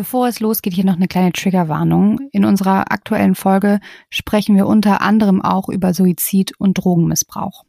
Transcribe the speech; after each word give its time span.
Bevor 0.00 0.28
es 0.28 0.40
losgeht, 0.40 0.72
hier 0.72 0.86
noch 0.86 0.96
eine 0.96 1.08
kleine 1.08 1.30
Triggerwarnung. 1.30 2.20
In 2.32 2.46
unserer 2.46 2.90
aktuellen 2.90 3.34
Folge 3.34 3.80
sprechen 4.08 4.56
wir 4.56 4.66
unter 4.66 5.02
anderem 5.02 5.42
auch 5.42 5.68
über 5.68 5.92
Suizid 5.92 6.52
und 6.58 6.72
Drogenmissbrauch. 6.72 7.64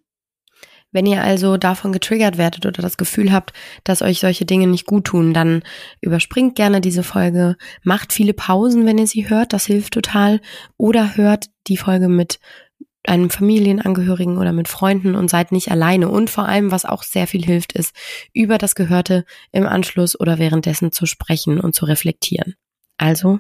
Wenn 0.94 1.05
ihr 1.05 1.22
also 1.22 1.58
davon 1.58 1.91
getriggert 1.91 2.38
werdet 2.38 2.66
oder 2.66 2.82
das 2.82 2.96
Gefühl 2.96 3.34
habt, 3.34 3.52
dass 3.84 4.02
euch 4.02 4.22
solche 4.22 4.46
Dinge 4.46 4.68
nicht 4.68 4.86
gut 4.86 5.08
tun, 5.08 5.34
dann 5.34 5.62
überspringt 6.00 6.55
gerne 6.55 6.80
diese 6.80 7.04
Folge, 7.04 7.58
macht 7.84 8.14
viele 8.14 8.34
Pausen, 8.34 8.86
wenn 8.86 8.98
ihr 8.98 9.08
sie 9.08 9.30
hört, 9.30 9.52
das 9.52 9.66
hilft 9.66 9.94
total, 9.94 10.40
oder 10.77 11.18
hört 11.18 11.48
die 11.68 11.76
Folge 11.76 12.08
mit 12.08 12.40
einem 13.08 13.30
Familienangehörigen 13.30 14.38
oder 14.38 14.54
mit 14.54 14.68
Freunden 14.68 15.16
und 15.16 15.30
seid 15.30 15.52
nicht 15.52 15.72
alleine. 15.72 16.09
Und 16.09 16.30
vor 16.30 16.46
allem, 16.46 16.72
was 16.72 16.86
auch 16.86 17.04
sehr 17.04 17.28
viel 17.28 17.44
hilft, 17.44 17.73
ist, 17.73 17.96
über 18.34 18.58
das 18.58 18.76
Gehörte 18.76 19.26
im 19.52 19.66
Anschluss 19.66 20.20
oder 20.20 20.40
währenddessen 20.40 20.92
zu 20.92 21.06
sprechen 21.06 21.59
und 21.59 21.73
zu 21.73 21.86
reflektieren. 21.86 22.56
Also, 22.98 23.40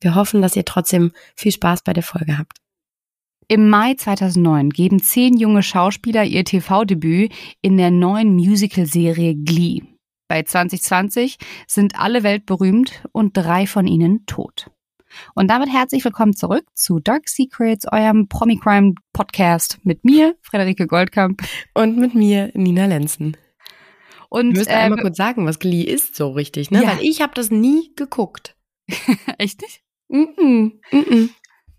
wir 0.00 0.14
hoffen, 0.14 0.42
dass 0.42 0.56
ihr 0.56 0.64
trotzdem 0.64 1.12
viel 1.36 1.52
Spaß 1.52 1.82
bei 1.82 1.92
der 1.92 2.02
Folge 2.02 2.38
habt. 2.38 2.58
Im 3.48 3.68
Mai 3.68 3.94
2009 3.94 4.70
geben 4.70 5.02
zehn 5.02 5.36
junge 5.36 5.62
Schauspieler 5.62 6.24
ihr 6.24 6.44
TV-Debüt 6.44 7.32
in 7.62 7.76
der 7.76 7.90
neuen 7.90 8.34
Musical-Serie 8.34 9.34
Glee. 9.34 9.82
Bei 10.28 10.44
2020 10.44 11.36
sind 11.66 11.98
alle 11.98 12.22
weltberühmt 12.22 13.02
und 13.10 13.36
drei 13.36 13.66
von 13.66 13.88
ihnen 13.88 14.24
tot. 14.26 14.70
Und 15.34 15.48
damit 15.50 15.70
herzlich 15.70 16.04
willkommen 16.04 16.34
zurück 16.34 16.64
zu 16.74 17.00
Dark 17.00 17.28
Secrets, 17.28 17.86
eurem 17.90 18.28
Promi-Crime 18.28 18.94
Podcast 19.12 19.78
mit 19.82 20.04
mir, 20.04 20.36
Frederike 20.42 20.86
Goldkamp. 20.86 21.42
Und 21.74 21.98
mit 21.98 22.14
mir, 22.14 22.50
Nina 22.54 22.86
Lenzen. 22.86 23.36
Und, 24.28 24.52
du 24.52 24.58
müsst 24.58 24.70
äh, 24.70 24.74
einmal 24.74 25.00
kurz 25.00 25.16
sagen, 25.16 25.46
was 25.46 25.58
Glee 25.58 25.82
ist 25.82 26.14
so 26.14 26.30
richtig, 26.30 26.70
ne? 26.70 26.82
Ja. 26.82 26.88
Weil 26.88 27.02
ich 27.02 27.20
habe 27.20 27.32
das 27.34 27.50
nie 27.50 27.92
geguckt. 27.96 28.56
Echt 29.38 29.60
nicht? 29.62 29.82
Mm 30.08 30.24
-mm, 30.36 30.72
mm 30.92 31.30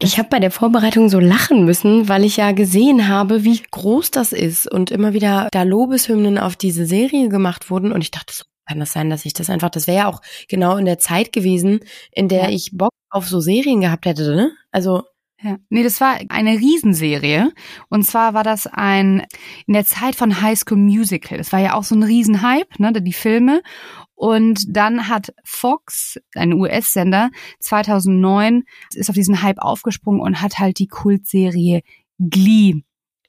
ich 0.03 0.17
habe 0.17 0.29
bei 0.29 0.39
der 0.39 0.49
Vorbereitung 0.49 1.09
so 1.09 1.19
lachen 1.19 1.63
müssen, 1.63 2.09
weil 2.09 2.23
ich 2.23 2.37
ja 2.37 2.53
gesehen 2.53 3.07
habe, 3.07 3.43
wie 3.43 3.61
groß 3.69 4.09
das 4.09 4.33
ist 4.33 4.69
und 4.71 4.89
immer 4.89 5.13
wieder 5.13 5.47
da 5.51 5.61
Lobeshymnen 5.61 6.39
auf 6.39 6.55
diese 6.55 6.87
Serie 6.87 7.29
gemacht 7.29 7.69
wurden 7.69 7.91
und 7.91 8.01
ich 8.01 8.09
dachte 8.09 8.33
so, 8.33 8.45
kann 8.67 8.79
das 8.79 8.93
sein, 8.93 9.09
dass 9.09 9.25
ich 9.25 9.33
das 9.33 9.49
einfach, 9.49 9.69
das 9.69 9.85
wäre 9.85 9.97
ja 9.97 10.07
auch 10.07 10.21
genau 10.49 10.77
in 10.77 10.85
der 10.85 10.97
Zeit 10.97 11.31
gewesen, 11.31 11.81
in 12.11 12.29
der 12.29 12.45
ja. 12.45 12.49
ich 12.49 12.71
Bock 12.73 12.91
auf 13.11 13.27
so 13.27 13.39
Serien 13.39 13.81
gehabt 13.81 14.05
hätte, 14.05 14.35
ne? 14.35 14.51
Also 14.71 15.03
ja. 15.43 15.57
Nee, 15.69 15.81
das 15.81 15.99
war 15.99 16.19
eine 16.29 16.51
Riesenserie. 16.51 17.51
Und 17.89 18.03
zwar 18.03 18.35
war 18.35 18.43
das 18.43 18.67
ein, 18.67 19.25
in 19.65 19.73
der 19.73 19.85
Zeit 19.85 20.15
von 20.15 20.41
High 20.41 20.57
School 20.57 20.77
Musical. 20.77 21.39
Das 21.39 21.51
war 21.51 21.59
ja 21.59 21.73
auch 21.73 21.83
so 21.83 21.95
ein 21.95 22.03
Riesenhype, 22.03 22.79
ne, 22.79 22.93
die 23.01 23.13
Filme. 23.13 23.63
Und 24.13 24.65
dann 24.67 25.07
hat 25.07 25.33
Fox, 25.43 26.19
ein 26.35 26.53
US-Sender, 26.53 27.31
2009 27.59 28.63
ist 28.93 29.09
auf 29.09 29.15
diesen 29.15 29.41
Hype 29.41 29.57
aufgesprungen 29.57 30.21
und 30.21 30.43
hat 30.43 30.59
halt 30.59 30.77
die 30.77 30.87
Kultserie 30.87 31.81
Glee 32.19 32.83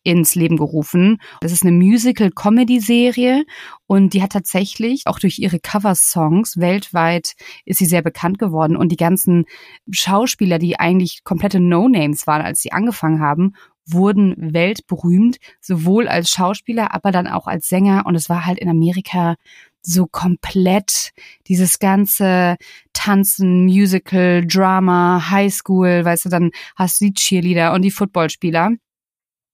ins 0.04 0.34
Leben 0.34 0.56
gerufen. 0.56 1.18
Das 1.40 1.52
ist 1.52 1.62
eine 1.62 1.72
Musical-Comedy-Serie 1.72 3.44
und 3.86 4.14
die 4.14 4.22
hat 4.22 4.32
tatsächlich 4.32 5.02
auch 5.06 5.18
durch 5.18 5.38
ihre 5.38 5.60
Cover-Songs 5.60 6.58
weltweit 6.58 7.34
ist 7.64 7.78
sie 7.78 7.86
sehr 7.86 8.02
bekannt 8.02 8.38
geworden 8.38 8.76
und 8.76 8.90
die 8.90 8.96
ganzen 8.96 9.44
Schauspieler, 9.90 10.58
die 10.58 10.78
eigentlich 10.80 11.24
komplette 11.24 11.60
No-Names 11.60 12.26
waren, 12.26 12.42
als 12.42 12.62
sie 12.62 12.72
angefangen 12.72 13.20
haben, 13.20 13.54
wurden 13.86 14.34
weltberühmt, 14.38 15.38
sowohl 15.60 16.08
als 16.08 16.30
Schauspieler, 16.30 16.94
aber 16.94 17.10
dann 17.10 17.26
auch 17.26 17.46
als 17.46 17.68
Sänger 17.68 18.04
und 18.06 18.14
es 18.14 18.28
war 18.28 18.46
halt 18.46 18.58
in 18.58 18.68
Amerika 18.68 19.36
so 19.82 20.06
komplett 20.06 21.10
dieses 21.48 21.78
ganze 21.80 22.56
Tanzen, 22.92 23.64
Musical, 23.64 24.46
Drama, 24.46 25.30
Highschool, 25.30 26.04
weißt 26.04 26.26
du, 26.26 26.28
dann 26.28 26.50
hast 26.76 27.00
du 27.00 27.06
die 27.06 27.14
Cheerleader 27.14 27.72
und 27.72 27.82
die 27.82 27.90
Footballspieler. 27.90 28.72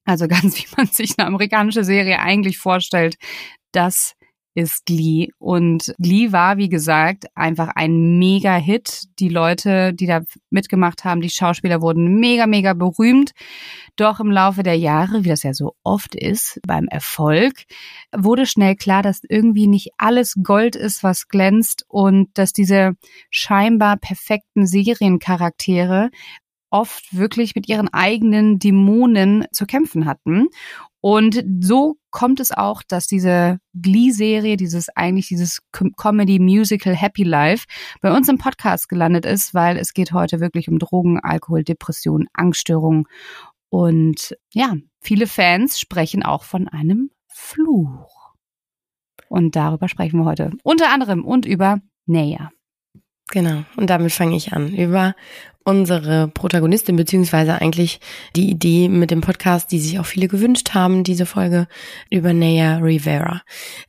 Also 0.08 0.26
ganz 0.26 0.56
wie 0.58 0.66
man 0.76 0.86
sich 0.86 1.14
eine 1.18 1.26
amerikanische 1.26 1.84
Serie 1.84 2.18
eigentlich 2.18 2.56
vorstellt. 2.58 3.16
Das 3.72 4.14
ist 4.54 4.86
Glee. 4.86 5.28
Und 5.38 5.94
Glee 5.98 6.32
war, 6.32 6.56
wie 6.56 6.70
gesagt, 6.70 7.26
einfach 7.34 7.68
ein 7.74 8.18
Mega-Hit. 8.18 9.04
Die 9.18 9.28
Leute, 9.28 9.92
die 9.92 10.06
da 10.06 10.22
mitgemacht 10.48 11.04
haben, 11.04 11.20
die 11.20 11.28
Schauspieler 11.28 11.82
wurden 11.82 12.18
mega, 12.18 12.46
mega 12.46 12.72
berühmt. 12.72 13.32
Doch 13.96 14.18
im 14.18 14.30
Laufe 14.30 14.62
der 14.62 14.76
Jahre, 14.76 15.24
wie 15.24 15.28
das 15.28 15.42
ja 15.42 15.52
so 15.52 15.74
oft 15.84 16.14
ist 16.14 16.58
beim 16.66 16.88
Erfolg, 16.88 17.64
wurde 18.16 18.46
schnell 18.46 18.74
klar, 18.74 19.02
dass 19.02 19.20
irgendwie 19.28 19.66
nicht 19.66 19.90
alles 19.98 20.34
Gold 20.42 20.74
ist, 20.74 21.02
was 21.02 21.28
glänzt 21.28 21.84
und 21.86 22.30
dass 22.34 22.52
diese 22.54 22.92
scheinbar 23.30 23.98
perfekten 23.98 24.66
Seriencharaktere 24.66 26.10
oft 26.70 27.16
wirklich 27.16 27.54
mit 27.54 27.68
ihren 27.68 27.88
eigenen 27.92 28.58
Dämonen 28.58 29.46
zu 29.52 29.66
kämpfen 29.66 30.06
hatten. 30.06 30.48
Und 31.00 31.44
so 31.60 31.96
kommt 32.10 32.40
es 32.40 32.50
auch, 32.50 32.82
dass 32.82 33.06
diese 33.06 33.58
Glee-Serie, 33.74 34.56
dieses 34.56 34.88
eigentlich 34.96 35.28
dieses 35.28 35.60
Comedy-Musical 35.72 36.94
Happy 36.94 37.22
Life 37.22 37.66
bei 38.00 38.14
uns 38.14 38.28
im 38.28 38.38
Podcast 38.38 38.88
gelandet 38.88 39.24
ist, 39.24 39.54
weil 39.54 39.76
es 39.76 39.92
geht 39.92 40.12
heute 40.12 40.40
wirklich 40.40 40.68
um 40.68 40.78
Drogen, 40.78 41.20
Alkohol, 41.20 41.62
Depression, 41.62 42.26
Angststörungen. 42.32 43.04
Und 43.68 44.36
ja, 44.52 44.74
viele 45.00 45.26
Fans 45.26 45.78
sprechen 45.78 46.24
auch 46.24 46.42
von 46.42 46.66
einem 46.68 47.10
Fluch. 47.28 48.34
Und 49.28 49.56
darüber 49.56 49.88
sprechen 49.88 50.18
wir 50.20 50.24
heute. 50.24 50.50
Unter 50.64 50.90
anderem 50.90 51.24
und 51.24 51.46
über 51.46 51.78
Naya. 52.06 52.50
Genau, 53.30 53.64
und 53.76 53.90
damit 53.90 54.12
fange 54.12 54.36
ich 54.36 54.52
an. 54.52 54.74
Über 54.74 55.14
unsere 55.68 56.28
Protagonistin, 56.28 56.96
beziehungsweise 56.96 57.60
eigentlich 57.60 58.00
die 58.34 58.48
Idee 58.48 58.88
mit 58.88 59.10
dem 59.10 59.20
Podcast, 59.20 59.70
die 59.70 59.78
sich 59.78 59.98
auch 59.98 60.06
viele 60.06 60.26
gewünscht 60.26 60.70
haben, 60.72 61.04
diese 61.04 61.26
Folge 61.26 61.68
über 62.10 62.32
Naya 62.32 62.78
Rivera. 62.78 63.42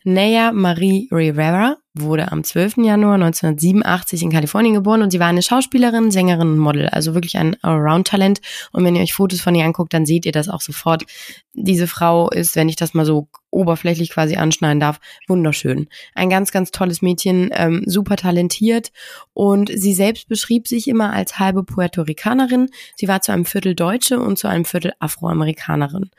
Naya 0.03 0.51
Marie 0.51 1.07
Rivera 1.09 1.78
wurde 1.94 2.33
am 2.33 2.44
12. 2.44 2.78
Januar 2.79 3.13
1987 3.16 4.23
in 4.23 4.31
Kalifornien 4.31 4.73
geboren 4.73 5.01
und 5.01 5.11
sie 5.11 5.22
war 5.22 5.28
eine 5.28 5.41
Schauspielerin, 5.41 6.11
Sängerin 6.11 6.49
und 6.49 6.57
Model, 6.57 6.89
also 6.89 7.13
wirklich 7.13 7.38
ein 7.38 7.55
Allround-Talent. 7.63 8.41
Und 8.73 8.83
wenn 8.83 8.97
ihr 8.97 9.01
euch 9.01 9.13
Fotos 9.13 9.39
von 9.39 9.55
ihr 9.55 9.63
anguckt, 9.63 9.94
dann 9.94 10.05
seht 10.05 10.25
ihr 10.25 10.33
das 10.33 10.49
auch 10.49 10.61
sofort. 10.61 11.05
Diese 11.53 11.88
Frau 11.88 12.29
ist, 12.29 12.57
wenn 12.57 12.67
ich 12.67 12.75
das 12.75 12.94
mal 12.94 13.05
so 13.05 13.29
oberflächlich 13.51 14.09
quasi 14.09 14.35
anschneiden 14.35 14.79
darf, 14.79 14.99
wunderschön. 15.27 15.87
Ein 16.13 16.29
ganz, 16.29 16.51
ganz 16.51 16.71
tolles 16.71 17.01
Mädchen, 17.01 17.49
ähm, 17.53 17.83
super 17.85 18.15
talentiert 18.15 18.91
und 19.33 19.71
sie 19.73 19.93
selbst 19.93 20.27
beschrieb 20.27 20.67
sich 20.67 20.87
immer 20.87 21.13
als 21.13 21.39
halbe 21.39 21.63
Puerto 21.63 22.01
Ricanerin. 22.03 22.69
Sie 22.95 23.07
war 23.07 23.21
zu 23.21 23.31
einem 23.31 23.45
Viertel 23.45 23.75
Deutsche 23.75 24.19
und 24.19 24.37
zu 24.37 24.47
einem 24.47 24.65
Viertel 24.65 24.93
Afroamerikanerin. 24.99 26.09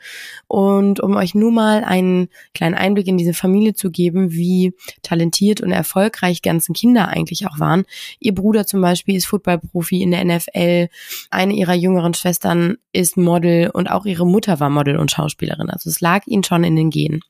Und 0.47 0.99
um 0.99 1.15
euch 1.15 1.35
nur 1.35 1.51
mal 1.51 1.83
einen 1.83 2.29
kleinen 2.53 2.75
Einblick 2.75 3.07
in 3.07 3.17
diese 3.17 3.33
Familie 3.33 3.73
zu 3.73 3.91
geben, 3.91 4.31
wie 4.31 4.73
talentiert 5.01 5.61
und 5.61 5.71
erfolgreich 5.71 6.41
ganzen 6.41 6.73
Kinder 6.73 7.07
eigentlich 7.07 7.47
auch 7.47 7.59
waren. 7.59 7.85
Ihr 8.19 8.33
Bruder 8.33 8.65
zum 8.65 8.81
Beispiel 8.81 9.15
ist 9.15 9.25
Footballprofi 9.25 10.01
in 10.01 10.11
der 10.11 10.25
NFL. 10.25 10.89
Eine 11.29 11.53
ihrer 11.53 11.75
jüngeren 11.75 12.13
Schwestern 12.13 12.77
ist 12.93 13.17
Model 13.17 13.69
und 13.69 13.89
auch 13.89 14.05
ihre 14.05 14.25
Mutter 14.25 14.59
war 14.59 14.69
Model 14.69 14.97
und 14.97 15.11
Schauspielerin. 15.11 15.69
Also 15.69 15.89
es 15.89 16.01
lag 16.01 16.27
ihnen 16.27 16.43
schon 16.43 16.63
in 16.63 16.75
den 16.75 16.89
Genen. 16.89 17.21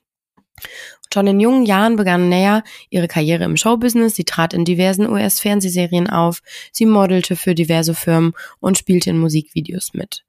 Schon 1.13 1.27
in 1.27 1.39
jungen 1.39 1.65
Jahren 1.65 1.97
begann 1.97 2.29
Naya 2.29 2.63
ihre 2.89 3.07
Karriere 3.07 3.43
im 3.43 3.57
Showbusiness. 3.57 4.15
Sie 4.15 4.23
trat 4.23 4.53
in 4.53 4.63
diversen 4.63 5.09
US-Fernsehserien 5.09 6.09
auf, 6.09 6.41
sie 6.71 6.85
modelte 6.85 7.35
für 7.35 7.53
diverse 7.53 7.93
Firmen 7.93 8.33
und 8.59 8.77
spielte 8.77 9.09
in 9.09 9.17
Musikvideos 9.17 9.93
mit. 9.93 10.23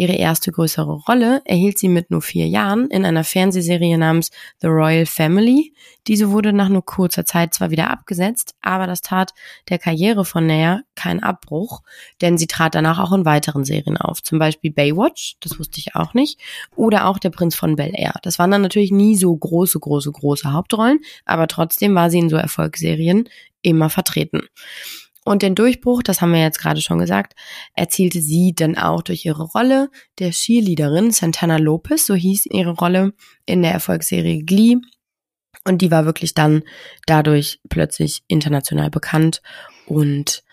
Ihre 0.00 0.12
erste 0.12 0.52
größere 0.52 0.92
Rolle 0.92 1.42
erhielt 1.44 1.76
sie 1.76 1.88
mit 1.88 2.12
nur 2.12 2.22
vier 2.22 2.46
Jahren 2.46 2.88
in 2.88 3.04
einer 3.04 3.24
Fernsehserie 3.24 3.98
namens 3.98 4.30
The 4.60 4.68
Royal 4.68 5.06
Family. 5.06 5.74
Diese 6.06 6.30
wurde 6.30 6.52
nach 6.52 6.68
nur 6.68 6.84
kurzer 6.84 7.26
Zeit 7.26 7.52
zwar 7.52 7.72
wieder 7.72 7.90
abgesetzt, 7.90 8.54
aber 8.62 8.86
das 8.86 9.00
tat 9.00 9.34
der 9.68 9.80
Karriere 9.80 10.24
von 10.24 10.46
Naya 10.46 10.82
keinen 10.94 11.20
Abbruch, 11.20 11.82
denn 12.20 12.38
sie 12.38 12.46
trat 12.46 12.76
danach 12.76 13.00
auch 13.00 13.12
in 13.12 13.24
weiteren 13.24 13.64
Serien 13.64 13.96
auf. 13.96 14.22
Zum 14.22 14.38
Beispiel 14.38 14.70
Baywatch, 14.70 15.34
das 15.40 15.58
wusste 15.58 15.80
ich 15.80 15.96
auch 15.96 16.14
nicht, 16.14 16.38
oder 16.76 17.06
auch 17.06 17.18
Der 17.18 17.30
Prinz 17.30 17.56
von 17.56 17.74
Bel 17.74 17.90
Air. 17.92 18.14
Das 18.22 18.38
waren 18.38 18.52
dann 18.52 18.62
natürlich 18.62 18.92
nie 18.92 19.16
so 19.16 19.36
große, 19.36 19.80
große, 19.80 20.12
große 20.12 20.52
Hauptrollen, 20.52 21.00
aber 21.24 21.48
trotzdem 21.48 21.96
war 21.96 22.08
sie 22.08 22.20
in 22.20 22.28
so 22.28 22.36
Erfolgsserien 22.36 23.28
immer 23.62 23.90
vertreten. 23.90 24.42
Und 25.28 25.42
den 25.42 25.54
Durchbruch, 25.54 26.02
das 26.02 26.22
haben 26.22 26.32
wir 26.32 26.40
jetzt 26.40 26.58
gerade 26.58 26.80
schon 26.80 26.98
gesagt, 26.98 27.34
erzielte 27.74 28.22
sie 28.22 28.54
dann 28.54 28.78
auch 28.78 29.02
durch 29.02 29.26
ihre 29.26 29.42
Rolle 29.42 29.90
der 30.18 30.30
Cheerleaderin 30.30 31.10
Santana 31.10 31.58
Lopez, 31.58 32.06
so 32.06 32.14
hieß 32.14 32.46
ihre 32.46 32.70
Rolle 32.70 33.12
in 33.44 33.60
der 33.60 33.72
Erfolgsserie 33.72 34.42
Glee. 34.42 34.76
Und 35.66 35.82
die 35.82 35.90
war 35.90 36.06
wirklich 36.06 36.32
dann 36.32 36.62
dadurch 37.04 37.60
plötzlich 37.68 38.22
international 38.26 38.88
bekannt 38.88 39.42
und 39.84 40.44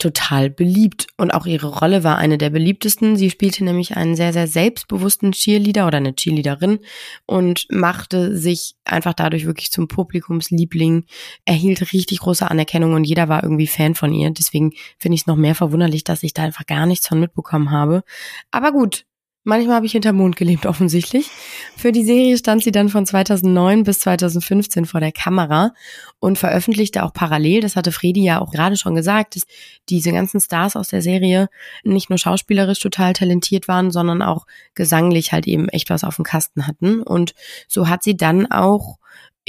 total 0.00 0.50
beliebt 0.50 1.06
und 1.16 1.32
auch 1.32 1.46
ihre 1.46 1.78
Rolle 1.78 2.02
war 2.02 2.16
eine 2.16 2.38
der 2.38 2.50
beliebtesten. 2.50 3.16
Sie 3.16 3.30
spielte 3.30 3.64
nämlich 3.64 3.96
einen 3.96 4.16
sehr, 4.16 4.32
sehr 4.32 4.48
selbstbewussten 4.48 5.32
Cheerleader 5.32 5.86
oder 5.86 5.98
eine 5.98 6.14
Cheerleaderin 6.16 6.80
und 7.26 7.66
machte 7.70 8.36
sich 8.36 8.74
einfach 8.84 9.14
dadurch 9.14 9.46
wirklich 9.46 9.70
zum 9.70 9.86
Publikumsliebling, 9.86 11.04
erhielt 11.44 11.92
richtig 11.92 12.20
große 12.20 12.50
Anerkennung 12.50 12.94
und 12.94 13.04
jeder 13.04 13.28
war 13.28 13.42
irgendwie 13.44 13.66
Fan 13.66 13.94
von 13.94 14.12
ihr. 14.12 14.30
Deswegen 14.30 14.72
finde 14.98 15.14
ich 15.14 15.22
es 15.22 15.26
noch 15.26 15.36
mehr 15.36 15.54
verwunderlich, 15.54 16.02
dass 16.02 16.22
ich 16.22 16.34
da 16.34 16.42
einfach 16.42 16.66
gar 16.66 16.86
nichts 16.86 17.06
von 17.06 17.20
mitbekommen 17.20 17.70
habe. 17.70 18.02
Aber 18.50 18.72
gut, 18.72 19.04
Manchmal 19.42 19.76
habe 19.76 19.86
ich 19.86 19.92
hinter 19.92 20.12
Mond 20.12 20.36
gelebt, 20.36 20.66
offensichtlich. 20.66 21.30
Für 21.76 21.92
die 21.92 22.04
Serie 22.04 22.36
stand 22.36 22.62
sie 22.62 22.72
dann 22.72 22.88
von 22.90 23.06
2009 23.06 23.84
bis 23.84 24.00
2015 24.00 24.84
vor 24.84 25.00
der 25.00 25.12
Kamera 25.12 25.72
und 26.18 26.38
veröffentlichte 26.38 27.02
auch 27.02 27.12
parallel, 27.12 27.62
das 27.62 27.76
hatte 27.76 27.92
Fredi 27.92 28.22
ja 28.22 28.40
auch 28.40 28.52
gerade 28.52 28.76
schon 28.76 28.94
gesagt, 28.94 29.36
dass 29.36 29.46
diese 29.88 30.12
ganzen 30.12 30.40
Stars 30.40 30.76
aus 30.76 30.88
der 30.88 31.00
Serie 31.00 31.48
nicht 31.84 32.10
nur 32.10 32.18
schauspielerisch 32.18 32.80
total 32.80 33.14
talentiert 33.14 33.66
waren, 33.66 33.90
sondern 33.90 34.20
auch 34.20 34.46
gesanglich 34.74 35.32
halt 35.32 35.46
eben 35.46 35.68
echt 35.68 35.88
was 35.88 36.04
auf 36.04 36.16
dem 36.16 36.24
Kasten 36.24 36.66
hatten. 36.66 37.02
Und 37.02 37.34
so 37.66 37.88
hat 37.88 38.02
sie 38.02 38.16
dann 38.16 38.50
auch 38.50 38.98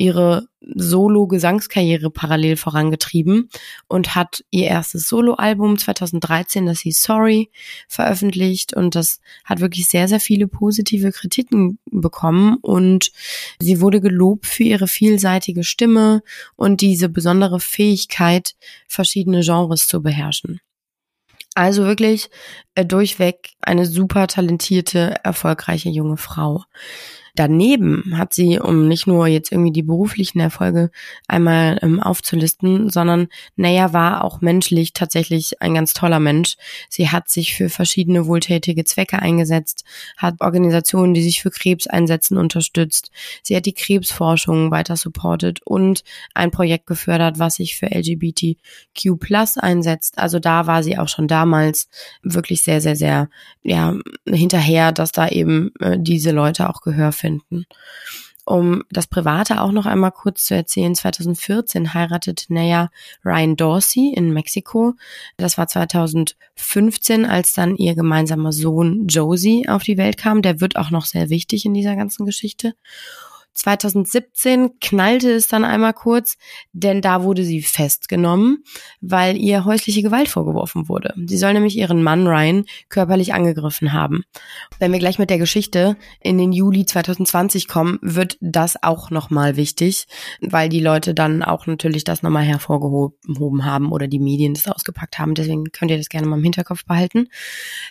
ihre 0.02 0.48
Solo-Gesangskarriere 0.62 2.10
parallel 2.10 2.58
vorangetrieben 2.58 3.50
und 3.88 4.16
hat 4.16 4.44
ihr 4.50 4.66
erstes 4.66 5.08
Solo-Album 5.08 5.78
2013, 5.78 6.66
das 6.66 6.80
hieß 6.80 7.04
Sorry, 7.04 7.52
veröffentlicht 7.88 8.74
und 8.76 8.96
das 8.96 9.20
hat 9.46 9.60
wirklich 9.60 9.88
sehr, 9.88 10.08
sehr 10.08 10.20
viele 10.20 10.48
positive 10.48 11.12
Kritiken 11.12 11.78
bekommen 11.86 12.58
und 12.62 13.12
sie 13.60 13.80
wurde 13.80 14.02
gelobt 14.02 14.48
für 14.48 14.64
ihre 14.64 14.88
vielseitige 14.88 15.64
Stimme 15.64 16.24
und 16.56 16.82
diese 16.82 17.08
besondere 17.08 17.60
Fähigkeit, 17.60 18.56
verschiedene 18.88 19.42
Genres 19.42 19.88
zu 19.88 20.02
beherrschen. 20.02 20.62
Also 21.54 21.84
wirklich 21.84 22.30
äh, 22.76 22.86
durchweg 22.86 23.52
eine 23.62 23.86
super 23.86 24.28
talentierte, 24.28 25.16
erfolgreiche 25.24 25.90
junge 25.90 26.18
Frau. 26.18 26.64
Daneben 27.42 28.20
hat 28.20 28.36
sie, 28.36 28.60
um 28.60 28.88
nicht 28.88 29.08
nur 29.08 29.26
jetzt 29.26 29.52
irgendwie 29.52 29.72
die 29.72 29.82
beruflichen 29.82 30.40
Erfolge 30.40 30.92
einmal 31.28 31.80
ähm, 31.82 32.00
aufzulisten, 32.00 32.92
sondern 32.92 33.30
Naya 33.56 33.94
war 33.94 34.24
auch 34.24 34.42
menschlich 34.42 34.94
tatsächlich 34.94 35.60
ein 35.60 35.74
ganz 35.74 35.94
toller 35.94 36.20
Mensch. 36.20 36.56
Sie 36.88 37.10
hat 37.10 37.30
sich 37.30 37.56
für 37.56 37.70
verschiedene 37.70 38.28
wohltätige 38.28 38.84
Zwecke 38.84 39.18
eingesetzt, 39.18 39.86
hat 40.18 40.36
Organisationen, 40.40 41.16
die 41.16 41.24
sich 41.24 41.42
für 41.42 41.50
Krebs 41.50 41.88
einsetzen, 41.88 42.38
unterstützt. 42.38 43.10
Sie 43.42 43.56
hat 43.56 43.66
die 43.66 43.74
Krebsforschung 43.74 44.70
weiter 44.70 44.96
supportet 44.96 45.62
und 45.66 46.04
ein 46.36 46.52
Projekt 46.52 46.86
gefördert, 46.86 47.40
was 47.40 47.56
sich 47.56 47.76
für 47.76 47.88
LGBTQ 47.88 49.20
Plus 49.20 49.58
einsetzt. 49.58 50.20
Also 50.20 50.38
da 50.38 50.68
war 50.68 50.84
sie 50.84 51.00
auch 51.00 51.08
schon 51.08 51.28
damals 51.28 51.90
wirklich 52.22 52.62
sehr, 52.62 52.82
sehr, 52.82 52.96
sehr 52.96 53.30
ja, 53.64 53.96
hinterher, 54.28 54.92
dass 54.92 55.12
da 55.12 55.28
eben 55.28 55.72
äh, 55.80 55.98
diese 56.00 56.30
Leute 56.30 56.70
auch 56.70 56.82
Gehör 56.82 57.12
finden. 57.12 57.31
Um 58.44 58.84
das 58.90 59.08
Private 59.08 59.62
auch 59.62 59.72
noch 59.72 59.86
einmal 59.86 60.12
kurz 60.12 60.46
zu 60.46 60.56
erzählen, 60.56 60.96
2014 60.96 61.94
heiratete 61.94 62.52
Naya 62.54 62.90
Ryan 63.24 63.56
Dorsey 63.56 64.14
in 64.16 64.34
Mexiko. 64.34 64.96
Das 65.38 65.58
war 65.58 65.68
2015, 65.68 67.26
als 67.26 67.54
dann 67.54 67.76
ihr 67.76 67.94
gemeinsamer 67.94 68.52
Sohn 68.52 69.08
Josie 69.08 69.70
auf 69.70 69.84
die 69.84 69.98
Welt 69.98 70.18
kam. 70.18 70.42
Der 70.42 70.60
wird 70.60 70.76
auch 70.76 70.90
noch 70.90 71.06
sehr 71.06 71.30
wichtig 71.30 71.66
in 71.66 71.74
dieser 71.74 71.96
ganzen 71.96 72.26
Geschichte. 72.26 72.74
2017 73.54 74.80
knallte 74.80 75.32
es 75.32 75.48
dann 75.48 75.66
einmal 75.66 75.94
kurz, 75.94 76.38
denn 76.72 77.02
da 77.02 77.24
wurde 77.24 77.44
sie 77.44 77.62
festgenommen, 77.62 78.64
weil 79.02 79.38
ihr 79.38 79.66
häusliche 79.66 80.02
Gewalt 80.02 80.30
vorgeworfen 80.30 80.88
wurde. 80.88 81.14
Sie 81.26 81.38
soll 81.38 81.54
nämlich 81.54 81.78
ihren 81.78 82.02
Mann 82.02 82.28
Ryan 82.28 82.66
körperlich 82.90 83.34
angegriffen 83.34 83.94
haben. 83.94 84.24
Wenn 84.80 84.92
wir 84.92 85.00
gleich 85.00 85.20
mit 85.20 85.30
der 85.30 85.38
Geschichte 85.38 85.98
in 86.22 86.38
den 86.38 86.54
Juli 86.54 86.86
2020 86.86 87.68
kommen, 87.68 88.00
wird 88.02 88.38
das 88.40 88.82
auch 88.82 89.10
nochmal 89.12 89.58
wichtig, 89.58 90.08
weil 90.40 90.70
die 90.70 90.80
Leute 90.80 91.14
dann 91.14 91.44
auch 91.44 91.68
natürlich 91.68 92.04
das 92.04 92.24
nochmal 92.24 92.44
hervorgehoben 92.44 93.66
haben 93.66 93.92
oder 93.92 94.08
die 94.08 94.20
Medien 94.20 94.54
das 94.54 94.68
ausgepackt 94.68 95.20
haben. 95.20 95.36
Deswegen 95.36 95.66
könnt 95.72 95.92
ihr 95.92 95.98
das 95.98 96.10
gerne 96.10 96.28
mal 96.28 96.38
im 96.38 96.44
Hinterkopf 96.44 96.86
behalten. 96.86 97.28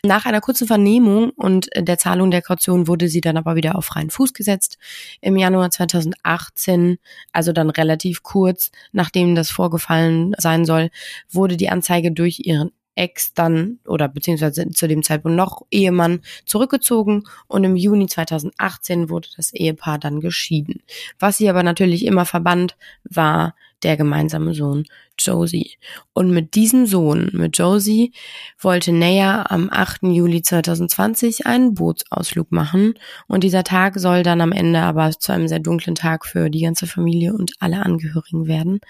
Nach 0.05 0.25
einer 0.25 0.41
kurzen 0.41 0.67
Vernehmung 0.67 1.31
und 1.31 1.69
der 1.77 1.99
Zahlung 1.99 2.31
der 2.31 2.43
Kaution 2.43 2.89
wurde 2.89 3.09
sie 3.09 3.21
dann 3.21 3.37
aber 3.37 3.57
wieder 3.57 3.77
auf 3.77 3.85
freien 3.85 4.11
Fuß 4.11 4.33
gesetzt. 4.33 4.79
Im 5.21 5.37
Jahr 5.37 5.50
Januar 5.51 5.71
2018, 5.71 6.99
also 7.33 7.53
dann 7.53 7.71
relativ 7.71 8.23
kurz 8.23 8.71
nachdem 8.93 9.35
das 9.35 9.51
vorgefallen 9.51 10.35
sein 10.39 10.65
soll, 10.65 10.91
wurde 11.29 11.57
die 11.57 11.69
Anzeige 11.69 12.13
durch 12.13 12.41
ihren 12.45 12.71
Ex 12.95 13.35
dann 13.35 13.79
oder 13.87 14.09
beziehungsweise 14.09 14.69
zu 14.69 14.87
dem 14.87 15.03
Zeitpunkt 15.03 15.37
noch 15.37 15.63
Ehemann 15.71 16.21
zurückgezogen 16.45 17.25
und 17.49 17.65
im 17.65 17.77
Juni 17.77 18.07
2018 18.07 19.09
wurde 19.11 19.29
das 19.37 19.53
Ehepaar 19.53 19.99
dann 19.99 20.21
geschieden. 20.21 20.83
Was 21.19 21.39
sie 21.39 21.49
aber 21.49 21.63
natürlich 21.63 22.05
immer 22.05 22.27
verband, 22.27 22.77
war 23.05 23.55
der 23.83 23.97
gemeinsame 23.97 24.55
Sohn 24.55 24.85
Josie. 25.19 25.77
Und 26.13 26.31
mit 26.31 26.55
diesem 26.55 26.87
Sohn, 26.87 27.31
mit 27.33 27.59
Josie, 27.59 28.13
wollte 28.59 28.93
Naya 28.93 29.47
am 29.49 29.69
8. 29.71 30.03
Juli 30.05 30.43
2020 30.43 31.47
einen 31.47 31.75
Bootsausflug 31.75 32.53
machen. 32.53 32.95
Und 33.27 33.45
dieser 33.45 33.65
Tag 33.65 33.99
soll 33.99 34.23
dann 34.23 34.41
am 34.41 34.53
Ende 34.53 34.81
aber 34.81 35.11
zu 35.11 35.33
einem 35.33 35.49
sehr 35.49 35.61
dunklen 35.61 35.95
Tag 35.95 36.27
für 36.27 36.51
die 36.51 36.63
ganze 36.63 36.87
Familie 36.87 37.35
und 37.35 37.53
alle 37.59 37.85
Angehörigen 37.85 38.47
werden. 38.47 38.81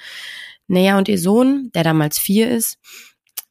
Naya 0.67 0.99
und 0.99 1.09
ihr 1.09 1.19
Sohn, 1.19 1.71
der 1.75 1.83
damals 1.83 2.19
vier 2.19 2.51
ist, 2.51 2.79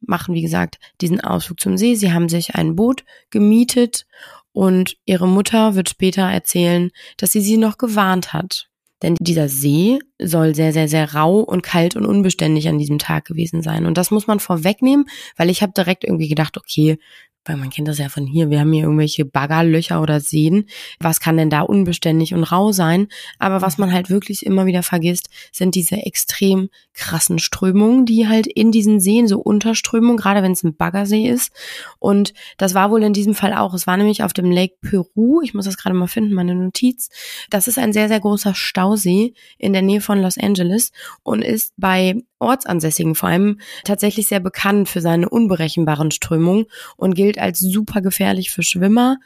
machen, 0.01 0.33
wie 0.33 0.41
gesagt, 0.41 0.79
diesen 1.01 1.19
Ausflug 1.21 1.59
zum 1.59 1.77
See. 1.77 1.95
Sie 1.95 2.13
haben 2.13 2.29
sich 2.29 2.55
ein 2.55 2.75
Boot 2.75 3.03
gemietet 3.29 4.05
und 4.51 4.97
ihre 5.05 5.27
Mutter 5.27 5.75
wird 5.75 5.89
später 5.89 6.23
erzählen, 6.23 6.91
dass 7.17 7.31
sie 7.31 7.41
sie 7.41 7.57
noch 7.57 7.77
gewarnt 7.77 8.33
hat. 8.33 8.68
Denn 9.01 9.15
dieser 9.19 9.47
See 9.47 9.99
soll 10.19 10.55
sehr, 10.55 10.73
sehr, 10.73 10.87
sehr 10.87 11.13
rau 11.13 11.39
und 11.39 11.63
kalt 11.63 11.95
und 11.95 12.05
unbeständig 12.05 12.67
an 12.67 12.77
diesem 12.77 12.99
Tag 12.99 13.25
gewesen 13.25 13.61
sein. 13.61 13.85
Und 13.85 13.97
das 13.97 14.11
muss 14.11 14.27
man 14.27 14.39
vorwegnehmen, 14.39 15.05
weil 15.37 15.49
ich 15.49 15.61
habe 15.61 15.73
direkt 15.73 16.03
irgendwie 16.03 16.27
gedacht, 16.27 16.57
okay, 16.57 16.97
weil 17.45 17.57
man 17.57 17.69
kennt 17.69 17.87
das 17.87 17.97
ja 17.97 18.09
von 18.09 18.25
hier, 18.25 18.49
wir 18.49 18.59
haben 18.59 18.71
hier 18.73 18.83
irgendwelche 18.83 19.25
Baggerlöcher 19.25 20.01
oder 20.01 20.19
Seen. 20.19 20.65
Was 20.99 21.19
kann 21.19 21.37
denn 21.37 21.49
da 21.49 21.61
unbeständig 21.61 22.33
und 22.33 22.43
rau 22.43 22.71
sein? 22.71 23.07
Aber 23.39 23.61
was 23.61 23.77
man 23.77 23.91
halt 23.91 24.09
wirklich 24.09 24.45
immer 24.45 24.65
wieder 24.65 24.83
vergisst, 24.83 25.29
sind 25.51 25.75
diese 25.75 25.95
extrem 25.97 26.69
krassen 26.93 27.39
Strömungen, 27.39 28.05
die 28.05 28.27
halt 28.27 28.45
in 28.45 28.71
diesen 28.71 28.99
Seen, 28.99 29.27
so 29.27 29.39
Unterströmungen, 29.39 30.17
gerade 30.17 30.43
wenn 30.43 30.51
es 30.51 30.63
ein 30.63 30.75
Baggersee 30.75 31.27
ist. 31.27 31.51
Und 31.97 32.33
das 32.57 32.73
war 32.73 32.91
wohl 32.91 33.03
in 33.03 33.13
diesem 33.13 33.33
Fall 33.33 33.53
auch. 33.53 33.73
Es 33.73 33.87
war 33.87 33.97
nämlich 33.97 34.23
auf 34.23 34.33
dem 34.33 34.51
Lake 34.51 34.75
Peru. 34.81 35.41
Ich 35.41 35.53
muss 35.53 35.65
das 35.65 35.77
gerade 35.77 35.95
mal 35.95 36.07
finden, 36.07 36.33
meine 36.33 36.55
Notiz. 36.55 37.09
Das 37.49 37.67
ist 37.67 37.79
ein 37.79 37.93
sehr, 37.93 38.09
sehr 38.09 38.19
großer 38.19 38.53
Stausee 38.53 39.33
in 39.57 39.73
der 39.73 39.81
Nähe 39.81 40.01
von 40.01 40.21
Los 40.21 40.37
Angeles 40.37 40.91
und 41.23 41.43
ist 41.43 41.73
bei 41.77 42.21
Ortsansässigen 42.39 43.15
vor 43.15 43.29
allem 43.29 43.59
tatsächlich 43.83 44.27
sehr 44.27 44.39
bekannt 44.39 44.89
für 44.89 45.01
seine 45.01 45.29
unberechenbaren 45.29 46.11
Strömungen 46.11 46.65
und 46.97 47.15
gilt 47.15 47.37
als 47.37 47.59
super 47.59 48.01
gefährlich 48.01 48.51
für 48.51 48.63
Schwimmer, 48.63 49.17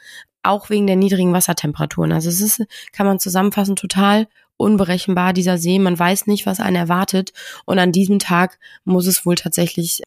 auch 0.44 0.70
wegen 0.70 0.88
der 0.88 0.98
niedrigen 0.98 1.34
Wassertemperaturen. 1.34 2.12
Also 2.12 2.30
es 2.30 2.42
ist, 2.42 2.64
kann 2.92 3.08
man 3.08 3.20
zusammenfassen, 3.20 3.76
total 3.76 4.28
unberechenbar, 4.58 5.34
dieser 5.34 5.58
See. 5.58 5.80
Man 5.80 5.98
weiß 5.98 6.28
nicht, 6.28 6.46
was 6.46 6.60
einen 6.60 6.76
erwartet. 6.76 7.34
Und 7.66 7.80
an 7.80 7.92
diesem 7.92 8.20
Tag 8.20 8.60
muss 8.84 9.08
es 9.08 9.26
wohl 9.26 9.36
tatsächlich, 9.36 10.02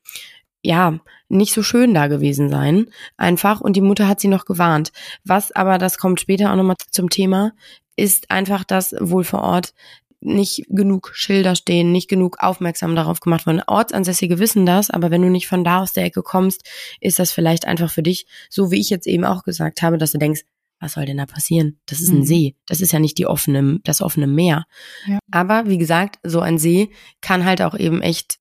ja, 0.63 0.99
nicht 1.29 1.53
so 1.53 1.63
schön 1.63 1.95
da 1.95 2.07
gewesen 2.07 2.51
sein. 2.51 2.87
Einfach. 3.17 3.61
Und 3.61 3.77
die 3.77 3.81
Mutter 3.81 4.09
hat 4.09 4.21
sie 4.21 4.29
noch 4.29 4.45
gewarnt. 4.45 4.93
Was 5.25 5.53
aber, 5.53 5.79
das 5.79 5.99
kommt 5.99 6.21
später 6.21 6.53
auch 6.53 6.57
nochmal 6.57 6.77
zum 6.91 7.11
Thema, 7.11 7.53
ist 7.97 8.31
einfach, 8.31 8.65
dass 8.65 8.95
wohl 9.01 9.25
vor 9.25 9.43
Ort 9.43 9.73
nicht 10.21 10.65
genug 10.69 11.13
Schilder 11.15 11.55
stehen, 11.55 11.93
nicht 11.93 12.09
genug 12.09 12.39
aufmerksam 12.41 12.97
darauf 12.97 13.21
gemacht 13.21 13.47
worden. 13.47 13.63
Ortsansässige 13.67 14.39
wissen 14.39 14.67
das, 14.67 14.91
aber 14.91 15.11
wenn 15.11 15.23
du 15.23 15.29
nicht 15.29 15.47
von 15.47 15.65
da 15.65 15.83
aus 15.83 15.93
der 15.93 16.05
Ecke 16.05 16.23
kommst, 16.23 16.63
ist 17.01 17.19
das 17.19 17.33
vielleicht 17.33 17.67
einfach 17.67 17.91
für 17.91 18.03
dich, 18.03 18.27
so 18.51 18.71
wie 18.71 18.81
ich 18.81 18.91
jetzt 18.91 19.07
eben 19.07 19.25
auch 19.25 19.45
gesagt 19.45 19.83
habe, 19.83 19.99
dass 19.99 20.13
du 20.13 20.19
denkst, 20.19 20.43
was 20.81 20.93
soll 20.93 21.07
denn 21.07 21.17
da 21.17 21.27
passieren? 21.27 21.79
Das 21.87 22.01
ist 22.01 22.11
ein 22.11 22.19
mhm. 22.19 22.25
See. 22.25 22.55
Das 22.67 22.81
ist 22.81 22.93
ja 22.93 22.99
nicht 22.99 23.19
die 23.19 23.27
offene, 23.27 23.81
das 23.85 24.03
offene 24.03 24.27
Meer. 24.27 24.67
Ja. 25.07 25.19
Aber 25.31 25.69
wie 25.69 25.79
gesagt, 25.79 26.19
so 26.23 26.41
ein 26.41 26.59
See 26.59 26.91
kann 27.21 27.45
halt 27.45 27.63
auch 27.63 27.75
eben 27.79 28.03
echt 28.03 28.39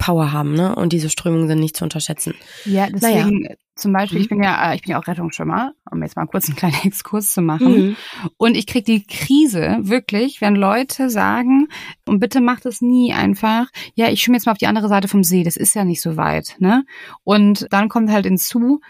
Power 0.00 0.32
haben, 0.32 0.54
ne? 0.54 0.74
Und 0.74 0.92
diese 0.92 1.10
Strömungen 1.10 1.46
sind 1.46 1.60
nicht 1.60 1.76
zu 1.76 1.84
unterschätzen. 1.84 2.34
Ja, 2.64 2.88
deswegen 2.88 3.42
naja. 3.42 3.54
zum 3.76 3.92
Beispiel, 3.92 4.18
mhm. 4.18 4.22
ich 4.22 4.28
bin 4.30 4.42
ja, 4.42 4.72
äh, 4.72 4.74
ich 4.74 4.82
bin 4.82 4.92
ja 4.92 4.98
auch 4.98 5.06
Rettungsschwimmer, 5.06 5.74
um 5.90 6.02
jetzt 6.02 6.16
mal 6.16 6.26
kurz 6.26 6.46
einen 6.46 6.56
kleinen 6.56 6.80
Exkurs 6.84 7.32
zu 7.32 7.42
machen. 7.42 7.72
Mhm. 7.72 7.96
Und 8.38 8.56
ich 8.56 8.66
krieg 8.66 8.86
die 8.86 9.04
Krise 9.06 9.78
wirklich, 9.82 10.40
wenn 10.40 10.56
Leute 10.56 11.10
sagen, 11.10 11.68
und 12.06 12.18
bitte 12.18 12.40
macht 12.40 12.64
es 12.64 12.80
nie 12.80 13.12
einfach, 13.12 13.66
ja, 13.94 14.08
ich 14.08 14.22
schwimme 14.22 14.38
jetzt 14.38 14.46
mal 14.46 14.52
auf 14.52 14.58
die 14.58 14.66
andere 14.66 14.88
Seite 14.88 15.06
vom 15.06 15.22
See, 15.22 15.44
das 15.44 15.58
ist 15.58 15.74
ja 15.74 15.84
nicht 15.84 16.00
so 16.00 16.16
weit, 16.16 16.56
ne? 16.58 16.84
Und 17.22 17.66
dann 17.70 17.90
kommt 17.90 18.10
halt 18.10 18.24
hinzu, 18.24 18.80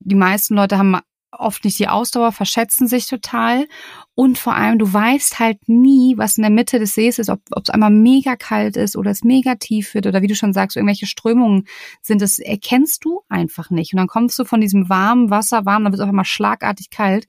die 0.00 0.14
meisten 0.14 0.54
Leute 0.54 0.78
haben 0.78 0.96
oft 1.30 1.64
nicht 1.64 1.78
die 1.78 1.88
Ausdauer, 1.88 2.32
verschätzen 2.32 2.88
sich 2.88 3.06
total. 3.06 3.66
Und 4.14 4.38
vor 4.38 4.54
allem, 4.54 4.78
du 4.78 4.92
weißt 4.92 5.38
halt 5.38 5.68
nie, 5.68 6.14
was 6.16 6.38
in 6.38 6.42
der 6.42 6.50
Mitte 6.50 6.78
des 6.78 6.94
Sees 6.94 7.18
ist, 7.18 7.28
ob 7.30 7.40
es 7.62 7.70
einmal 7.70 7.90
mega 7.90 8.36
kalt 8.36 8.76
ist 8.76 8.96
oder 8.96 9.10
es 9.10 9.22
mega 9.22 9.54
tief 9.54 9.94
wird 9.94 10.06
oder 10.06 10.22
wie 10.22 10.26
du 10.26 10.34
schon 10.34 10.52
sagst, 10.52 10.76
irgendwelche 10.76 11.06
Strömungen 11.06 11.66
sind. 12.02 12.22
Das 12.22 12.38
erkennst 12.38 13.04
du 13.04 13.22
einfach 13.28 13.70
nicht. 13.70 13.92
Und 13.92 13.98
dann 13.98 14.08
kommst 14.08 14.38
du 14.38 14.44
von 14.44 14.60
diesem 14.60 14.88
warmen 14.88 15.30
Wasser, 15.30 15.66
warm, 15.66 15.84
dann 15.84 15.92
wird 15.92 16.00
es 16.00 16.04
auf 16.04 16.08
einmal 16.08 16.24
schlagartig 16.24 16.90
kalt. 16.90 17.28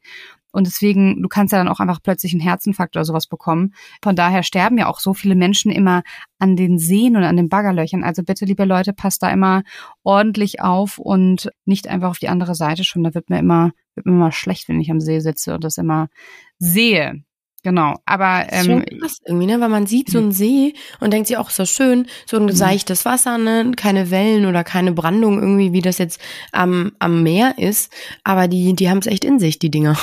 Und 0.52 0.68
deswegen, 0.68 1.22
du 1.22 1.30
kannst 1.30 1.52
ja 1.52 1.60
dann 1.60 1.68
auch 1.68 1.80
einfach 1.80 2.02
plötzlich 2.02 2.34
einen 2.34 2.42
Herzinfarkt 2.42 2.96
oder 2.96 3.06
sowas 3.06 3.28
bekommen. 3.28 3.74
Von 4.04 4.16
daher 4.16 4.44
sterben 4.44 4.78
ja 4.78 4.88
auch 4.88 5.00
so 5.00 5.14
viele 5.14 5.36
Menschen 5.36 5.72
immer 5.72 6.04
an 6.40 6.56
den 6.56 6.80
Seen 6.80 7.16
und 7.16 7.24
an 7.24 7.38
den 7.38 7.50
Baggerlöchern. 7.50 8.04
Also 8.04 8.24
bitte, 8.24 8.46
liebe 8.46 8.66
Leute, 8.66 8.94
passt 8.94 9.22
da 9.22 9.30
immer 9.30 9.64
ordentlich 10.04 10.62
auf 10.62 10.98
und 10.98 11.52
nicht 11.66 11.88
einfach 11.88 12.10
auf 12.10 12.20
die 12.20 12.30
andere 12.30 12.56
Seite 12.56 12.84
schon. 12.84 13.04
Da 13.04 13.14
wird 13.14 13.30
mir 13.30 13.40
immer, 13.40 13.72
wird 13.96 14.06
mir 14.06 14.14
immer 14.14 14.32
schlecht, 14.32 14.68
wenn 14.70 14.82
ich 14.82 14.92
am 14.92 15.02
See 15.02 15.20
sitze 15.20 15.54
und 15.54 15.64
das 15.64 15.78
immer 15.78 16.08
sehe. 16.58 17.24
Genau, 17.64 17.96
aber 18.06 18.48
ähm, 18.50 18.66
schon 18.66 18.86
krass 18.86 19.20
irgendwie, 19.26 19.48
ne? 19.48 19.60
Weil 19.60 19.70
man 19.70 19.86
sieht 19.86 20.10
so 20.10 20.18
einen 20.18 20.32
See 20.32 20.74
und 21.00 21.12
denkt 21.12 21.28
sich 21.28 21.38
auch 21.38 21.50
so 21.50 21.66
schön, 21.66 22.08
so 22.26 22.38
ein 22.38 22.44
mhm. 22.44 22.52
seichtes 22.52 23.04
Wasser, 23.06 23.38
ne? 23.38 23.72
Keine 23.76 24.12
Wellen 24.12 24.46
oder 24.46 24.64
keine 24.64 24.94
Brandung 24.94 25.40
irgendwie, 25.40 25.74
wie 25.74 25.82
das 25.82 25.98
jetzt 25.98 26.22
am, 26.52 26.94
am 27.00 27.22
Meer 27.24 27.56
ist. 27.58 27.92
Aber 28.24 28.48
die, 28.48 28.74
die 28.74 28.90
haben 28.90 29.00
es 29.00 29.08
echt 29.08 29.26
in 29.26 29.40
sich, 29.40 29.60
die 29.60 29.72
Dinger. 29.72 29.98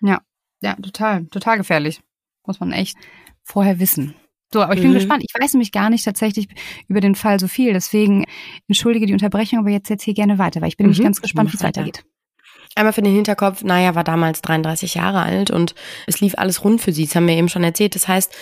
Ja, 0.00 0.20
ja, 0.60 0.74
total, 0.74 1.24
total 1.26 1.56
gefährlich. 1.56 2.00
Muss 2.46 2.60
man 2.60 2.72
echt 2.72 2.96
vorher 3.42 3.78
wissen. 3.80 4.14
So, 4.52 4.62
aber 4.62 4.74
ich 4.74 4.80
bin 4.80 4.90
mhm. 4.90 4.94
gespannt. 4.94 5.24
Ich 5.26 5.34
weiß 5.40 5.54
nämlich 5.54 5.72
gar 5.72 5.90
nicht 5.90 6.04
tatsächlich 6.04 6.46
über 6.86 7.00
den 7.00 7.16
Fall 7.16 7.40
so 7.40 7.48
viel. 7.48 7.72
Deswegen 7.72 8.24
entschuldige 8.68 9.06
die 9.06 9.12
Unterbrechung, 9.12 9.58
aber 9.58 9.70
jetzt 9.70 9.90
erzähl 9.90 10.14
gerne 10.14 10.38
weiter, 10.38 10.60
weil 10.60 10.68
ich 10.68 10.76
bin 10.76 10.86
mhm. 10.86 10.92
nämlich 10.92 11.04
ganz 11.04 11.20
gespannt, 11.20 11.52
wie 11.52 11.56
es 11.56 11.62
weitergeht. 11.62 12.04
Einmal 12.76 12.92
für 12.92 13.02
den 13.02 13.14
Hinterkopf, 13.14 13.62
Naya 13.62 13.94
war 13.94 14.02
damals 14.02 14.42
33 14.42 14.94
Jahre 14.94 15.22
alt 15.22 15.52
und 15.52 15.76
es 16.08 16.20
lief 16.20 16.34
alles 16.36 16.64
rund 16.64 16.80
für 16.80 16.92
sie. 16.92 17.06
Das 17.06 17.14
haben 17.14 17.28
wir 17.28 17.36
eben 17.36 17.48
schon 17.48 17.62
erzählt. 17.62 17.94
Das 17.94 18.08
heißt, 18.08 18.32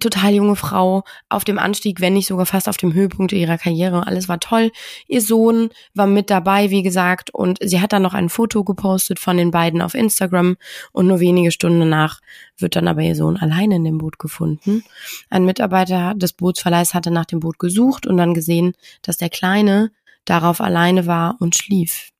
total 0.00 0.34
junge 0.34 0.56
Frau 0.56 1.04
auf 1.28 1.44
dem 1.44 1.58
Anstieg, 1.58 2.00
wenn 2.00 2.14
nicht 2.14 2.26
sogar 2.26 2.46
fast 2.46 2.68
auf 2.68 2.78
dem 2.78 2.94
Höhepunkt 2.94 3.32
ihrer 3.32 3.58
Karriere. 3.58 4.04
Alles 4.06 4.28
war 4.28 4.40
toll. 4.40 4.72
Ihr 5.06 5.20
Sohn 5.20 5.70
war 5.94 6.08
mit 6.08 6.30
dabei, 6.30 6.70
wie 6.70 6.82
gesagt, 6.82 7.30
und 7.30 7.58
sie 7.62 7.80
hat 7.80 7.92
dann 7.92 8.02
noch 8.02 8.14
ein 8.14 8.28
Foto 8.28 8.64
gepostet 8.64 9.20
von 9.20 9.36
den 9.36 9.52
beiden 9.52 9.80
auf 9.80 9.94
Instagram 9.94 10.56
und 10.90 11.06
nur 11.06 11.20
wenige 11.20 11.52
Stunden 11.52 11.78
danach 11.78 12.20
wird 12.58 12.74
dann 12.74 12.88
aber 12.88 13.02
ihr 13.02 13.14
Sohn 13.14 13.36
alleine 13.36 13.76
in 13.76 13.84
dem 13.84 13.98
Boot 13.98 14.18
gefunden. 14.18 14.82
Ein 15.30 15.44
Mitarbeiter 15.44 16.14
des 16.14 16.32
Bootsverleihs 16.32 16.92
hatte 16.92 17.12
nach 17.12 17.26
dem 17.26 17.38
Boot 17.38 17.60
gesucht 17.60 18.06
und 18.08 18.16
dann 18.16 18.34
gesehen, 18.34 18.72
dass 19.02 19.16
der 19.16 19.30
Kleine 19.30 19.92
darauf 20.24 20.60
alleine 20.60 21.06
war 21.06 21.36
und 21.38 21.54
schlief. 21.54 22.10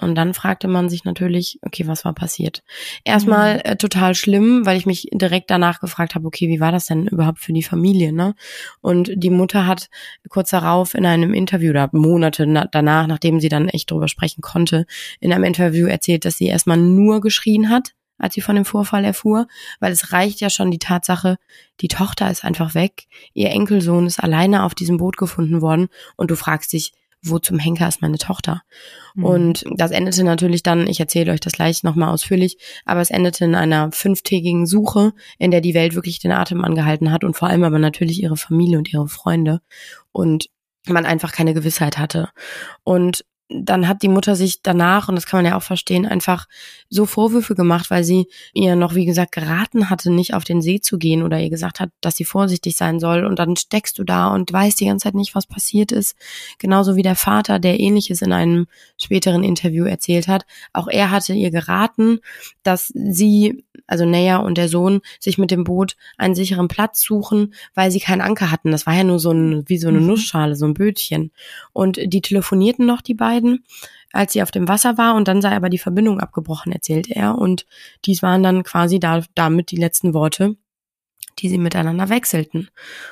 Und 0.00 0.16
dann 0.16 0.34
fragte 0.34 0.66
man 0.66 0.88
sich 0.88 1.04
natürlich, 1.04 1.60
okay, 1.62 1.86
was 1.86 2.04
war 2.04 2.14
passiert? 2.14 2.64
Erstmal 3.04 3.56
mhm. 3.56 3.60
äh, 3.64 3.76
total 3.76 4.16
schlimm, 4.16 4.66
weil 4.66 4.76
ich 4.76 4.86
mich 4.86 5.08
direkt 5.12 5.50
danach 5.50 5.80
gefragt 5.80 6.16
habe, 6.16 6.26
okay, 6.26 6.48
wie 6.48 6.58
war 6.58 6.72
das 6.72 6.86
denn 6.86 7.06
überhaupt 7.06 7.38
für 7.38 7.52
die 7.52 7.62
Familie, 7.62 8.12
ne? 8.12 8.34
Und 8.80 9.12
die 9.14 9.30
Mutter 9.30 9.66
hat 9.66 9.88
kurz 10.28 10.50
darauf 10.50 10.94
in 10.94 11.06
einem 11.06 11.32
Interview 11.32 11.70
oder 11.70 11.90
Monate 11.92 12.46
na 12.46 12.66
danach, 12.66 13.06
nachdem 13.06 13.38
sie 13.38 13.48
dann 13.48 13.68
echt 13.68 13.90
drüber 13.90 14.08
sprechen 14.08 14.40
konnte, 14.40 14.84
in 15.20 15.32
einem 15.32 15.44
Interview 15.44 15.86
erzählt, 15.86 16.24
dass 16.24 16.38
sie 16.38 16.46
erstmal 16.46 16.76
nur 16.76 17.20
geschrien 17.20 17.70
hat, 17.70 17.92
als 18.18 18.34
sie 18.34 18.40
von 18.40 18.56
dem 18.56 18.64
Vorfall 18.64 19.04
erfuhr, 19.04 19.46
weil 19.78 19.92
es 19.92 20.12
reicht 20.12 20.40
ja 20.40 20.50
schon 20.50 20.70
die 20.70 20.78
Tatsache, 20.78 21.36
die 21.80 21.88
Tochter 21.88 22.30
ist 22.30 22.44
einfach 22.44 22.74
weg, 22.74 23.06
ihr 23.32 23.50
Enkelsohn 23.50 24.06
ist 24.06 24.22
alleine 24.22 24.64
auf 24.64 24.74
diesem 24.74 24.96
Boot 24.96 25.16
gefunden 25.16 25.60
worden 25.60 25.88
und 26.16 26.30
du 26.30 26.36
fragst 26.36 26.72
dich, 26.72 26.92
wo 27.24 27.38
zum 27.38 27.58
Henker 27.58 27.88
ist 27.88 28.02
meine 28.02 28.18
Tochter? 28.18 28.62
Mhm. 29.14 29.24
Und 29.24 29.64
das 29.76 29.90
endete 29.90 30.24
natürlich 30.24 30.62
dann, 30.62 30.86
ich 30.86 31.00
erzähle 31.00 31.32
euch 31.32 31.40
das 31.40 31.54
gleich 31.54 31.82
nochmal 31.82 32.10
ausführlich, 32.10 32.58
aber 32.84 33.00
es 33.00 33.10
endete 33.10 33.44
in 33.44 33.54
einer 33.54 33.90
fünftägigen 33.92 34.66
Suche, 34.66 35.12
in 35.38 35.50
der 35.50 35.60
die 35.60 35.74
Welt 35.74 35.94
wirklich 35.94 36.18
den 36.18 36.32
Atem 36.32 36.64
angehalten 36.64 37.10
hat 37.10 37.24
und 37.24 37.36
vor 37.36 37.48
allem 37.48 37.64
aber 37.64 37.78
natürlich 37.78 38.22
ihre 38.22 38.36
Familie 38.36 38.78
und 38.78 38.92
ihre 38.92 39.08
Freunde 39.08 39.60
und 40.12 40.48
man 40.86 41.06
einfach 41.06 41.32
keine 41.32 41.54
Gewissheit 41.54 41.98
hatte. 41.98 42.28
Und 42.82 43.24
dann 43.48 43.86
hat 43.86 44.02
die 44.02 44.08
Mutter 44.08 44.36
sich 44.36 44.62
danach, 44.62 45.08
und 45.08 45.16
das 45.16 45.26
kann 45.26 45.38
man 45.38 45.50
ja 45.50 45.56
auch 45.56 45.62
verstehen, 45.62 46.06
einfach 46.06 46.46
so 46.88 47.04
Vorwürfe 47.04 47.54
gemacht, 47.54 47.90
weil 47.90 48.02
sie 48.02 48.26
ihr 48.54 48.74
noch, 48.74 48.94
wie 48.94 49.04
gesagt, 49.04 49.32
geraten 49.32 49.90
hatte, 49.90 50.10
nicht 50.10 50.34
auf 50.34 50.44
den 50.44 50.62
See 50.62 50.80
zu 50.80 50.98
gehen 50.98 51.22
oder 51.22 51.38
ihr 51.38 51.50
gesagt 51.50 51.78
hat, 51.78 51.90
dass 52.00 52.16
sie 52.16 52.24
vorsichtig 52.24 52.76
sein 52.76 53.00
soll. 53.00 53.24
Und 53.24 53.38
dann 53.38 53.56
steckst 53.56 53.98
du 53.98 54.04
da 54.04 54.28
und 54.28 54.52
weißt 54.52 54.80
die 54.80 54.86
ganze 54.86 55.04
Zeit 55.04 55.14
nicht, 55.14 55.34
was 55.34 55.46
passiert 55.46 55.92
ist. 55.92 56.16
Genauso 56.58 56.96
wie 56.96 57.02
der 57.02 57.16
Vater, 57.16 57.58
der 57.58 57.80
ähnliches 57.80 58.22
in 58.22 58.32
einem 58.32 58.66
späteren 58.98 59.44
Interview 59.44 59.84
erzählt 59.84 60.26
hat. 60.26 60.46
Auch 60.72 60.88
er 60.88 61.10
hatte 61.10 61.34
ihr 61.34 61.50
geraten, 61.50 62.20
dass 62.62 62.88
sie, 62.94 63.64
also 63.86 64.04
Naya 64.04 64.38
und 64.38 64.58
der 64.58 64.68
Sohn, 64.68 65.00
sich 65.20 65.38
mit 65.38 65.50
dem 65.50 65.64
Boot 65.64 65.96
einen 66.16 66.34
sicheren 66.34 66.68
Platz 66.68 67.02
suchen, 67.02 67.54
weil 67.74 67.90
sie 67.90 68.00
keinen 68.00 68.20
Anker 68.20 68.50
hatten. 68.50 68.70
Das 68.70 68.86
war 68.86 68.94
ja 68.94 69.04
nur 69.04 69.18
so 69.18 69.32
ein, 69.32 69.64
wie 69.68 69.78
so 69.78 69.88
eine 69.88 70.00
mhm. 70.00 70.06
Nussschale, 70.06 70.56
so 70.56 70.66
ein 70.66 70.74
Bötchen. 70.74 71.30
Und 71.72 71.98
die 72.02 72.20
telefonierten 72.20 72.86
noch, 72.86 73.00
die 73.00 73.14
beiden 73.14 73.44
beiden, 73.44 73.64
als 74.12 74.32
sie 74.32 74.42
auf 74.42 74.50
dem 74.50 74.68
Wasser 74.68 74.96
war 74.96 75.14
und 75.14 75.28
dann 75.28 75.42
sei 75.42 75.50
aber 75.56 75.68
die 75.68 75.78
Verbindung 75.78 76.20
abgebrochen, 76.20 76.72
erzählt 76.72 77.10
er. 77.10 77.36
Und 77.36 77.66
dies 78.04 78.22
waren 78.22 78.42
dann 78.42 78.62
quasi 78.62 79.00
da, 79.00 79.22
damit 79.34 79.70
die 79.70 79.76
letzten 79.76 80.14
Worte, 80.14 80.56
die 81.38 81.48
sie 81.48 81.58
miteinander 81.58 82.08
wechselten. 82.08 82.68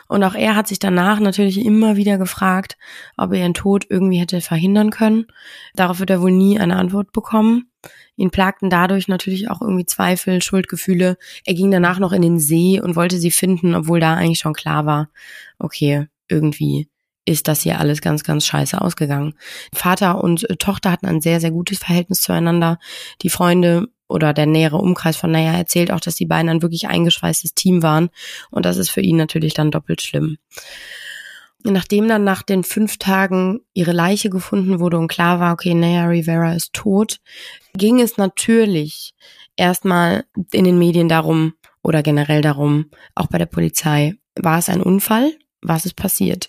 Und 0.09 0.23
auch 0.25 0.35
er 0.35 0.57
hat 0.57 0.69
sich 0.69 0.79
danach 0.79 1.21
natürlich 1.21 1.65
immer 1.65 1.97
wieder 1.97 2.19
gefragt, 2.19 2.77
ob 3.17 3.33
er 3.33 3.41
ihren 3.41 3.55
Tod 3.55 3.87
irgendwie 3.89 4.19
hätte 4.19 4.41
verhindern 4.41 4.91
können. 4.91 5.27
Darauf 5.75 6.01
wird 6.01 6.11
er 6.11 6.23
wohl 6.23 6.33
nie 6.33 6.59
eine 6.59 6.77
Antwort 6.77 7.13
bekommen. 7.13 7.71
Ihn 8.17 8.31
plagten 8.31 8.71
dadurch 8.71 9.09
natürlich 9.09 9.51
auch 9.51 9.61
irgendwie 9.61 9.87
Zweifel, 9.87 10.43
Schuldgefühle. 10.43 11.17
Er 11.45 11.55
ging 11.55 11.71
danach 11.71 11.99
noch 11.99 12.13
in 12.13 12.23
den 12.23 12.39
See 12.39 12.81
und 12.81 12.97
wollte 12.97 13.19
sie 13.19 13.31
finden, 13.31 13.75
obwohl 13.75 14.01
da 14.01 14.15
eigentlich 14.15 14.39
schon 14.39 14.53
klar 14.53 14.87
war, 14.87 15.09
okay, 15.59 16.07
irgendwie 16.29 16.89
ist 17.25 17.49
das 17.49 17.63
hier 17.63 17.79
alles 17.79 18.01
ganz, 18.01 18.25
ganz 18.25 18.45
scheiße 18.47 18.81
ausgegangen. 18.81 19.35
Vater 19.73 20.23
und 20.23 20.47
Tochter 20.59 20.91
hatten 20.91 21.07
ein 21.07 21.21
sehr, 21.21 21.41
sehr 21.41 21.53
gutes 21.53 21.79
Verhältnis 21.79 22.21
zueinander. 22.21 22.79
Die 23.23 23.31
Freunde 23.31 23.89
oder 24.13 24.33
der 24.33 24.47
nähere 24.47 24.77
Umkreis 24.77 25.17
von 25.17 25.31
Naya 25.31 25.53
erzählt 25.55 25.91
auch, 25.91 26.01
dass 26.01 26.15
die 26.15 26.27
beiden 26.27 26.49
ein 26.49 26.63
wirklich 26.63 26.89
eingeschweißtes 26.89 27.55
Team 27.55 27.83
waren. 27.83 28.11
Und 28.51 28.67
das 28.67 28.77
ist 28.77 28.91
für 28.91 29.01
ihn 29.01 29.17
natürlich 29.17 29.55
dann 29.55 29.71
doppelt 29.71 30.03
schlimm. 30.03 30.39
Nachdem 31.65 32.09
dann 32.09 32.25
nach 32.25 32.43
den 32.43 32.65
fünf 32.65 32.99
Tagen 32.99 33.61
ihre 33.73 33.93
Leiche 33.93 34.31
gefunden 34.31 34.81
wurde 34.81 34.99
und 34.99 35.09
klar 35.09 35.39
war, 35.41 35.53
okay, 35.53 35.75
Naya 35.75 36.07
Rivera 36.07 36.55
ist 36.55 36.73
tot, 36.73 37.21
ging 37.75 38.01
es 38.01 38.17
natürlich 38.17 39.15
erstmal 39.57 40.25
in 40.51 40.65
den 40.65 40.79
Medien 40.79 41.09
darum 41.09 41.55
oder 41.83 42.03
generell 42.03 42.43
darum, 42.43 42.91
auch 43.15 43.29
bei 43.29 43.39
der 43.39 43.47
Polizei, 43.47 44.15
war 44.37 44.59
es 44.59 44.69
ein 44.69 44.83
Unfall? 44.83 45.33
Was 45.61 45.87
ist 45.87 45.95
passiert? 45.95 46.49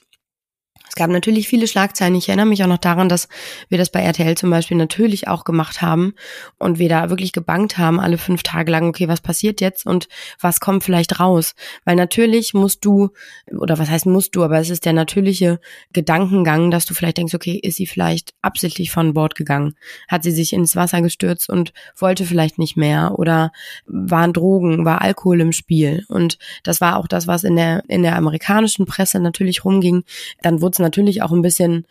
Es 0.90 0.96
gab 0.96 1.10
natürlich 1.10 1.48
viele 1.48 1.68
Schlagzeilen. 1.68 2.14
Ich 2.14 2.30
erinnere 2.30 2.46
mich 2.46 2.64
auch 2.64 2.68
noch 2.68 2.78
daran, 2.78 3.10
dass 3.10 3.28
wir 3.68 3.80
das 3.80 3.90
bei 3.90 4.02
RTL 4.02 4.36
zum 4.36 4.52
Beispiel 4.52 4.78
natürlich 4.78 5.28
auch 5.28 5.44
gemacht 5.44 5.82
haben 5.82 6.14
und 6.60 6.78
wir 6.78 6.88
da 6.88 7.10
wirklich 7.10 7.32
gebankt 7.32 7.80
haben, 7.80 8.00
alle 8.00 8.20
fünf 8.20 8.44
Tage 8.44 8.72
lang, 8.72 8.90
okay, 8.90 9.08
was 9.08 9.20
passiert 9.20 9.60
jetzt 9.60 9.88
und 9.88 10.08
was 10.40 10.60
kommt 10.60 10.84
vielleicht 10.84 11.20
raus? 11.20 11.56
Weil 11.84 11.96
natürlich 11.96 12.54
musst 12.54 12.86
du, 12.86 13.10
oder 13.58 13.80
was 13.80 13.90
heißt 13.90 14.06
musst 14.06 14.36
du, 14.36 14.44
aber 14.44 14.60
es 14.60 14.70
ist 14.70 14.86
der 14.86 14.94
natürliche 14.94 15.60
Gedankengang, 15.94 16.70
dass 16.70 16.86
du 16.86 16.94
vielleicht 16.94 17.18
denkst, 17.18 17.34
okay, 17.34 17.60
ist 17.62 17.78
sie 17.78 17.88
vielleicht 17.88 18.36
absichtlich 18.44 18.92
von 18.92 19.16
Bord 19.16 19.34
gegangen? 19.34 19.74
Hat 20.08 20.22
sie 20.22 20.32
sich 20.32 20.54
ins 20.54 20.76
Wasser 20.76 21.02
gestürzt 21.02 21.50
und 21.50 21.74
wollte 21.98 22.24
vielleicht 22.24 22.60
nicht 22.60 22.78
mehr? 22.78 23.16
Oder 23.18 23.52
waren 23.88 24.32
Drogen, 24.32 24.86
war 24.86 25.02
Alkohol 25.02 25.42
im 25.42 25.54
Spiel? 25.54 26.06
Und 26.08 26.38
das 26.62 26.82
war 26.82 26.98
auch 26.98 27.08
das, 27.08 27.26
was 27.26 27.44
in 27.44 27.56
der, 27.56 27.84
in 27.88 28.04
der 28.04 28.16
amerikanischen 28.16 28.86
Presse 28.86 29.20
natürlich 29.20 29.66
rumging. 29.66 30.04
Dann 30.44 30.62
wurde 30.62 30.83
natürlich 30.84 31.24
auch 31.24 31.32
ein 31.32 31.42
bisschen 31.42 31.86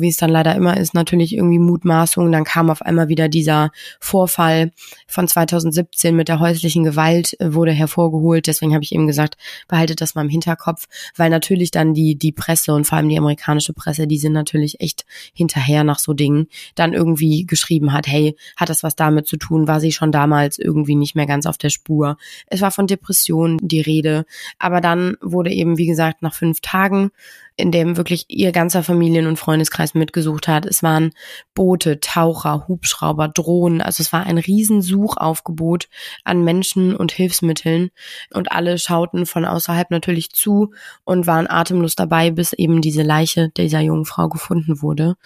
wie 0.00 0.08
es 0.08 0.16
dann 0.16 0.30
leider 0.30 0.54
immer 0.54 0.76
ist, 0.76 0.94
natürlich 0.94 1.34
irgendwie 1.34 1.58
Mutmaßungen. 1.58 2.32
Dann 2.32 2.44
kam 2.44 2.70
auf 2.70 2.82
einmal 2.82 3.08
wieder 3.08 3.28
dieser 3.28 3.70
Vorfall 4.00 4.72
von 5.06 5.28
2017 5.28 6.14
mit 6.14 6.28
der 6.28 6.40
häuslichen 6.40 6.84
Gewalt 6.84 7.38
äh, 7.40 7.54
wurde 7.54 7.72
hervorgeholt. 7.72 8.46
Deswegen 8.46 8.74
habe 8.74 8.84
ich 8.84 8.92
eben 8.92 9.06
gesagt, 9.06 9.36
behaltet 9.66 10.00
das 10.00 10.14
mal 10.14 10.22
im 10.22 10.28
Hinterkopf, 10.28 10.86
weil 11.16 11.30
natürlich 11.30 11.70
dann 11.70 11.94
die, 11.94 12.16
die 12.16 12.32
Presse 12.32 12.72
und 12.72 12.86
vor 12.86 12.98
allem 12.98 13.08
die 13.08 13.18
amerikanische 13.18 13.72
Presse, 13.72 14.06
die 14.06 14.18
sind 14.18 14.32
natürlich 14.32 14.80
echt 14.80 15.04
hinterher 15.34 15.84
nach 15.84 15.98
so 15.98 16.12
Dingen, 16.12 16.46
dann 16.74 16.92
irgendwie 16.92 17.46
geschrieben 17.46 17.92
hat, 17.92 18.06
hey, 18.06 18.36
hat 18.56 18.68
das 18.68 18.82
was 18.82 18.96
damit 18.96 19.26
zu 19.26 19.36
tun? 19.36 19.68
War 19.68 19.80
sie 19.80 19.92
schon 19.92 20.12
damals 20.12 20.58
irgendwie 20.58 20.94
nicht 20.94 21.14
mehr 21.14 21.26
ganz 21.26 21.46
auf 21.46 21.58
der 21.58 21.70
Spur? 21.70 22.16
Es 22.46 22.60
war 22.60 22.70
von 22.70 22.86
Depressionen 22.86 23.58
die 23.60 23.80
Rede. 23.80 24.24
Aber 24.58 24.80
dann 24.80 25.16
wurde 25.20 25.50
eben, 25.50 25.78
wie 25.78 25.86
gesagt, 25.86 26.22
nach 26.22 26.34
fünf 26.34 26.60
Tagen 26.60 27.10
in 27.58 27.72
dem 27.72 27.96
wirklich 27.96 28.24
ihr 28.28 28.52
ganzer 28.52 28.84
Familien- 28.84 29.26
und 29.26 29.36
Freundeskreis 29.36 29.92
mitgesucht 29.92 30.46
hat. 30.46 30.64
Es 30.64 30.82
waren 30.84 31.10
Boote, 31.54 31.98
Taucher, 31.98 32.66
Hubschrauber, 32.68 33.26
Drohnen. 33.26 33.82
Also 33.82 34.00
es 34.00 34.12
war 34.12 34.24
ein 34.24 34.38
Riesensuchaufgebot 34.38 35.88
an 36.22 36.44
Menschen 36.44 36.94
und 36.94 37.10
Hilfsmitteln. 37.10 37.90
Und 38.32 38.52
alle 38.52 38.78
schauten 38.78 39.26
von 39.26 39.44
außerhalb 39.44 39.90
natürlich 39.90 40.30
zu 40.30 40.72
und 41.04 41.26
waren 41.26 41.50
atemlos 41.50 41.96
dabei, 41.96 42.30
bis 42.30 42.52
eben 42.52 42.80
diese 42.80 43.02
Leiche 43.02 43.50
dieser 43.50 43.80
jungen 43.80 44.04
Frau 44.04 44.28
gefunden 44.28 44.80
wurde. 44.80 45.16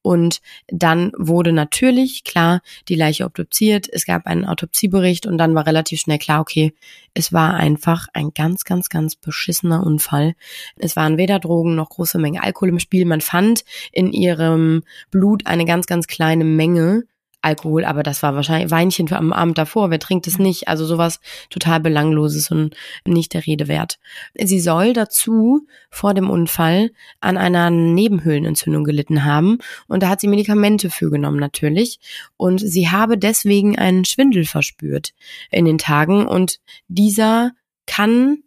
Und 0.00 0.40
dann 0.68 1.12
wurde 1.18 1.52
natürlich, 1.52 2.24
klar, 2.24 2.62
die 2.88 2.96
Leiche 2.96 3.26
obduziert. 3.26 3.86
Es 3.92 4.06
gab 4.06 4.26
einen 4.26 4.46
Autopsiebericht 4.46 5.26
und 5.26 5.36
dann 5.36 5.54
war 5.54 5.66
relativ 5.66 6.00
schnell 6.00 6.18
klar, 6.18 6.40
okay, 6.40 6.72
es 7.14 7.32
war 7.32 7.54
einfach 7.54 8.08
ein 8.14 8.32
ganz, 8.34 8.64
ganz, 8.64 8.88
ganz 8.88 9.16
beschissener 9.16 9.84
Unfall. 9.84 10.34
Es 10.76 10.96
waren 10.96 11.18
weder 11.18 11.38
Drogen 11.38 11.74
noch 11.82 11.90
große 11.90 12.18
Menge 12.18 12.42
Alkohol 12.42 12.70
im 12.70 12.78
Spiel. 12.78 13.04
Man 13.04 13.20
fand 13.20 13.64
in 13.92 14.12
ihrem 14.12 14.82
Blut 15.10 15.46
eine 15.46 15.64
ganz, 15.64 15.86
ganz 15.86 16.06
kleine 16.06 16.44
Menge 16.44 17.04
Alkohol, 17.42 17.84
aber 17.84 18.04
das 18.04 18.22
war 18.22 18.36
wahrscheinlich 18.36 18.70
Weinchen 18.70 19.12
am 19.12 19.32
Abend 19.32 19.58
davor. 19.58 19.90
Wer 19.90 19.98
trinkt 19.98 20.28
es 20.28 20.38
nicht? 20.38 20.68
Also 20.68 20.86
sowas 20.86 21.18
total 21.50 21.80
belangloses 21.80 22.50
und 22.52 22.76
nicht 23.04 23.34
der 23.34 23.44
Rede 23.44 23.66
wert. 23.66 23.98
Sie 24.34 24.60
soll 24.60 24.92
dazu 24.92 25.66
vor 25.90 26.14
dem 26.14 26.30
Unfall 26.30 26.92
an 27.20 27.36
einer 27.36 27.70
Nebenhöhlenentzündung 27.70 28.84
gelitten 28.84 29.24
haben 29.24 29.58
und 29.88 30.04
da 30.04 30.08
hat 30.08 30.20
sie 30.20 30.28
Medikamente 30.28 30.88
für 30.88 31.10
genommen 31.10 31.40
natürlich 31.40 31.98
und 32.36 32.58
sie 32.58 32.90
habe 32.90 33.18
deswegen 33.18 33.76
einen 33.76 34.04
Schwindel 34.04 34.44
verspürt 34.44 35.12
in 35.50 35.64
den 35.64 35.78
Tagen 35.78 36.26
und 36.26 36.60
dieser 36.86 37.50
kann 37.86 38.38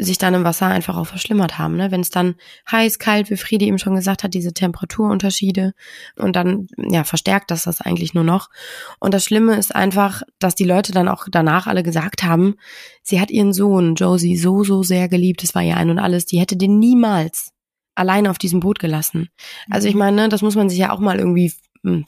sich 0.00 0.18
dann 0.18 0.34
im 0.34 0.44
Wasser 0.44 0.66
einfach 0.66 0.96
auch 0.96 1.06
verschlimmert 1.06 1.58
haben. 1.58 1.76
Ne? 1.76 1.90
Wenn 1.92 2.00
es 2.00 2.10
dann 2.10 2.34
heiß, 2.70 2.98
kalt, 2.98 3.30
wie 3.30 3.36
Friede 3.36 3.64
eben 3.64 3.78
schon 3.78 3.94
gesagt 3.94 4.24
hat, 4.24 4.34
diese 4.34 4.52
Temperaturunterschiede 4.52 5.72
und 6.16 6.34
dann 6.34 6.66
ja 6.76 7.04
verstärkt 7.04 7.50
das 7.50 7.64
das 7.64 7.80
eigentlich 7.80 8.12
nur 8.12 8.24
noch. 8.24 8.50
Und 8.98 9.14
das 9.14 9.24
Schlimme 9.24 9.56
ist 9.56 9.74
einfach, 9.74 10.22
dass 10.40 10.56
die 10.56 10.64
Leute 10.64 10.92
dann 10.92 11.08
auch 11.08 11.26
danach 11.30 11.68
alle 11.68 11.84
gesagt 11.84 12.24
haben, 12.24 12.56
sie 13.02 13.20
hat 13.20 13.30
ihren 13.30 13.52
Sohn 13.52 13.94
Josie 13.94 14.36
so 14.36 14.64
so 14.64 14.82
sehr 14.82 15.08
geliebt, 15.08 15.44
es 15.44 15.54
war 15.54 15.62
ihr 15.62 15.76
ein 15.76 15.90
und 15.90 16.00
alles, 16.00 16.26
die 16.26 16.40
hätte 16.40 16.56
den 16.56 16.78
niemals 16.80 17.52
alleine 17.94 18.30
auf 18.30 18.38
diesem 18.38 18.58
Boot 18.58 18.80
gelassen. 18.80 19.28
Also 19.70 19.86
ich 19.86 19.94
mhm. 19.94 20.00
meine, 20.00 20.28
das 20.28 20.42
muss 20.42 20.56
man 20.56 20.68
sich 20.68 20.78
ja 20.78 20.90
auch 20.90 20.98
mal 20.98 21.18
irgendwie 21.18 21.52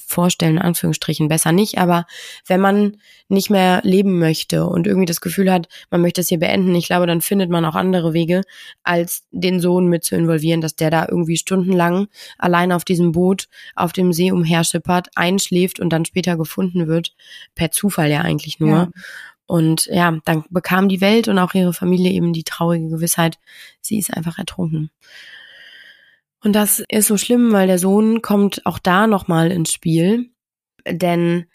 vorstellen, 0.07 0.57
in 0.57 0.63
Anführungsstrichen, 0.63 1.29
besser 1.29 1.53
nicht, 1.53 1.79
aber 1.79 2.07
wenn 2.47 2.61
man 2.61 2.97
nicht 3.29 3.51
mehr 3.51 3.81
leben 3.83 4.19
möchte 4.19 4.67
und 4.67 4.87
irgendwie 4.87 5.07
das 5.07 5.21
Gefühl 5.21 5.53
hat, 5.53 5.69
man 5.91 6.01
möchte 6.01 6.21
es 6.21 6.29
hier 6.29 6.39
beenden, 6.39 6.75
ich 6.75 6.87
glaube, 6.87 7.07
dann 7.07 7.21
findet 7.21 7.51
man 7.51 7.65
auch 7.65 7.75
andere 7.75 8.13
Wege, 8.13 8.43
als 8.83 9.25
den 9.31 9.61
Sohn 9.61 9.89
mit 9.89 10.05
zu 10.05 10.15
involvieren, 10.15 10.61
dass 10.61 10.77
der 10.77 10.91
da 10.91 11.07
irgendwie 11.09 11.37
stundenlang 11.37 12.09
allein 12.39 12.73
auf 12.73 12.85
diesem 12.85 13.13
Boot 13.13 13.49
auf 13.75 13.93
dem 13.93 14.13
See 14.13 14.33
umherschippert, 14.33 15.09
einschläft 15.15 15.81
und 15.81 15.91
dann 15.91 16.05
später 16.05 16.37
gefunden 16.37 16.87
wird, 16.87 17.15
per 17.55 17.71
Zufall 17.71 18.11
ja 18.11 18.21
eigentlich 18.21 18.61
nur. 18.61 18.71
Ja. 18.71 18.91
Und 19.47 19.87
ja, 19.87 20.19
dann 20.25 20.45
bekam 20.51 20.89
die 20.89 21.01
Welt 21.01 21.29
und 21.29 21.39
auch 21.39 21.55
ihre 21.55 21.73
Familie 21.73 22.11
eben 22.11 22.33
die 22.33 22.43
traurige 22.43 22.89
Gewissheit, 22.89 23.39
sie 23.81 23.99
ist 23.99 24.13
einfach 24.13 24.39
ertrunken. 24.39 24.91
Und 26.47 26.53
das 26.53 26.81
ist 26.89 27.09
so 27.09 27.17
schlimm, 27.17 27.51
weil 27.51 27.67
der 27.67 27.81
Sohn 27.81 28.23
kommt 28.23 28.65
auch 28.67 28.79
da 28.79 29.09
nochmal 29.09 29.51
ins 29.51 29.73
Spiel. 29.73 30.31
Denn 30.89 31.47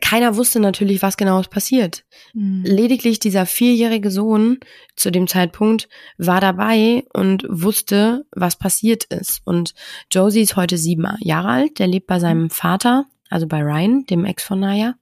keiner 0.00 0.36
wusste 0.36 0.60
natürlich, 0.60 1.02
was 1.02 1.18
genau 1.18 1.40
ist 1.40 1.50
passiert. 1.50 2.06
Mhm. 2.32 2.62
Lediglich 2.64 3.18
dieser 3.18 3.44
vierjährige 3.44 4.10
Sohn 4.10 4.60
zu 4.96 5.10
dem 5.10 5.28
Zeitpunkt 5.28 5.90
war 6.16 6.40
dabei 6.40 7.04
und 7.12 7.44
wusste, 7.50 8.24
was 8.34 8.56
passiert 8.56 9.04
ist. 9.04 9.42
Und 9.44 9.74
Josie 10.10 10.40
ist 10.40 10.56
heute 10.56 10.78
sieben 10.78 11.06
Jahre 11.20 11.48
alt. 11.48 11.78
Der 11.78 11.86
lebt 11.86 12.06
bei 12.06 12.18
seinem 12.18 12.48
Vater, 12.48 13.04
also 13.28 13.46
bei 13.46 13.60
Ryan, 13.60 14.06
dem 14.06 14.24
Ex 14.24 14.42
von 14.42 14.58
Naya. 14.58 14.94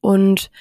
Und 0.00 0.52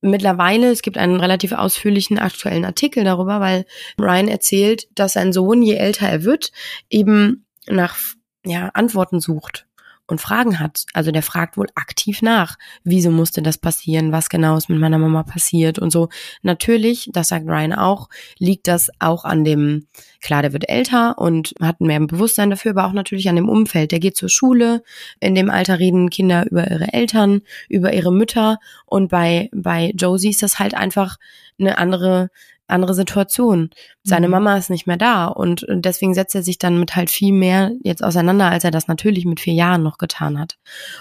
mittlerweile, 0.00 0.70
es 0.70 0.80
gibt 0.80 0.96
einen 0.96 1.20
relativ 1.20 1.52
ausführlichen 1.52 2.18
aktuellen 2.18 2.64
Artikel 2.64 3.04
darüber, 3.04 3.38
weil 3.40 3.66
Ryan 3.98 4.28
erzählt, 4.28 4.88
dass 4.94 5.12
sein 5.12 5.34
Sohn, 5.34 5.60
je 5.60 5.74
älter 5.74 6.08
er 6.08 6.24
wird, 6.24 6.52
eben 6.88 7.44
nach 7.66 7.96
ja, 8.44 8.70
Antworten 8.74 9.20
sucht 9.20 9.66
und 10.10 10.20
Fragen 10.20 10.58
hat. 10.58 10.84
Also 10.92 11.12
der 11.12 11.22
fragt 11.22 11.56
wohl 11.56 11.68
aktiv 11.74 12.20
nach, 12.20 12.58
wieso 12.82 13.10
musste 13.10 13.42
das 13.42 13.58
passieren, 13.58 14.12
was 14.12 14.28
genau 14.28 14.56
ist 14.56 14.68
mit 14.68 14.78
meiner 14.78 14.98
Mama 14.98 15.22
passiert 15.22 15.78
und 15.78 15.90
so. 15.90 16.08
Natürlich, 16.42 17.10
das 17.12 17.28
sagt 17.28 17.46
Ryan 17.46 17.72
auch, 17.72 18.08
liegt 18.38 18.66
das 18.66 18.90
auch 18.98 19.24
an 19.24 19.44
dem, 19.44 19.86
klar, 20.20 20.42
der 20.42 20.52
wird 20.52 20.68
älter 20.68 21.18
und 21.18 21.54
hat 21.60 21.80
mehr 21.80 22.00
Bewusstsein 22.00 22.50
dafür, 22.50 22.72
aber 22.72 22.86
auch 22.86 22.92
natürlich 22.92 23.28
an 23.28 23.36
dem 23.36 23.48
Umfeld. 23.48 23.92
Der 23.92 24.00
geht 24.00 24.16
zur 24.16 24.28
Schule, 24.28 24.82
in 25.20 25.34
dem 25.34 25.48
Alter 25.48 25.78
reden 25.78 26.10
Kinder 26.10 26.50
über 26.50 26.68
ihre 26.68 26.92
Eltern, 26.92 27.42
über 27.68 27.92
ihre 27.92 28.12
Mütter 28.12 28.58
und 28.86 29.08
bei, 29.10 29.48
bei 29.52 29.92
Josie 29.94 30.30
ist 30.30 30.42
das 30.42 30.58
halt 30.58 30.74
einfach 30.74 31.18
eine 31.58 31.78
andere 31.78 32.30
andere 32.70 32.94
Situation. 32.94 33.70
Seine 34.02 34.28
mhm. 34.28 34.32
Mama 34.32 34.56
ist 34.56 34.70
nicht 34.70 34.86
mehr 34.86 34.96
da 34.96 35.26
und 35.26 35.66
deswegen 35.68 36.14
setzt 36.14 36.34
er 36.34 36.42
sich 36.42 36.58
dann 36.58 36.80
mit 36.80 36.96
halt 36.96 37.10
viel 37.10 37.32
mehr 37.32 37.72
jetzt 37.82 38.02
auseinander, 38.02 38.50
als 38.50 38.64
er 38.64 38.70
das 38.70 38.88
natürlich 38.88 39.24
mit 39.24 39.40
vier 39.40 39.54
Jahren 39.54 39.82
noch 39.82 39.98
getan 39.98 40.38
hat. 40.38 40.58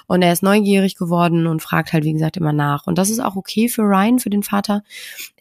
Und 0.08 0.22
er 0.22 0.34
ist 0.34 0.44
neugierig 0.44 0.96
geworden 0.96 1.48
und 1.48 1.62
fragt 1.62 1.94
halt, 1.94 2.04
wie 2.04 2.14
gesagt, 2.14 2.38
immer 2.38 2.54
nach. 2.54 2.88
Und 2.88 2.98
das 2.98 3.10
ist 3.10 3.20
auch 3.20 3.36
okay 3.36 3.70
für 3.70 3.84
Ryan, 3.84 4.20
für 4.20 4.30
den 4.30 4.44
Vater. 4.44 4.84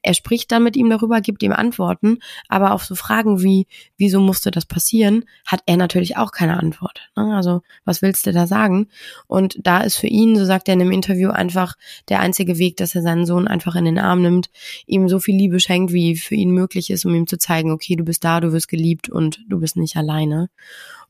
Er 0.02 0.14
spricht 0.14 0.50
dann 0.52 0.64
mit 0.64 0.76
ihm 0.76 0.90
darüber, 0.90 1.20
gibt 1.20 1.42
ihm 1.42 1.52
Antworten, 1.52 2.18
aber 2.48 2.72
auf 2.72 2.84
so 2.84 2.94
Fragen 2.94 3.42
wie, 3.42 3.66
wieso 3.96 4.20
musste 4.20 4.50
das 4.50 4.66
passieren, 4.66 5.24
hat 5.46 5.62
er 5.66 5.76
natürlich 5.76 6.16
auch 6.16 6.32
keine 6.32 6.58
Antwort. 6.58 7.10
Ne? 7.16 7.34
Also, 7.34 7.62
was 7.84 8.02
willst 8.02 8.26
du 8.26 8.32
da 8.32 8.46
sagen? 8.46 8.88
Und 9.26 9.58
da 9.62 9.80
ist 9.80 9.96
für 9.96 10.06
ihn, 10.06 10.36
so 10.36 10.44
sagt 10.44 10.68
er 10.68 10.74
in 10.74 10.80
einem 10.80 10.92
Interview, 10.92 11.30
einfach 11.30 11.74
der 12.08 12.20
einzige 12.20 12.58
Weg, 12.58 12.76
dass 12.76 12.94
er 12.94 13.02
seinen 13.02 13.26
Sohn 13.26 13.48
einfach 13.48 13.74
in 13.76 13.84
den 13.84 13.98
Arm 13.98 14.22
nimmt, 14.22 14.50
ihm 14.86 15.08
so 15.08 15.18
viel 15.18 15.36
Liebe 15.36 15.60
schenkt, 15.60 15.92
wie 15.92 16.16
für 16.16 16.34
ihn 16.34 16.50
möglich 16.50 16.90
ist, 16.90 17.04
um 17.04 17.14
ihm 17.14 17.26
zu 17.26 17.38
zeigen, 17.38 17.70
okay, 17.70 17.96
du 17.96 18.04
bist 18.04 18.24
da, 18.24 18.40
du 18.40 18.52
wirst 18.52 18.68
geliebt 18.68 19.08
und 19.08 19.40
du 19.48 19.60
bist 19.60 19.76
nicht 19.76 19.96
alleine. 19.96 20.48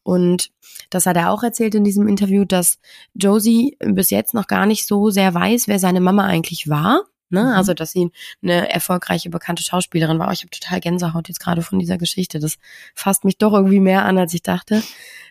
Und 0.02 0.50
das 0.90 1.04
hat 1.04 1.16
er 1.16 1.30
auch 1.30 1.42
erzählt 1.42 1.74
in 1.74 1.84
diesem 1.84 2.08
Interview, 2.08 2.44
dass 2.44 2.78
Josie 3.14 3.76
bis 3.80 4.10
jetzt 4.10 4.32
noch 4.32 4.46
gar 4.46 4.64
nicht 4.64 4.86
so 4.86 5.10
sehr 5.10 5.34
weiß, 5.34 5.68
wer 5.68 5.78
seine 5.78 6.00
Mama 6.00 6.24
eigentlich 6.24 6.68
war. 6.68 7.04
Ne? 7.30 7.42
Mhm. 7.42 7.48
Also, 7.50 7.74
dass 7.74 7.92
sie 7.92 8.10
eine 8.42 8.70
erfolgreiche, 8.70 9.30
bekannte 9.30 9.62
Schauspielerin 9.62 10.18
war. 10.18 10.28
Oh, 10.28 10.32
ich 10.32 10.40
habe 10.40 10.50
total 10.50 10.80
Gänsehaut 10.80 11.28
jetzt 11.28 11.40
gerade 11.40 11.62
von 11.62 11.78
dieser 11.78 11.98
Geschichte. 11.98 12.38
Das 12.38 12.58
fasst 12.94 13.24
mich 13.24 13.38
doch 13.38 13.52
irgendwie 13.52 13.80
mehr 13.80 14.04
an, 14.04 14.18
als 14.18 14.34
ich 14.34 14.42
dachte. 14.42 14.82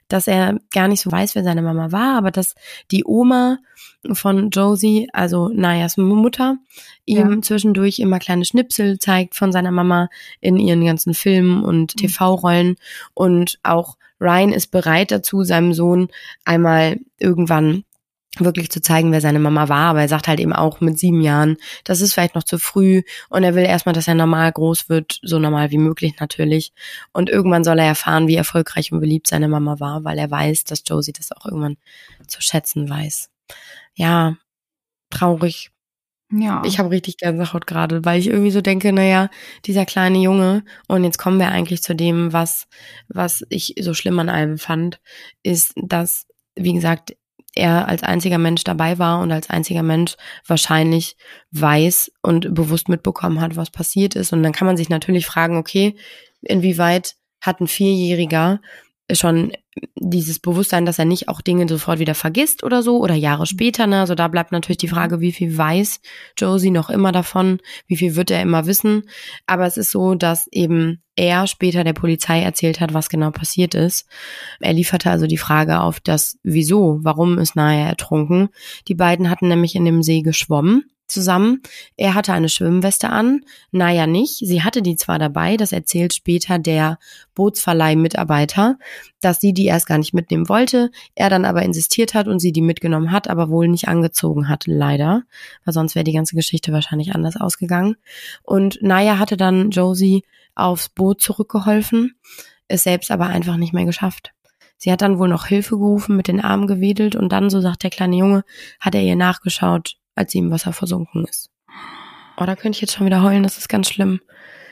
Dass 0.08 0.28
er 0.28 0.60
gar 0.72 0.88
nicht 0.88 1.02
so 1.02 1.12
weiß, 1.12 1.36
wer 1.36 1.44
seine 1.44 1.62
Mama 1.62 1.92
war, 1.92 2.18
aber 2.18 2.32
dass 2.32 2.56
die 2.92 3.04
Oma 3.06 3.58
von 4.14 4.52
Josie, 4.52 5.10
also 5.12 5.50
Nayas 5.50 5.98
Mutter, 5.98 6.58
ihm 7.06 7.32
ja. 7.34 7.42
zwischendurch 7.42 8.00
immer 8.00 8.20
kleine 8.20 8.46
Schnipsel 8.46 9.00
zeigt 9.00 9.36
von 9.36 9.52
seiner 9.52 9.72
Mama 9.72 10.08
in 10.40 10.58
ihren 10.58 10.86
ganzen 10.86 11.14
Filmen 11.14 11.64
und 11.64 11.96
mhm. 11.96 12.00
TV-Rollen. 12.00 12.76
Und 13.14 13.60
auch 13.64 13.98
Ryan 14.20 14.54
ist 14.54 14.68
bereit 14.68 15.12
dazu, 15.12 15.44
seinem 15.44 15.74
Sohn 15.74 16.10
einmal 16.46 17.00
irgendwann 17.20 17.84
wirklich 18.40 18.70
zu 18.70 18.82
zeigen, 18.82 19.12
wer 19.12 19.22
seine 19.22 19.40
Mama 19.40 19.70
war. 19.70 19.90
Aber 19.90 20.02
er 20.02 20.08
sagt 20.08 20.28
halt 20.28 20.40
eben 20.40 20.54
auch 20.54 20.80
mit 20.82 20.98
sieben 21.00 21.22
Jahren, 21.22 21.58
das 21.84 22.02
ist 22.02 22.14
vielleicht 22.14 22.36
noch 22.36 22.44
zu 22.44 22.58
früh 22.58 23.04
und 23.30 23.44
er 23.44 23.56
will 23.56 23.64
erstmal, 23.64 23.94
dass 23.94 24.08
er 24.08 24.16
normal 24.16 24.52
groß 24.52 24.90
wird, 24.90 25.20
so 25.22 25.40
normal 25.40 25.72
wie 25.72 25.78
möglich 25.78 26.16
natürlich. 26.20 26.74
Und 27.14 27.30
irgendwann 27.30 27.64
soll 27.64 27.80
er 27.80 27.86
erfahren, 27.86 28.28
wie 28.28 28.36
erfolgreich 28.36 28.92
und 28.92 29.00
beliebt 29.00 29.28
seine 29.28 29.48
Mama 29.48 29.80
war, 29.80 30.04
weil 30.04 30.18
er 30.18 30.32
weiß, 30.32 30.64
dass 30.66 30.84
Josie 30.86 31.14
das 31.14 31.32
auch 31.32 31.46
irgendwann 31.46 31.78
zu 32.28 32.42
schätzen 32.42 32.90
weiß. 32.90 33.30
Ja, 33.96 34.36
traurig. 35.10 35.72
Ja. 36.30 36.62
Ich 36.66 36.78
habe 36.78 36.92
richtig 36.92 37.18
Gänsehaut 37.18 37.68
gerade, 37.68 38.04
weil 38.04 38.20
ich 38.20 38.28
irgendwie 38.28 38.52
so 38.52 38.60
denke, 38.60 38.92
naja, 38.92 39.30
dieser 39.66 39.86
kleine 39.86 40.18
Junge, 40.18 40.64
und 40.88 41.04
jetzt 41.06 41.18
kommen 41.18 41.40
wir 41.40 41.50
eigentlich 41.50 41.82
zu 41.82 41.96
dem, 41.96 42.34
was, 42.34 42.68
was 43.08 43.46
ich 43.50 43.76
so 43.80 43.94
schlimm 43.94 44.20
an 44.20 44.28
allem 44.28 44.58
fand, 44.58 45.00
ist, 45.42 45.74
dass, 45.78 46.28
wie 46.56 46.74
gesagt, 46.74 47.16
er 47.58 47.88
als 47.88 48.04
einziger 48.04 48.38
Mensch 48.38 48.64
dabei 48.64 48.98
war 49.00 49.20
und 49.22 49.32
als 49.32 49.50
einziger 49.50 49.84
Mensch 49.84 50.16
wahrscheinlich 50.46 51.18
weiß 51.52 52.12
und 52.22 52.54
bewusst 52.54 52.90
mitbekommen 52.90 53.42
hat, 53.42 53.56
was 53.56 53.70
passiert 53.70 54.16
ist. 54.16 54.34
Und 54.34 54.44
dann 54.44 54.54
kann 54.54 54.68
man 54.68 54.78
sich 54.78 54.90
natürlich 54.90 55.26
fragen, 55.26 55.58
okay, 55.58 55.96
inwieweit 56.42 57.16
hat 57.42 57.60
ein 57.60 57.68
Vierjähriger 57.68 58.62
schon 59.12 59.52
dieses 59.96 60.40
Bewusstsein, 60.40 60.86
dass 60.86 61.00
er 61.00 61.06
nicht 61.06 61.30
auch 61.30 61.42
Dinge 61.42 61.68
sofort 61.68 62.00
wieder 62.00 62.16
vergisst 62.16 62.64
oder 62.64 62.84
so 62.84 63.00
oder 63.00 63.16
Jahre 63.16 63.46
später. 63.46 63.88
Ne? 63.88 64.00
Also 64.00 64.16
da 64.16 64.28
bleibt 64.28 64.52
natürlich 64.52 64.78
die 64.78 64.88
Frage, 64.88 65.20
wie 65.20 65.32
viel 65.32 65.58
weiß 65.58 66.00
Josie 66.38 66.72
noch 66.72 66.90
immer 66.90 67.12
davon, 67.12 67.60
wie 67.88 67.98
viel 67.98 68.16
wird 68.16 68.32
er 68.32 68.42
immer 68.42 68.66
wissen. 68.66 69.04
Aber 69.46 69.66
es 69.66 69.78
ist 69.78 69.92
so, 69.92 70.16
dass 70.16 70.48
eben 70.52 71.02
er 71.16 71.48
später 71.48 71.84
der 71.84 71.94
Polizei 71.94 72.42
erzählt 72.42 72.80
hat, 72.80 72.94
was 72.94 73.10
genau 73.10 73.32
passiert 73.32 73.74
ist. 73.74 74.06
Er 74.60 74.74
lieferte 74.74 75.10
also 75.10 75.28
die 75.28 75.38
Frage 75.38 75.82
auf 75.82 76.00
das 76.00 76.38
Wieso, 76.44 77.00
warum 77.02 77.40
ist 77.40 77.56
Naya 77.56 77.88
ertrunken. 77.88 78.50
Die 78.88 78.96
beiden 78.96 79.30
hatten 79.30 79.48
nämlich 79.48 79.76
in 79.76 79.86
dem 79.86 80.04
See 80.04 80.22
geschwommen 80.22 80.86
zusammen. 81.08 81.62
Er 81.96 82.14
hatte 82.14 82.34
eine 82.34 82.50
Schwimmweste 82.50 83.10
an, 83.10 83.42
Naya 83.72 84.08
nicht. 84.08 84.38
Sie 84.38 84.64
hatte 84.64 84.82
die 84.82 84.96
zwar 84.96 85.20
dabei, 85.20 85.58
das 85.58 85.72
erzählt 85.72 86.14
später 86.14 86.60
der 86.60 87.00
Bootsverleih-Mitarbeiter, 87.36 88.78
dass 89.22 89.40
sie 89.40 89.54
die 89.54 89.67
erst 89.68 89.88
gar 89.88 89.98
nicht 89.98 90.14
mitnehmen 90.14 90.50
wollte, 90.50 90.92
er 91.16 91.30
dann 91.30 91.46
aber 91.46 91.62
insistiert 91.62 92.14
hat 92.14 92.28
und 92.28 92.40
sie 92.40 92.52
die 92.52 92.62
mitgenommen 92.62 93.12
hat, 93.12 93.30
aber 93.30 93.50
wohl 93.50 93.68
nicht 93.68 93.88
angezogen 93.88 94.50
hat, 94.50 94.66
leider, 94.66 95.24
weil 95.66 95.74
sonst 95.74 95.96
wäre 95.96 96.04
die 96.04 96.14
ganze 96.14 96.36
Geschichte 96.36 96.74
wahrscheinlich 96.74 97.14
anders 97.14 97.38
ausgegangen. 97.38 97.96
Und 98.44 98.80
Naya 98.82 99.20
hatte 99.20 99.38
dann 99.38 99.72
Josie 99.72 100.24
aufs 100.56 100.90
Boot 100.90 101.22
zurückgeholfen, 101.22 102.16
es 102.68 102.84
selbst 102.84 103.12
aber 103.12 103.28
einfach 103.28 103.58
nicht 103.58 103.74
mehr 103.74 103.86
geschafft. 103.86 104.34
Sie 104.78 104.92
hat 104.92 105.02
dann 105.02 105.18
wohl 105.18 105.28
noch 105.28 105.48
Hilfe 105.48 105.78
gerufen, 105.78 106.16
mit 106.16 106.28
den 106.28 106.40
Armen 106.42 106.68
gewedelt 106.68 107.16
und 107.16 107.32
dann, 107.32 107.50
so 107.50 107.62
sagt 107.62 107.84
der 107.84 107.90
kleine 107.90 108.16
Junge, 108.16 108.44
hat 108.80 108.96
er 108.96 109.02
ihr 109.02 109.16
nachgeschaut, 109.16 109.98
als 110.16 110.32
sie 110.32 110.40
im 110.40 110.52
Wasser 110.52 110.74
versunken 110.74 111.26
ist. 111.26 111.50
Oh, 112.38 112.46
da 112.46 112.56
könnte 112.56 112.78
ich 112.78 112.82
jetzt 112.82 112.94
schon 112.94 113.08
wieder 113.08 113.24
heulen, 113.24 113.44
das 113.44 113.58
ist 113.58 113.70
ganz 113.70 113.90
schlimm. 113.90 114.22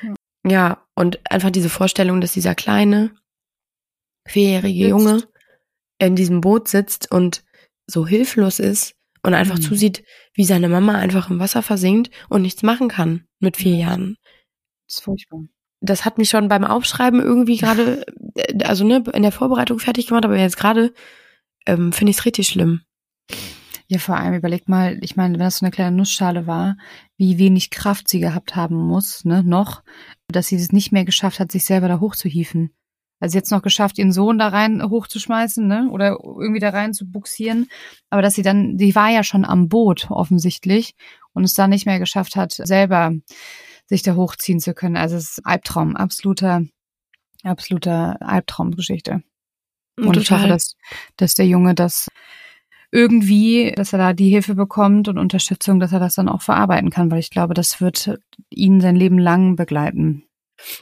Ja, 0.04 0.52
ja 0.52 0.78
und 0.94 1.20
einfach 1.32 1.50
diese 1.50 1.70
Vorstellung, 1.70 2.22
dass 2.22 2.34
dieser 2.34 2.54
kleine, 2.54 3.12
vierjährige. 4.26 4.88
Junge 4.90 5.24
in 6.00 6.16
diesem 6.16 6.42
Boot 6.42 6.68
sitzt 6.68 7.12
und 7.12 7.44
so 7.88 8.06
hilflos 8.06 8.60
ist 8.60 8.96
und 9.24 9.34
einfach 9.34 9.58
mhm. 9.58 9.62
zusieht, 9.62 10.04
wie 10.34 10.46
seine 10.46 10.70
Mama 10.70 10.94
einfach 10.94 11.30
im 11.30 11.40
Wasser 11.40 11.62
versinkt 11.62 12.12
und 12.30 12.42
nichts 12.42 12.64
machen 12.64 12.90
kann 12.90 13.26
mit 13.40 13.58
vier 13.58 13.76
Jahren. 13.76 14.18
Das 14.88 14.98
ist 14.98 15.04
furchtbar. 15.04 15.42
Das 15.82 16.06
hat 16.06 16.18
mich 16.18 16.30
schon 16.30 16.48
beim 16.48 16.64
Aufschreiben 16.64 17.22
irgendwie 17.22 17.58
gerade, 17.58 18.06
äh, 18.36 18.64
also 18.64 18.86
ne, 18.86 19.04
in 19.14 19.24
der 19.24 19.32
Vorbereitung 19.32 19.80
fertig 19.80 20.08
gemacht, 20.08 20.26
aber 20.26 20.38
jetzt 20.38 20.58
gerade 20.58 20.94
ähm, 21.66 21.92
finde 21.92 22.12
ich 22.12 22.18
es 22.18 22.26
richtig 22.26 22.48
schlimm. 22.48 22.82
Ja, 23.88 24.00
vor 24.00 24.18
allem 24.18 24.34
überleg 24.34 24.68
mal, 24.68 24.98
ich 25.02 25.16
meine, 25.16 25.34
wenn 25.34 25.42
das 25.42 25.60
so 25.60 25.66
eine 25.66 25.72
kleine 25.72 25.96
Nussschale 25.96 26.48
war, 26.48 26.76
wie 27.18 27.38
wenig 27.38 27.70
Kraft 27.70 28.08
sie 28.08 28.20
gehabt 28.20 28.56
haben 28.56 28.76
muss, 28.76 29.26
ne, 29.26 29.44
noch, 29.44 29.84
dass 30.28 30.48
sie 30.48 30.56
es 30.56 30.72
nicht 30.72 30.92
mehr 30.92 31.06
geschafft 31.06 31.40
hat, 31.40 31.52
sich 31.52 31.66
selber 31.66 31.88
da 31.88 32.00
hochzuhieven. 32.00 32.72
Also 33.20 33.38
jetzt 33.38 33.52
noch 33.52 33.62
geschafft, 33.62 33.98
ihren 33.98 34.12
Sohn 34.12 34.38
da 34.38 34.50
rein 34.50 34.84
hochzuschmeißen, 34.84 35.66
ne, 35.66 35.90
oder 35.90 36.18
irgendwie 36.22 36.60
da 36.60 36.70
rein 36.70 36.94
zu 36.94 37.10
buxieren. 37.10 37.68
Aber 38.10 38.22
dass 38.22 38.36
sie 38.36 38.42
dann, 38.42 38.78
die 38.78 38.94
war 38.96 39.10
ja 39.10 39.24
schon 39.24 39.46
am 39.46 39.70
Boot 39.70 40.08
offensichtlich 40.10 40.96
und 41.34 41.44
es 41.44 41.54
dann 41.54 41.70
nicht 41.70 41.86
mehr 41.86 42.00
geschafft 42.00 42.36
hat, 42.36 42.52
selber 42.52 43.14
sich 43.88 44.02
da 44.02 44.16
hochziehen 44.16 44.60
zu 44.60 44.74
können. 44.74 44.98
Also 44.98 45.16
es 45.16 45.38
ist 45.38 45.46
Albtraum, 45.46 45.96
absoluter, 45.96 46.64
absoluter 47.44 48.18
Albtraumgeschichte. 48.22 49.24
Und 49.98 50.14
Total. 50.14 50.22
ich 50.22 50.32
hoffe, 50.32 50.48
dass, 50.48 50.76
dass 51.16 51.34
der 51.36 51.48
Junge 51.48 51.74
das 51.74 52.08
irgendwie, 52.92 53.74
dass 53.76 53.94
er 53.94 54.00
da 54.00 54.14
die 54.14 54.30
Hilfe 54.30 54.56
bekommt 54.56 55.08
und 55.08 55.18
Unterstützung, 55.18 55.80
dass 55.80 55.92
er 55.92 56.00
das 56.00 56.16
dann 56.16 56.30
auch 56.30 56.42
verarbeiten 56.42 56.90
kann, 56.90 57.12
weil 57.12 57.20
ich 57.20 57.30
glaube, 57.30 57.54
das 57.54 57.82
wird 57.82 58.20
ihn 58.50 58.82
sein 58.82 58.96
Leben 58.96 59.20
lang 59.20 59.56
begleiten. 59.56 60.25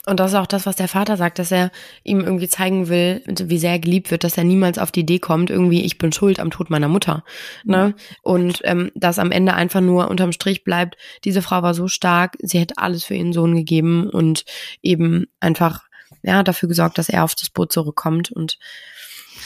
Und 0.05 0.19
das 0.19 0.31
ist 0.31 0.37
auch 0.37 0.47
das, 0.47 0.65
was 0.65 0.75
der 0.75 0.87
Vater 0.87 1.17
sagt, 1.17 1.39
dass 1.39 1.51
er 1.51 1.71
ihm 2.03 2.21
irgendwie 2.21 2.47
zeigen 2.47 2.89
will, 2.89 3.21
wie 3.25 3.57
sehr 3.57 3.71
er 3.71 3.79
geliebt 3.79 4.11
wird, 4.11 4.23
dass 4.23 4.37
er 4.37 4.43
niemals 4.43 4.77
auf 4.77 4.91
die 4.91 5.01
Idee 5.01 5.19
kommt, 5.19 5.49
irgendwie, 5.49 5.83
ich 5.83 5.97
bin 5.97 6.11
schuld 6.11 6.39
am 6.39 6.51
Tod 6.51 6.69
meiner 6.69 6.87
Mutter. 6.87 7.23
Ne? 7.63 7.95
Und 8.21 8.59
ähm, 8.63 8.91
dass 8.95 9.19
am 9.19 9.31
Ende 9.31 9.53
einfach 9.53 9.81
nur 9.81 10.09
unterm 10.09 10.31
Strich 10.31 10.63
bleibt, 10.63 10.97
diese 11.23 11.41
Frau 11.41 11.61
war 11.61 11.73
so 11.73 11.87
stark, 11.87 12.37
sie 12.41 12.59
hätte 12.59 12.77
alles 12.77 13.03
für 13.03 13.15
ihren 13.15 13.33
Sohn 13.33 13.55
gegeben 13.55 14.09
und 14.09 14.45
eben 14.81 15.25
einfach 15.39 15.83
ja 16.21 16.43
dafür 16.43 16.69
gesorgt, 16.69 16.97
dass 16.97 17.09
er 17.09 17.23
auf 17.23 17.35
das 17.35 17.49
Boot 17.49 17.71
zurückkommt. 17.71 18.31
Und 18.31 18.57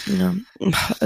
ja, 0.05 0.35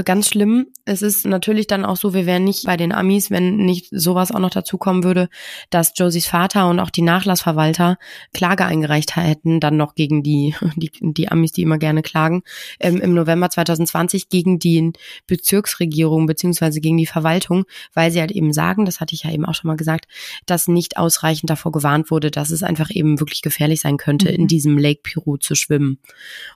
ganz 0.03 0.27
schlimm. 0.27 0.67
Es 0.85 1.01
ist 1.01 1.25
natürlich 1.25 1.67
dann 1.67 1.85
auch 1.85 1.97
so, 1.97 2.13
wir 2.13 2.25
wären 2.25 2.43
nicht 2.43 2.65
bei 2.65 2.77
den 2.77 2.91
Amis, 2.91 3.31
wenn 3.31 3.57
nicht 3.57 3.87
sowas 3.91 4.31
auch 4.31 4.39
noch 4.39 4.49
dazu 4.49 4.77
kommen 4.77 5.03
würde, 5.03 5.29
dass 5.69 5.93
Josies 5.95 6.27
Vater 6.27 6.69
und 6.69 6.79
auch 6.79 6.89
die 6.89 7.01
Nachlassverwalter 7.01 7.97
Klage 8.33 8.65
eingereicht 8.65 9.15
hätten, 9.15 9.59
dann 9.59 9.77
noch 9.77 9.95
gegen 9.95 10.23
die, 10.23 10.55
die, 10.75 10.91
die 11.01 11.31
Amis, 11.31 11.51
die 11.51 11.61
immer 11.61 11.77
gerne 11.77 12.01
klagen, 12.01 12.43
ähm, 12.79 13.01
im 13.01 13.13
November 13.13 13.49
2020 13.49 14.29
gegen 14.29 14.59
die 14.59 14.91
Bezirksregierung 15.27 16.25
beziehungsweise 16.25 16.81
gegen 16.81 16.97
die 16.97 17.05
Verwaltung, 17.05 17.65
weil 17.93 18.11
sie 18.11 18.19
halt 18.19 18.31
eben 18.31 18.53
sagen, 18.53 18.85
das 18.85 18.99
hatte 18.99 19.15
ich 19.15 19.23
ja 19.23 19.31
eben 19.31 19.45
auch 19.45 19.55
schon 19.55 19.67
mal 19.67 19.77
gesagt, 19.77 20.05
dass 20.45 20.67
nicht 20.67 20.97
ausreichend 20.97 21.49
davor 21.49 21.71
gewarnt 21.71 22.11
wurde, 22.11 22.31
dass 22.31 22.51
es 22.51 22.63
einfach 22.63 22.89
eben 22.91 23.19
wirklich 23.19 23.41
gefährlich 23.41 23.81
sein 23.81 23.97
könnte, 23.97 24.29
mhm. 24.29 24.35
in 24.35 24.47
diesem 24.47 24.77
Lake 24.77 25.01
Piru 25.03 25.37
zu 25.37 25.55
schwimmen. 25.55 25.99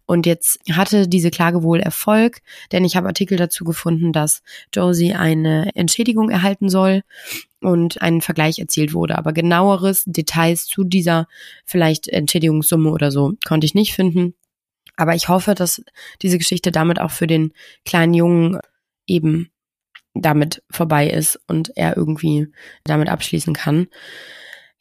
Und 0.05 0.25
jetzt 0.25 0.59
hatte 0.71 1.07
diese 1.07 1.31
Klage 1.31 1.63
wohl 1.63 1.79
Erfolg 2.15 2.41
denn 2.71 2.85
ich 2.85 2.95
habe 2.95 3.07
Artikel 3.07 3.37
dazu 3.37 3.63
gefunden, 3.63 4.11
dass 4.11 4.41
Josie 4.73 5.13
eine 5.13 5.71
Entschädigung 5.75 6.29
erhalten 6.29 6.69
soll 6.69 7.03
und 7.61 8.01
ein 8.01 8.21
Vergleich 8.21 8.59
erzielt 8.59 8.93
wurde. 8.93 9.17
Aber 9.17 9.33
genaueres 9.33 10.03
Details 10.05 10.65
zu 10.65 10.83
dieser 10.83 11.27
vielleicht 11.65 12.07
Entschädigungssumme 12.07 12.89
oder 12.89 13.11
so 13.11 13.33
konnte 13.45 13.65
ich 13.65 13.75
nicht 13.75 13.93
finden. 13.93 14.33
Aber 14.95 15.15
ich 15.15 15.27
hoffe, 15.27 15.55
dass 15.55 15.83
diese 16.21 16.37
Geschichte 16.37 16.71
damit 16.71 17.01
auch 17.01 17.11
für 17.11 17.27
den 17.27 17.51
kleinen 17.85 18.13
Jungen 18.13 18.59
eben 19.07 19.51
damit 20.13 20.63
vorbei 20.71 21.09
ist 21.09 21.39
und 21.47 21.75
er 21.75 21.97
irgendwie 21.97 22.47
damit 22.85 23.09
abschließen 23.09 23.53
kann. 23.53 23.87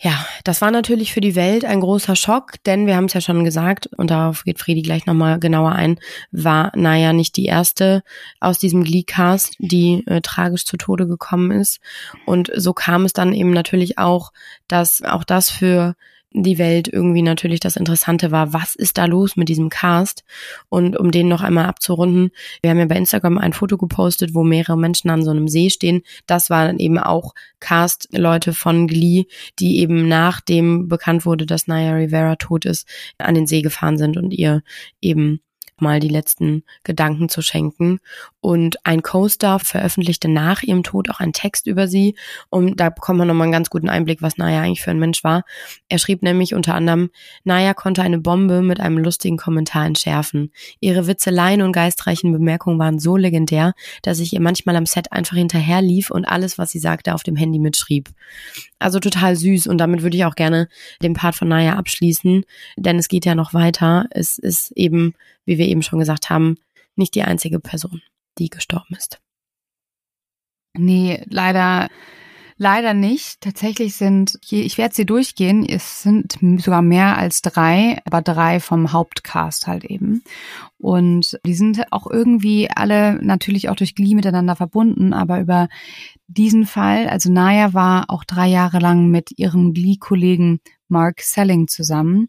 Ja, 0.05 0.27
das 0.45 0.61
war 0.61 0.71
natürlich 0.71 1.15
für 1.15 1.23
die 1.23 1.35
Welt 1.35 1.65
ein 1.65 1.81
großer 1.81 2.15
Schock, 2.15 2.63
denn 2.67 2.87
wir 2.87 2.95
haben 2.95 3.07
es 3.07 3.15
ja 3.15 3.23
schon 3.23 3.43
gesagt, 3.43 3.87
und 3.97 4.11
darauf 4.11 4.45
geht 4.45 4.59
Friedi 4.59 4.83
gleich 4.83 5.07
nochmal 5.07 5.41
genauer 5.41 5.73
ein, 5.73 5.99
war 6.31 6.73
Naya 6.77 7.15
nicht 7.15 7.39
die 7.39 7.47
erste 7.47 8.03
aus 8.39 8.59
diesem 8.59 8.85
Glee-Cast, 8.85 9.57
die 9.61 10.07
äh, 10.07 10.21
tragisch 10.21 10.67
zu 10.67 10.77
Tode 10.77 11.07
gekommen 11.07 11.53
ist. 11.53 11.81
Und 12.27 12.53
so 12.55 12.75
kam 12.75 13.07
es 13.07 13.15
dann 13.15 13.33
eben 13.33 13.53
natürlich 13.53 13.97
auch, 13.97 14.33
dass 14.69 15.01
auch 15.01 15.25
das 15.25 15.49
für 15.49 15.95
die 16.35 16.59
Welt 16.59 16.89
irgendwie 16.89 17.23
natürlich 17.23 17.61
das 17.61 17.77
Interessante 17.77 18.33
war, 18.33 18.53
was 18.53 18.75
ist 18.75 18.99
da 18.99 19.05
los 19.07 19.37
mit 19.37 19.49
diesem 19.49 19.69
Cast? 19.69 20.25
Und 20.69 20.99
um 20.99 21.13
den 21.13 21.29
noch 21.29 21.43
einmal 21.43 21.67
abzurunden, 21.67 22.33
wir 22.61 22.71
haben 22.71 22.79
ja 22.79 22.87
bei 22.87 22.97
Instagram 22.97 23.39
ein 23.39 23.53
Foto 23.53 23.79
gepostet, 23.79 24.35
wo 24.35 24.43
mehrere 24.43 24.77
Menschen 24.77 25.11
an 25.11 25.23
so 25.23 25.31
einem 25.31 25.47
See 25.47 25.71
stehen. 25.71 26.03
Das 26.27 26.51
waren 26.51 26.81
eben 26.81 26.99
auch 26.99 27.35
Cast-Leute 27.61 28.53
von 28.53 28.89
Glee, 28.89 29.27
die 29.61 29.79
eben 29.79 30.09
nachdem 30.09 30.89
bekannt 30.89 31.25
wurde, 31.25 31.47
dass 31.47 31.69
Naya 31.69 31.95
Rivera 31.95 32.35
tot 32.35 32.65
ist, 32.65 32.89
an 33.19 33.37
den 33.37 33.47
See 33.47 33.63
gefahren 33.63 33.97
sind 33.97 34.17
und 34.17 34.33
ihr 34.33 34.63
eben 35.01 35.41
mal 35.79 36.01
die 36.01 36.09
letzten 36.09 36.65
Gedanken 36.83 37.29
zu 37.29 37.43
schenken. 37.43 38.01
Und 38.45 38.77
ein 38.85 39.01
Co-Star 39.01 39.59
veröffentlichte 39.59 40.29
nach 40.29 40.63
ihrem 40.63 40.83
Tod 40.83 41.09
auch 41.09 41.19
einen 41.19 41.33
Text 41.33 41.67
über 41.67 41.89
sie. 41.89 42.15
Und 42.51 42.79
da 42.79 42.91
bekommt 42.91 43.19
man 43.19 43.27
nochmal 43.27 43.45
einen 43.45 43.53
ganz 43.53 43.71
guten 43.71 43.89
Einblick, 43.89 44.21
was 44.21 44.37
Naya 44.37 44.61
eigentlich 44.61 44.83
für 44.83 44.91
ein 44.91 44.99
Mensch 44.99 45.25
war. 45.25 45.45
Er 45.89 45.97
schrieb 45.97 46.23
nämlich 46.23 46.53
unter 46.53 46.75
anderem, 46.75 47.09
Naya 47.45 47.73
konnte 47.73 48.03
eine 48.03 48.19
Bombe 48.19 48.61
mit 48.61 48.81
einem 48.81 48.99
lustigen 48.99 49.39
Kommentar 49.39 49.87
entschärfen. 49.87 50.53
Ihre 50.79 51.07
Witzeleien 51.07 51.63
und 51.63 51.73
geistreichen 51.73 52.33
Bemerkungen 52.33 52.79
waren 52.79 52.99
so 52.99 53.17
legendär, 53.17 53.73
dass 54.03 54.19
ich 54.19 54.35
ihr 54.35 54.43
manchmal 54.43 54.77
am 54.77 54.85
Set 54.85 55.11
einfach 55.11 55.39
hinterherlief 55.39 56.11
und 56.11 56.27
alles, 56.27 56.59
was 56.59 56.71
sie 56.71 56.81
sagte, 56.81 57.15
auf 57.15 57.23
dem 57.23 57.37
Handy 57.37 57.59
mitschrieb. 57.59 58.11
Also 58.79 59.01
total 59.01 59.37
süß 59.37 59.69
und 59.69 59.79
damit 59.79 60.03
würde 60.03 60.19
ich 60.19 60.27
auch 60.27 60.35
gerne 60.35 60.69
den 61.03 61.15
Part 61.15 61.35
von 61.35 61.49
Naya 61.49 61.77
abschließen, 61.77 62.45
denn 62.77 62.99
es 62.99 63.09
geht 63.09 63.25
ja 63.25 63.35
noch 63.35 63.55
weiter. 63.55 64.05
Es 64.11 64.37
ist 64.37 64.71
eben, 64.73 65.15
wie 65.47 65.57
wir 65.57 65.67
eben 65.67 65.81
schon 65.81 65.99
gesagt 65.99 66.29
haben, 66.29 66.57
nicht 66.95 67.15
die 67.15 67.23
einzige 67.23 67.59
Person, 67.59 68.03
die 68.39 68.51
gestorben 68.51 68.97
ist. 68.97 69.21
Nee, 70.77 71.25
leider 71.29 71.89
Leider 72.57 72.95
nicht. 72.95 73.41
Tatsächlich 73.41 73.97
sind, 73.97 74.39
ich 74.49 74.79
werde 74.79 74.95
sie 74.95 75.05
durchgehen, 75.05 75.67
es 75.69 76.03
sind 76.03 76.39
sogar 76.59 76.83
mehr 76.83 77.19
als 77.19 77.43
drei, 77.43 78.01
aber 78.05 78.23
drei 78.23 78.61
vom 78.61 78.93
Hauptcast 78.93 79.67
halt 79.67 79.85
eben. 79.85 80.23
Und 80.79 81.37
die 81.45 81.55
sind 81.55 81.83
auch 81.91 82.09
irgendwie 82.09 82.71
alle 82.71 83.15
natürlich 83.25 83.69
auch 83.69 83.75
durch 83.75 83.97
Glee 83.97 84.15
miteinander 84.15 84.55
verbunden, 84.55 85.13
aber 85.13 85.41
über 85.41 85.69
diesen 86.29 86.65
Fall, 86.65 87.09
also 87.09 87.31
Naya 87.31 87.75
war 87.75 88.05
auch 88.09 88.23
drei 88.23 88.47
Jahre 88.47 88.79
lang 88.79 89.09
mit 89.09 89.37
ihrem 89.37 89.75
Glee-Kollegen 89.75 90.61
Mark 90.87 91.23
Selling 91.23 91.67
zusammen. 91.67 92.29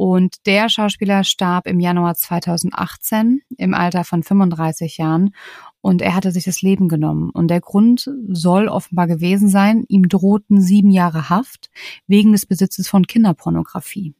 Und 0.00 0.46
der 0.46 0.70
Schauspieler 0.70 1.24
starb 1.24 1.66
im 1.66 1.78
Januar 1.78 2.14
2018 2.14 3.42
im 3.58 3.74
Alter 3.74 4.02
von 4.02 4.22
35 4.22 4.96
Jahren 4.96 5.34
und 5.82 6.00
er 6.00 6.14
hatte 6.14 6.32
sich 6.32 6.44
das 6.44 6.62
Leben 6.62 6.88
genommen. 6.88 7.28
Und 7.28 7.48
der 7.48 7.60
Grund 7.60 8.10
soll 8.28 8.68
offenbar 8.68 9.06
gewesen 9.06 9.50
sein, 9.50 9.84
ihm 9.88 10.08
drohten 10.08 10.62
sieben 10.62 10.88
Jahre 10.88 11.28
Haft 11.28 11.68
wegen 12.06 12.32
des 12.32 12.46
Besitzes 12.46 12.88
von 12.88 13.06
Kinderpornografie. 13.06 14.14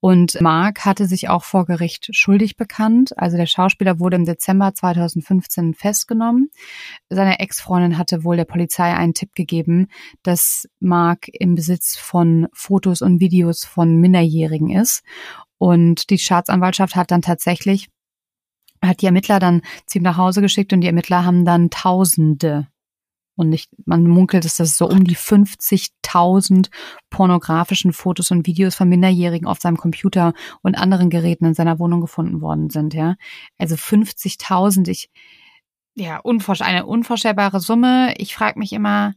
Und 0.00 0.40
Mark 0.40 0.84
hatte 0.84 1.06
sich 1.06 1.28
auch 1.28 1.44
vor 1.44 1.66
Gericht 1.66 2.08
schuldig 2.12 2.56
bekannt. 2.56 3.16
Also 3.18 3.36
der 3.36 3.46
Schauspieler 3.46 3.98
wurde 3.98 4.16
im 4.16 4.24
Dezember 4.24 4.74
2015 4.74 5.74
festgenommen. 5.74 6.50
Seine 7.10 7.40
Ex-Freundin 7.40 7.98
hatte 7.98 8.24
wohl 8.24 8.36
der 8.36 8.44
Polizei 8.44 8.94
einen 8.94 9.14
Tipp 9.14 9.34
gegeben, 9.34 9.88
dass 10.22 10.68
Mark 10.80 11.28
im 11.32 11.54
Besitz 11.54 11.96
von 11.96 12.48
Fotos 12.52 13.02
und 13.02 13.20
Videos 13.20 13.64
von 13.64 13.96
Minderjährigen 13.96 14.70
ist. 14.70 15.02
Und 15.58 16.10
die 16.10 16.18
Staatsanwaltschaft 16.18 16.94
hat 16.94 17.10
dann 17.10 17.22
tatsächlich 17.22 17.88
hat 18.80 19.02
die 19.02 19.06
Ermittler 19.06 19.40
dann 19.40 19.62
zu 19.86 19.98
ihm 19.98 20.04
nach 20.04 20.16
Hause 20.16 20.40
geschickt 20.40 20.72
und 20.72 20.82
die 20.82 20.86
Ermittler 20.86 21.24
haben 21.24 21.44
dann 21.44 21.68
Tausende 21.70 22.68
Und 23.38 23.52
ich, 23.52 23.68
man 23.86 24.04
munkelt, 24.04 24.44
dass 24.44 24.56
das 24.56 24.76
so 24.76 24.88
um 24.88 25.04
die 25.04 25.16
50.000 25.16 26.70
pornografischen 27.08 27.92
Fotos 27.92 28.32
und 28.32 28.46
Videos 28.46 28.74
von 28.74 28.88
Minderjährigen 28.88 29.46
auf 29.46 29.60
seinem 29.60 29.76
Computer 29.76 30.34
und 30.62 30.74
anderen 30.74 31.08
Geräten 31.08 31.44
in 31.44 31.54
seiner 31.54 31.78
Wohnung 31.78 32.00
gefunden 32.00 32.40
worden 32.40 32.68
sind, 32.68 32.94
ja. 32.94 33.14
Also 33.56 33.76
50.000, 33.76 34.88
ich, 34.88 35.08
ja, 35.94 36.20
eine 36.20 36.86
unvorstellbare 36.86 37.60
Summe. 37.60 38.14
Ich 38.18 38.34
frage 38.34 38.58
mich 38.58 38.72
immer, 38.72 39.14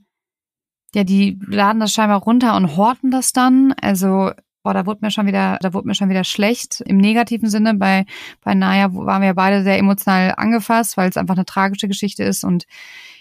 ja, 0.93 1.03
die 1.03 1.39
laden 1.47 1.79
das 1.79 1.91
scheinbar 1.91 2.21
runter 2.21 2.55
und 2.55 2.77
horten 2.77 3.09
das 3.09 3.33
dann. 3.33 3.73
Also 3.81 4.31
boah, 4.63 4.73
da 4.73 4.85
wurde 4.85 4.99
mir 5.01 5.11
schon 5.11 5.27
wieder, 5.27 5.57
da 5.61 5.73
wurde 5.73 5.87
mir 5.87 5.95
schon 5.95 6.09
wieder 6.09 6.23
schlecht 6.23 6.81
im 6.81 6.97
negativen 6.97 7.49
Sinne. 7.49 7.75
Bei 7.75 8.05
bei 8.41 8.53
Naya 8.53 8.93
waren 8.93 9.21
wir 9.21 9.33
beide 9.33 9.63
sehr 9.63 9.77
emotional 9.77 10.33
angefasst, 10.37 10.97
weil 10.97 11.09
es 11.09 11.17
einfach 11.17 11.35
eine 11.35 11.45
tragische 11.45 11.87
Geschichte 11.87 12.23
ist 12.23 12.43
und 12.43 12.65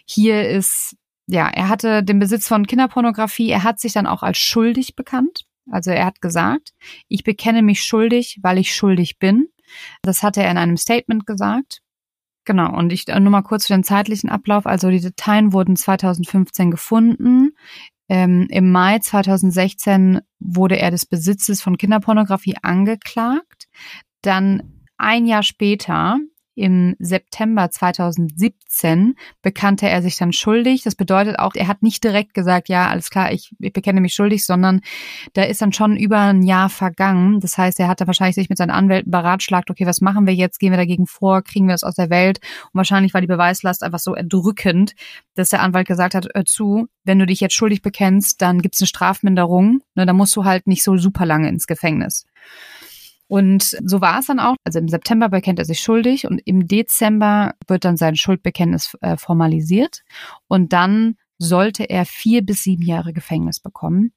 hier 0.05 0.49
ist 0.49 0.97
ja, 1.27 1.49
er 1.49 1.69
hatte 1.69 2.03
den 2.03 2.19
Besitz 2.19 2.49
von 2.49 2.67
Kinderpornografie. 2.67 3.51
Er 3.51 3.63
hat 3.63 3.79
sich 3.79 3.93
dann 3.93 4.07
auch 4.07 4.23
als 4.25 4.39
schuldig 4.39 4.97
bekannt. 4.97 5.45
Also 5.71 5.93
er 5.93 6.05
hat 6.07 6.21
gesagt, 6.21 6.71
ich 7.09 7.23
bekenne 7.23 7.63
mich 7.63 7.85
schuldig, 7.85 8.41
weil 8.43 8.59
ich 8.59 8.75
schuldig 8.75 9.19
bin. 9.19 9.47
Das 10.03 10.25
hatte 10.25 10.43
er 10.43 10.51
in 10.51 10.59
einem 10.59 10.77
Statement 10.77 11.27
gesagt. 11.27 11.83
Genau, 12.45 12.77
und 12.77 12.93
ich 12.93 13.07
nur 13.07 13.31
mal 13.31 13.43
kurz 13.43 13.67
für 13.67 13.75
den 13.75 13.85
zeitlichen 13.85 14.29
Ablauf. 14.29 14.67
Also 14.67 14.91
die 14.91 15.01
Dateien 15.01 15.53
wurden 15.53 15.77
2015 15.77 16.71
gefunden. 16.71 17.53
Ähm, 18.11 18.49
Im 18.51 18.73
Mai 18.73 18.99
2016 18.99 20.21
wurde 20.41 20.77
er 20.77 20.91
des 20.91 21.07
Besitzes 21.07 21.63
von 21.63 21.79
Kinderpornografie 21.79 22.57
angeklagt. 22.61 23.69
Dann 24.21 24.85
ein 24.99 25.27
Jahr 25.27 25.45
später, 25.45 26.19
im 26.55 26.97
September 26.99 27.71
2017 27.71 29.15
bekannte 29.43 29.89
er 29.89 30.03
sich 30.03 30.17
dann 30.17 30.33
schuldig. 30.33 30.83
Das 30.83 30.95
bedeutet 30.95 31.39
auch, 31.39 31.55
er 31.55 31.69
hat 31.69 31.83
nicht 31.83 32.03
direkt 32.05 32.35
gesagt, 32.35 32.69
ja, 32.69 32.89
alles 32.89 33.11
klar, 33.11 33.33
ich, 33.33 33.55
ich 33.59 33.73
bekenne 33.73 34.01
mich 34.01 34.15
schuldig, 34.15 34.45
sondern 34.45 34.81
da 35.33 35.43
ist 35.45 35.63
dann 35.63 35.73
schon 35.73 35.97
über 35.97 36.19
ein 36.19 36.43
Jahr 36.43 36.69
vergangen. 36.69 37.41
Das 37.41 37.57
heißt, 37.57 37.79
er 37.81 37.89
hat 37.89 38.01
dann 38.01 38.09
wahrscheinlich 38.09 38.35
sich 38.35 38.49
mit 38.49 38.59
seinen 38.59 38.71
Anwälten 38.71 39.11
beratschlagt, 39.11 39.71
okay, 39.71 39.87
was 39.87 40.01
machen 40.01 40.27
wir 40.27 40.35
jetzt? 40.35 40.59
Gehen 40.59 40.73
wir 40.73 40.77
dagegen 40.77 41.07
vor? 41.07 41.43
Kriegen 41.43 41.69
wir 41.69 41.75
es 41.75 41.85
aus 41.85 41.95
der 41.95 42.11
Welt? 42.11 42.41
Und 42.73 42.79
wahrscheinlich 42.79 43.15
war 43.15 43.21
die 43.21 43.27
Beweislast 43.27 43.83
einfach 43.83 44.01
so 44.01 44.15
erdrückend, 44.15 44.95
dass 45.35 45.51
der 45.51 45.63
Anwalt 45.63 45.87
gesagt 45.87 46.15
hat, 46.15 46.29
hör 46.35 46.45
zu, 46.45 46.89
wenn 47.05 47.19
du 47.19 47.27
dich 47.27 47.41
jetzt 47.41 47.55
schuldig 47.55 47.83
bekennst, 47.83 48.43
dann 48.43 48.61
gibt's 48.61 48.81
eine 48.81 48.89
Strafminderung. 48.89 49.81
Ne, 49.95 50.07
dann 50.07 50.17
musst 50.17 50.37
du 50.37 50.45
halt 50.45 50.67
nicht 50.67 50.83
so 50.83 50.97
super 50.97 51.27
lange 51.27 51.49
ins 51.49 51.67
Gefängnis. 51.67 52.27
Und 53.31 53.63
so 53.63 54.01
war 54.01 54.19
es 54.19 54.27
dann 54.27 54.41
auch. 54.41 54.57
Also 54.65 54.81
im 54.81 54.89
September 54.89 55.29
bekennt 55.29 55.61
er 55.61 55.65
sich 55.65 55.79
schuldig 55.79 56.27
und 56.27 56.41
im 56.45 56.67
Dezember 56.67 57.55
wird 57.69 57.85
dann 57.85 57.97
sein 57.97 58.17
Schuldbekenntnis 58.17 58.97
äh, 59.03 59.17
formalisiert. 59.17 60.03
Und 60.49 60.73
dann 60.73 61.15
sollte 61.39 61.85
er 61.85 62.07
vier 62.07 62.45
bis 62.45 62.65
sieben 62.65 62.83
Jahre 62.83 63.13
Gefängnis 63.13 63.61
bekommen. 63.61 64.13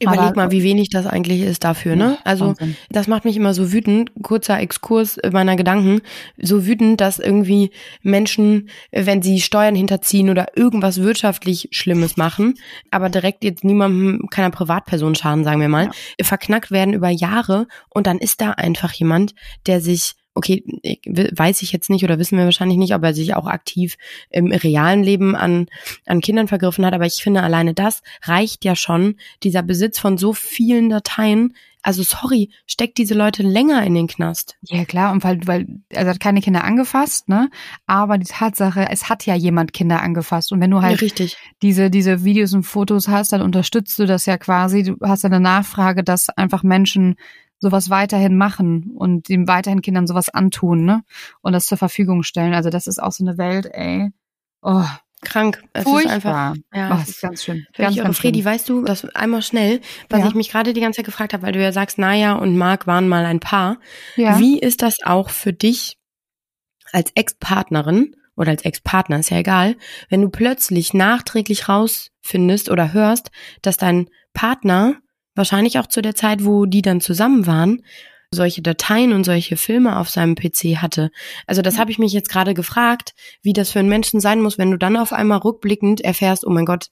Überleg 0.00 0.20
Aber, 0.20 0.36
mal, 0.36 0.50
wie 0.50 0.62
wenig 0.62 0.88
das 0.90 1.06
eigentlich 1.06 1.42
ist 1.42 1.64
dafür, 1.64 1.96
ne? 1.96 2.18
Also 2.24 2.48
Wahnsinn. 2.48 2.76
das 2.90 3.08
macht 3.08 3.24
mich 3.24 3.36
immer 3.36 3.54
so 3.54 3.72
wütend, 3.72 4.10
kurzer 4.22 4.58
Exkurs 4.58 5.18
meiner 5.30 5.54
Gedanken, 5.54 6.00
so 6.38 6.66
wütend, 6.66 7.00
dass 7.00 7.18
irgendwie 7.18 7.70
Menschen, 8.02 8.68
wenn 8.90 9.22
sie 9.22 9.40
Steuern 9.40 9.74
hinterziehen 9.74 10.30
oder 10.30 10.56
irgendwas 10.56 11.02
wirtschaftlich 11.02 11.68
Schlimmes 11.72 12.16
machen, 12.16 12.54
aber 12.90 13.10
direkt 13.10 13.44
jetzt 13.44 13.64
niemandem, 13.64 14.28
keiner 14.30 14.50
Privatperson 14.50 15.14
schaden, 15.14 15.44
sagen 15.44 15.60
wir 15.60 15.68
mal, 15.68 15.90
ja. 16.18 16.24
verknackt 16.24 16.70
werden 16.70 16.94
über 16.94 17.10
Jahre 17.10 17.66
und 17.90 18.06
dann 18.06 18.18
ist 18.18 18.40
da 18.40 18.52
einfach 18.52 18.92
jemand, 18.92 19.34
der 19.66 19.80
sich 19.80 20.14
okay, 20.34 20.64
weiß 21.04 21.62
ich 21.62 21.72
jetzt 21.72 21.90
nicht 21.90 22.04
oder 22.04 22.18
wissen 22.18 22.38
wir 22.38 22.44
wahrscheinlich 22.44 22.78
nicht, 22.78 22.94
ob 22.94 23.02
er 23.02 23.14
sich 23.14 23.34
auch 23.34 23.46
aktiv 23.46 23.96
im 24.30 24.46
realen 24.46 25.02
Leben 25.02 25.36
an, 25.36 25.66
an 26.06 26.20
Kindern 26.20 26.48
vergriffen 26.48 26.86
hat, 26.86 26.94
aber 26.94 27.06
ich 27.06 27.22
finde 27.22 27.42
alleine 27.42 27.74
das 27.74 28.02
reicht 28.22 28.64
ja 28.64 28.74
schon, 28.76 29.16
dieser 29.42 29.62
Besitz 29.62 29.98
von 29.98 30.16
so 30.18 30.32
vielen 30.32 30.88
Dateien, 30.88 31.54
also 31.82 32.04
sorry, 32.04 32.50
steckt 32.66 32.96
diese 32.98 33.14
Leute 33.14 33.42
länger 33.42 33.84
in 33.84 33.94
den 33.94 34.06
Knast. 34.06 34.56
Ja 34.62 34.84
klar, 34.84 35.12
und 35.12 35.24
weil, 35.24 35.40
weil 35.46 35.66
er 35.88 36.06
hat 36.06 36.20
keine 36.20 36.40
Kinder 36.40 36.62
angefasst, 36.62 37.28
ne? 37.28 37.50
Aber 37.86 38.18
die 38.18 38.26
Tatsache, 38.26 38.88
es 38.88 39.08
hat 39.08 39.26
ja 39.26 39.34
jemand 39.34 39.72
Kinder 39.72 40.00
angefasst. 40.00 40.52
Und 40.52 40.60
wenn 40.60 40.70
du 40.70 40.80
halt 40.80 41.00
ja, 41.00 41.06
richtig. 41.06 41.36
diese, 41.60 41.90
diese 41.90 42.24
Videos 42.24 42.52
und 42.54 42.62
Fotos 42.62 43.08
hast, 43.08 43.32
dann 43.32 43.42
unterstützt 43.42 43.98
du 43.98 44.06
das 44.06 44.26
ja 44.26 44.38
quasi. 44.38 44.84
Du 44.84 44.96
hast 45.02 45.24
eine 45.24 45.40
Nachfrage, 45.40 46.04
dass 46.04 46.28
einfach 46.28 46.62
Menschen 46.62 47.16
sowas 47.62 47.90
weiterhin 47.90 48.36
machen 48.36 48.90
und 48.96 49.28
dem 49.28 49.46
weiterhin 49.46 49.82
Kindern 49.82 50.08
sowas 50.08 50.28
antun, 50.28 50.84
ne? 50.84 51.04
Und 51.40 51.52
das 51.52 51.66
zur 51.66 51.78
Verfügung 51.78 52.24
stellen. 52.24 52.54
Also 52.54 52.70
das 52.70 52.88
ist 52.88 53.00
auch 53.00 53.12
so 53.12 53.24
eine 53.24 53.38
Welt, 53.38 53.66
ey. 53.72 54.10
Oh, 54.62 54.84
krank. 55.22 55.62
Es 55.72 55.84
Furchtbar. 55.84 56.02
ist 56.02 56.12
einfach, 56.12 56.56
ja, 56.74 56.92
oh, 56.92 56.98
das 56.98 57.08
ist 57.08 57.20
ganz 57.20 57.44
schön. 57.44 57.64
Ganz, 57.74 57.96
ganz 57.96 58.18
Fredi, 58.18 58.40
schön. 58.40 58.44
weißt 58.46 58.68
du, 58.68 58.82
das 58.82 59.04
einmal 59.14 59.42
schnell, 59.42 59.80
was 60.10 60.20
ja. 60.20 60.26
ich 60.26 60.34
mich 60.34 60.50
gerade 60.50 60.72
die 60.72 60.80
ganze 60.80 60.98
Zeit 60.98 61.06
gefragt 61.06 61.32
habe, 61.32 61.44
weil 61.44 61.52
du 61.52 61.62
ja 61.62 61.70
sagst, 61.70 61.98
Naya 61.98 62.34
und 62.34 62.58
Marc 62.58 62.88
waren 62.88 63.08
mal 63.08 63.24
ein 63.24 63.40
Paar. 63.40 63.78
Ja. 64.16 64.40
Wie 64.40 64.58
ist 64.58 64.82
das 64.82 64.96
auch 65.04 65.30
für 65.30 65.52
dich 65.52 65.98
als 66.90 67.12
Ex-Partnerin 67.14 68.16
oder 68.36 68.50
als 68.50 68.64
Ex-Partner, 68.64 69.20
ist 69.20 69.30
ja 69.30 69.38
egal, 69.38 69.76
wenn 70.08 70.20
du 70.20 70.28
plötzlich 70.28 70.94
nachträglich 70.94 71.68
rausfindest 71.68 72.70
oder 72.70 72.92
hörst, 72.92 73.30
dass 73.62 73.76
dein 73.76 74.10
Partner 74.34 75.01
wahrscheinlich 75.34 75.78
auch 75.78 75.86
zu 75.86 76.02
der 76.02 76.14
Zeit, 76.14 76.44
wo 76.44 76.66
die 76.66 76.82
dann 76.82 77.00
zusammen 77.00 77.46
waren, 77.46 77.82
solche 78.34 78.62
Dateien 78.62 79.12
und 79.12 79.24
solche 79.24 79.56
Filme 79.56 79.98
auf 79.98 80.08
seinem 80.08 80.34
PC 80.34 80.76
hatte. 80.80 81.10
Also 81.46 81.62
das 81.62 81.78
habe 81.78 81.90
ich 81.90 81.98
mich 81.98 82.12
jetzt 82.12 82.30
gerade 82.30 82.54
gefragt, 82.54 83.14
wie 83.42 83.52
das 83.52 83.70
für 83.70 83.78
einen 83.78 83.88
Menschen 83.88 84.20
sein 84.20 84.40
muss, 84.40 84.58
wenn 84.58 84.70
du 84.70 84.78
dann 84.78 84.96
auf 84.96 85.12
einmal 85.12 85.38
rückblickend 85.38 86.00
erfährst, 86.00 86.46
oh 86.46 86.50
mein 86.50 86.64
Gott, 86.64 86.86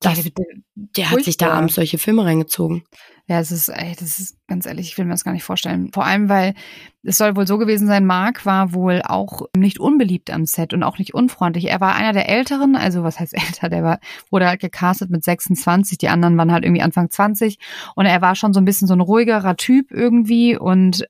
das, 0.00 0.22
der, 0.22 0.32
der 0.74 1.10
hat 1.10 1.24
sich 1.24 1.36
da 1.36 1.52
abends 1.52 1.74
solche 1.74 1.98
Filme 1.98 2.24
reingezogen. 2.24 2.84
Ja, 3.26 3.40
es 3.40 3.50
ist, 3.50 3.68
ey, 3.68 3.94
das 3.98 4.20
ist 4.20 4.38
ganz 4.46 4.64
ehrlich, 4.64 4.88
ich 4.88 4.96
will 4.96 5.04
mir 5.04 5.10
das 5.10 5.24
gar 5.24 5.32
nicht 5.32 5.44
vorstellen. 5.44 5.90
Vor 5.92 6.04
allem, 6.04 6.30
weil 6.30 6.54
es 7.02 7.18
soll 7.18 7.36
wohl 7.36 7.46
so 7.46 7.58
gewesen 7.58 7.86
sein, 7.86 8.06
Mark 8.06 8.46
war 8.46 8.72
wohl 8.72 9.02
auch 9.02 9.42
nicht 9.54 9.80
unbeliebt 9.80 10.30
am 10.30 10.46
Set 10.46 10.72
und 10.72 10.82
auch 10.82 10.98
nicht 10.98 11.12
unfreundlich. 11.12 11.68
Er 11.68 11.80
war 11.80 11.94
einer 11.94 12.14
der 12.14 12.28
Älteren, 12.28 12.74
also 12.74 13.02
was 13.02 13.20
heißt 13.20 13.34
älter, 13.36 13.68
der 13.68 13.82
war, 13.82 13.98
wurde 14.30 14.46
halt 14.46 14.60
gecastet 14.60 15.10
mit 15.10 15.24
26, 15.24 15.98
die 15.98 16.08
anderen 16.08 16.38
waren 16.38 16.52
halt 16.52 16.64
irgendwie 16.64 16.82
Anfang 16.82 17.10
20 17.10 17.58
und 17.96 18.06
er 18.06 18.22
war 18.22 18.34
schon 18.34 18.54
so 18.54 18.60
ein 18.60 18.64
bisschen 18.64 18.88
so 18.88 18.94
ein 18.94 19.00
ruhigerer 19.00 19.56
Typ 19.56 19.90
irgendwie 19.90 20.56
und 20.56 21.04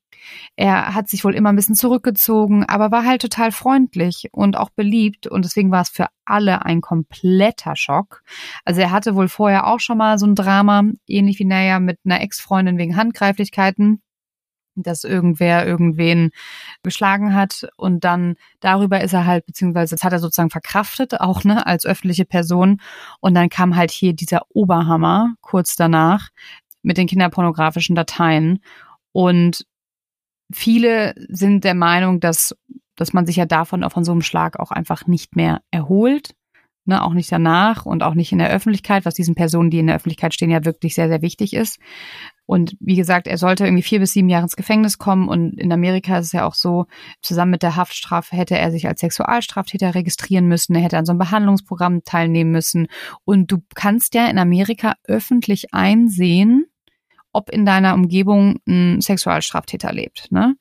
er 0.56 0.94
hat 0.94 1.08
sich 1.08 1.24
wohl 1.24 1.34
immer 1.34 1.50
ein 1.50 1.56
bisschen 1.56 1.74
zurückgezogen, 1.74 2.64
aber 2.64 2.90
war 2.90 3.04
halt 3.04 3.22
total 3.22 3.52
freundlich 3.52 4.28
und 4.32 4.56
auch 4.56 4.70
beliebt 4.70 5.26
und 5.26 5.44
deswegen 5.44 5.70
war 5.70 5.82
es 5.82 5.88
für 5.88 6.06
alle 6.24 6.64
ein 6.64 6.80
kompletter 6.80 7.76
Schock. 7.76 8.22
Also 8.64 8.80
er 8.80 8.90
hatte 8.90 9.14
wohl 9.14 9.28
vorher 9.28 9.66
auch 9.66 9.80
schon 9.80 9.98
mal 9.98 10.18
so 10.18 10.26
ein 10.26 10.34
Drama, 10.34 10.82
ähnlich 11.06 11.38
wie 11.38 11.44
Naya 11.44 11.80
mit 11.80 11.98
einer 12.04 12.20
Ex-Freundin 12.20 12.78
wegen 12.78 12.96
Handgreiflichkeiten 12.96 14.02
dass 14.82 15.04
irgendwer 15.04 15.66
irgendwen 15.66 16.30
geschlagen 16.82 17.34
hat 17.34 17.68
und 17.76 18.04
dann 18.04 18.36
darüber 18.60 19.00
ist 19.00 19.12
er 19.12 19.26
halt, 19.26 19.46
beziehungsweise 19.46 19.94
das 19.94 20.04
hat 20.04 20.12
er 20.12 20.18
sozusagen 20.18 20.50
verkraftet, 20.50 21.20
auch 21.20 21.44
ne, 21.44 21.66
als 21.66 21.86
öffentliche 21.86 22.24
Person. 22.24 22.80
Und 23.20 23.34
dann 23.34 23.48
kam 23.48 23.76
halt 23.76 23.90
hier 23.90 24.12
dieser 24.12 24.42
Oberhammer 24.50 25.34
kurz 25.40 25.76
danach 25.76 26.28
mit 26.82 26.96
den 26.96 27.06
kinderpornografischen 27.06 27.96
Dateien. 27.96 28.60
Und 29.12 29.66
viele 30.52 31.14
sind 31.28 31.64
der 31.64 31.74
Meinung, 31.74 32.20
dass, 32.20 32.56
dass 32.96 33.12
man 33.12 33.26
sich 33.26 33.36
ja 33.36 33.46
davon 33.46 33.84
auch 33.84 33.92
von 33.92 34.04
so 34.04 34.12
einem 34.12 34.22
Schlag 34.22 34.58
auch 34.58 34.70
einfach 34.70 35.06
nicht 35.06 35.36
mehr 35.36 35.60
erholt. 35.70 36.34
Ne, 36.84 37.04
auch 37.04 37.12
nicht 37.12 37.30
danach 37.30 37.84
und 37.84 38.02
auch 38.02 38.14
nicht 38.14 38.32
in 38.32 38.38
der 38.38 38.48
Öffentlichkeit, 38.48 39.04
was 39.04 39.12
diesen 39.12 39.34
Personen, 39.34 39.68
die 39.68 39.78
in 39.78 39.88
der 39.88 39.96
Öffentlichkeit 39.96 40.32
stehen, 40.32 40.50
ja 40.50 40.64
wirklich 40.64 40.94
sehr, 40.94 41.08
sehr 41.08 41.20
wichtig 41.20 41.52
ist. 41.52 41.78
Und 42.46 42.78
wie 42.80 42.96
gesagt, 42.96 43.26
er 43.26 43.36
sollte 43.36 43.66
irgendwie 43.66 43.82
vier 43.82 44.00
bis 44.00 44.14
sieben 44.14 44.30
Jahre 44.30 44.44
ins 44.44 44.56
Gefängnis 44.56 44.96
kommen. 44.96 45.28
Und 45.28 45.60
in 45.60 45.70
Amerika 45.70 46.16
ist 46.16 46.28
es 46.28 46.32
ja 46.32 46.46
auch 46.46 46.54
so, 46.54 46.86
zusammen 47.20 47.50
mit 47.50 47.62
der 47.62 47.76
Haftstrafe 47.76 48.34
hätte 48.34 48.56
er 48.56 48.70
sich 48.70 48.88
als 48.88 49.00
Sexualstraftäter 49.00 49.94
registrieren 49.94 50.46
müssen. 50.46 50.74
Er 50.76 50.80
hätte 50.80 50.96
an 50.96 51.04
so 51.04 51.12
einem 51.12 51.18
Behandlungsprogramm 51.18 52.04
teilnehmen 52.04 52.52
müssen. 52.52 52.86
Und 53.26 53.52
du 53.52 53.58
kannst 53.74 54.14
ja 54.14 54.26
in 54.28 54.38
Amerika 54.38 54.94
öffentlich 55.04 55.74
einsehen, 55.74 56.64
ob 57.32 57.50
in 57.50 57.64
deiner 57.66 57.94
Umgebung 57.94 58.60
ein 58.66 59.00
Sexualstraftäter 59.00 59.92
lebt. 59.92 60.30
Ne? 60.30 60.56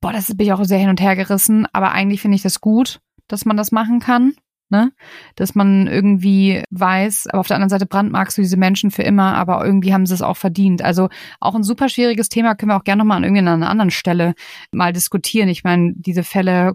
Boah, 0.00 0.12
das 0.12 0.36
bin 0.36 0.46
ich 0.46 0.52
auch 0.52 0.64
sehr 0.64 0.78
hin 0.78 0.88
und 0.88 1.00
her 1.00 1.16
gerissen, 1.16 1.66
aber 1.72 1.92
eigentlich 1.92 2.20
finde 2.20 2.36
ich 2.36 2.42
das 2.42 2.60
gut, 2.60 3.00
dass 3.28 3.44
man 3.44 3.56
das 3.56 3.72
machen 3.72 4.00
kann. 4.00 4.34
Ne? 4.68 4.90
Dass 5.36 5.54
man 5.54 5.86
irgendwie 5.86 6.62
weiß, 6.70 7.26
aber 7.26 7.40
auf 7.40 7.46
der 7.46 7.56
anderen 7.56 7.68
Seite 7.68 7.84
brandmarkst 7.84 8.38
du 8.38 8.42
diese 8.42 8.56
Menschen 8.56 8.90
für 8.90 9.02
immer, 9.02 9.34
aber 9.34 9.62
irgendwie 9.62 9.92
haben 9.92 10.06
sie 10.06 10.14
es 10.14 10.22
auch 10.22 10.38
verdient. 10.38 10.80
Also 10.80 11.10
auch 11.40 11.54
ein 11.54 11.62
super 11.62 11.90
schwieriges 11.90 12.30
Thema 12.30 12.54
können 12.54 12.70
wir 12.70 12.76
auch 12.76 12.84
gerne 12.84 13.00
nochmal 13.00 13.18
an 13.18 13.24
irgendwie 13.24 13.40
an 13.40 13.48
einer 13.48 13.68
anderen 13.68 13.90
Stelle 13.90 14.32
mal 14.70 14.94
diskutieren. 14.94 15.50
Ich 15.50 15.62
meine, 15.62 15.92
diese 15.94 16.22
Fälle 16.22 16.72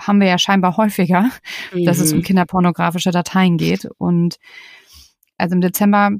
haben 0.00 0.20
wir 0.20 0.28
ja 0.28 0.38
scheinbar 0.38 0.76
häufiger, 0.76 1.30
mhm. 1.72 1.84
dass 1.84 1.98
es 1.98 2.12
um 2.12 2.18
mhm. 2.18 2.22
kinderpornografische 2.22 3.10
Dateien 3.10 3.56
geht. 3.56 3.88
Und 3.98 4.36
also 5.36 5.56
im 5.56 5.60
Dezember 5.60 6.10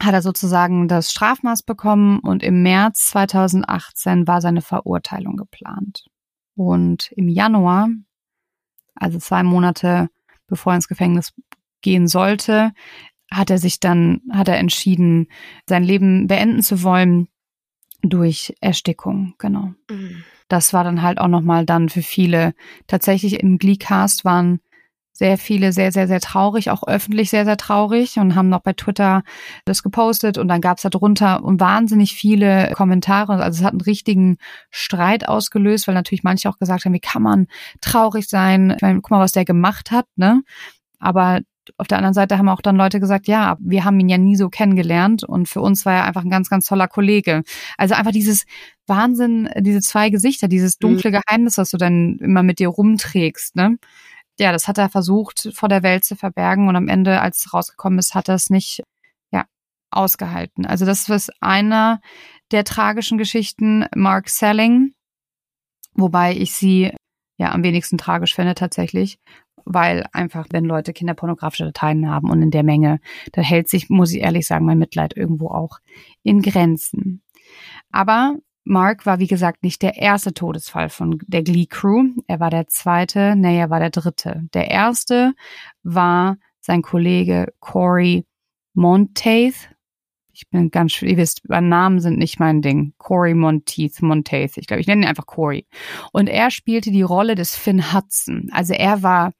hat 0.00 0.14
er 0.14 0.22
sozusagen 0.22 0.88
das 0.88 1.10
Strafmaß 1.10 1.62
bekommen 1.62 2.20
und 2.20 2.42
im 2.42 2.62
März 2.62 3.08
2018 3.08 4.26
war 4.26 4.40
seine 4.40 4.62
Verurteilung 4.62 5.36
geplant. 5.36 6.04
Und 6.54 7.12
im 7.16 7.28
Januar 7.28 7.88
also 8.98 9.18
zwei 9.18 9.42
Monate 9.42 10.08
bevor 10.46 10.72
er 10.72 10.76
ins 10.76 10.88
Gefängnis 10.88 11.32
gehen 11.82 12.08
sollte, 12.08 12.72
hat 13.30 13.50
er 13.50 13.58
sich 13.58 13.78
dann, 13.78 14.22
hat 14.32 14.48
er 14.48 14.58
entschieden, 14.58 15.28
sein 15.66 15.84
Leben 15.84 16.26
beenden 16.26 16.62
zu 16.62 16.82
wollen 16.82 17.28
durch 18.00 18.54
Erstickung, 18.60 19.34
genau. 19.38 19.74
Mhm. 19.90 20.24
Das 20.48 20.72
war 20.72 20.82
dann 20.82 21.02
halt 21.02 21.18
auch 21.18 21.28
nochmal 21.28 21.66
dann 21.66 21.90
für 21.90 22.00
viele. 22.00 22.54
Tatsächlich 22.86 23.40
im 23.40 23.58
Glee-Cast 23.58 24.24
waren 24.24 24.60
sehr 25.18 25.36
viele 25.36 25.72
sehr, 25.72 25.90
sehr, 25.90 26.06
sehr 26.06 26.20
traurig, 26.20 26.70
auch 26.70 26.86
öffentlich 26.86 27.28
sehr, 27.28 27.44
sehr 27.44 27.56
traurig 27.56 28.18
und 28.18 28.36
haben 28.36 28.48
noch 28.48 28.60
bei 28.60 28.72
Twitter 28.72 29.24
das 29.64 29.82
gepostet 29.82 30.38
und 30.38 30.46
dann 30.46 30.60
gab 30.60 30.76
es 30.76 30.84
da 30.84 30.90
drunter 30.90 31.40
wahnsinnig 31.42 32.14
viele 32.14 32.70
Kommentare. 32.74 33.42
Also 33.42 33.60
es 33.60 33.64
hat 33.64 33.72
einen 33.72 33.80
richtigen 33.80 34.36
Streit 34.70 35.28
ausgelöst, 35.28 35.88
weil 35.88 35.96
natürlich 35.96 36.22
manche 36.22 36.48
auch 36.48 36.58
gesagt 36.58 36.84
haben, 36.84 36.92
wie 36.92 37.00
kann 37.00 37.22
man 37.22 37.48
traurig 37.80 38.28
sein? 38.28 38.72
Ich 38.76 38.80
meine, 38.82 39.00
guck 39.00 39.10
mal, 39.10 39.18
was 39.18 39.32
der 39.32 39.44
gemacht 39.44 39.90
hat, 39.90 40.06
ne? 40.14 40.42
Aber 41.00 41.40
auf 41.76 41.88
der 41.88 41.98
anderen 41.98 42.14
Seite 42.14 42.38
haben 42.38 42.48
auch 42.48 42.62
dann 42.62 42.76
Leute 42.76 43.00
gesagt, 43.00 43.26
ja, 43.26 43.56
wir 43.60 43.84
haben 43.84 43.98
ihn 43.98 44.08
ja 44.08 44.18
nie 44.18 44.36
so 44.36 44.48
kennengelernt 44.48 45.24
und 45.24 45.48
für 45.48 45.60
uns 45.60 45.84
war 45.84 45.94
er 45.94 46.04
einfach 46.04 46.22
ein 46.22 46.30
ganz, 46.30 46.48
ganz 46.48 46.66
toller 46.66 46.86
Kollege. 46.86 47.42
Also 47.76 47.94
einfach 47.94 48.12
dieses 48.12 48.44
Wahnsinn, 48.86 49.48
diese 49.58 49.80
zwei 49.80 50.10
Gesichter, 50.10 50.46
dieses 50.46 50.76
mhm. 50.76 50.88
dunkle 50.88 51.10
Geheimnis, 51.10 51.58
was 51.58 51.70
du 51.70 51.76
dann 51.76 52.18
immer 52.20 52.44
mit 52.44 52.60
dir 52.60 52.68
rumträgst, 52.68 53.56
ne? 53.56 53.78
Ja, 54.40 54.52
das 54.52 54.68
hat 54.68 54.78
er 54.78 54.88
versucht 54.88 55.50
vor 55.52 55.68
der 55.68 55.82
Welt 55.82 56.04
zu 56.04 56.14
verbergen 56.14 56.68
und 56.68 56.76
am 56.76 56.88
Ende, 56.88 57.20
als 57.20 57.44
es 57.44 57.52
rausgekommen 57.52 57.98
ist, 57.98 58.14
hat 58.14 58.28
er 58.28 58.36
es 58.36 58.50
nicht, 58.50 58.82
ja, 59.32 59.46
ausgehalten. 59.90 60.64
Also 60.64 60.86
das 60.86 61.08
ist 61.08 61.30
einer 61.40 62.00
der 62.52 62.64
tragischen 62.64 63.18
Geschichten, 63.18 63.86
Mark 63.94 64.28
Selling, 64.28 64.94
wobei 65.94 66.36
ich 66.36 66.52
sie 66.52 66.92
ja 67.36 67.52
am 67.52 67.62
wenigsten 67.64 67.98
tragisch 67.98 68.34
finde 68.34 68.54
tatsächlich, 68.54 69.18
weil 69.64 70.06
einfach, 70.12 70.46
wenn 70.50 70.64
Leute 70.64 70.92
kinderpornografische 70.92 71.64
Dateien 71.64 72.08
haben 72.08 72.30
und 72.30 72.40
in 72.40 72.50
der 72.50 72.62
Menge, 72.62 73.00
da 73.32 73.42
hält 73.42 73.68
sich, 73.68 73.90
muss 73.90 74.12
ich 74.12 74.20
ehrlich 74.20 74.46
sagen, 74.46 74.64
mein 74.64 74.78
Mitleid 74.78 75.16
irgendwo 75.16 75.48
auch 75.48 75.78
in 76.22 76.42
Grenzen. 76.42 77.22
Aber 77.90 78.36
Mark 78.68 79.06
war, 79.06 79.18
wie 79.18 79.26
gesagt, 79.26 79.62
nicht 79.62 79.82
der 79.82 79.96
erste 79.96 80.34
Todesfall 80.34 80.88
von 80.90 81.18
der 81.26 81.42
Glee 81.42 81.66
Crew. 81.66 82.04
Er 82.26 82.40
war 82.40 82.50
der 82.50 82.66
zweite, 82.68 83.34
nee, 83.36 83.58
er 83.58 83.70
war 83.70 83.80
der 83.80 83.90
dritte. 83.90 84.42
Der 84.54 84.70
erste 84.70 85.32
war 85.82 86.36
sein 86.60 86.82
Kollege 86.82 87.52
Corey 87.60 88.26
Monteith, 88.74 89.70
ich 90.38 90.48
bin 90.50 90.70
ganz, 90.70 91.02
ihr 91.02 91.16
wisst, 91.16 91.42
Namen 91.48 91.98
sind 91.98 92.16
nicht 92.16 92.38
mein 92.38 92.62
Ding. 92.62 92.92
Corey 92.98 93.34
Monteith, 93.34 94.00
Monteith. 94.02 94.56
Ich 94.56 94.68
glaube, 94.68 94.80
ich 94.80 94.86
nenne 94.86 95.02
ihn 95.02 95.08
einfach 95.08 95.26
Corey. 95.26 95.66
Und 96.12 96.28
er 96.28 96.52
spielte 96.52 96.92
die 96.92 97.02
Rolle 97.02 97.34
des 97.34 97.56
Finn 97.56 97.92
Hudson. 97.92 98.48
Also 98.52 98.72
er 98.72 99.02
war, 99.02 99.32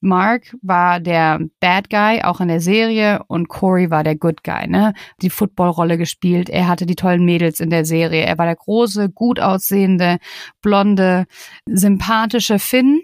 Mark 0.00 0.56
war 0.62 1.00
der 1.00 1.40
Bad 1.60 1.90
Guy, 1.90 2.22
auch 2.22 2.40
in 2.40 2.48
der 2.48 2.60
Serie, 2.60 3.24
und 3.26 3.48
Corey 3.48 3.90
war 3.90 4.04
der 4.04 4.16
Good 4.16 4.44
Guy, 4.44 4.68
ne? 4.68 4.94
Die 5.22 5.30
Footballrolle 5.30 5.98
gespielt. 5.98 6.48
Er 6.48 6.68
hatte 6.68 6.86
die 6.86 6.94
tollen 6.94 7.24
Mädels 7.24 7.58
in 7.58 7.70
der 7.70 7.84
Serie. 7.84 8.22
Er 8.22 8.38
war 8.38 8.46
der 8.46 8.56
große, 8.56 9.10
gut 9.10 9.40
aussehende, 9.40 10.18
blonde, 10.62 11.26
sympathische 11.66 12.58
Finn. 12.58 13.02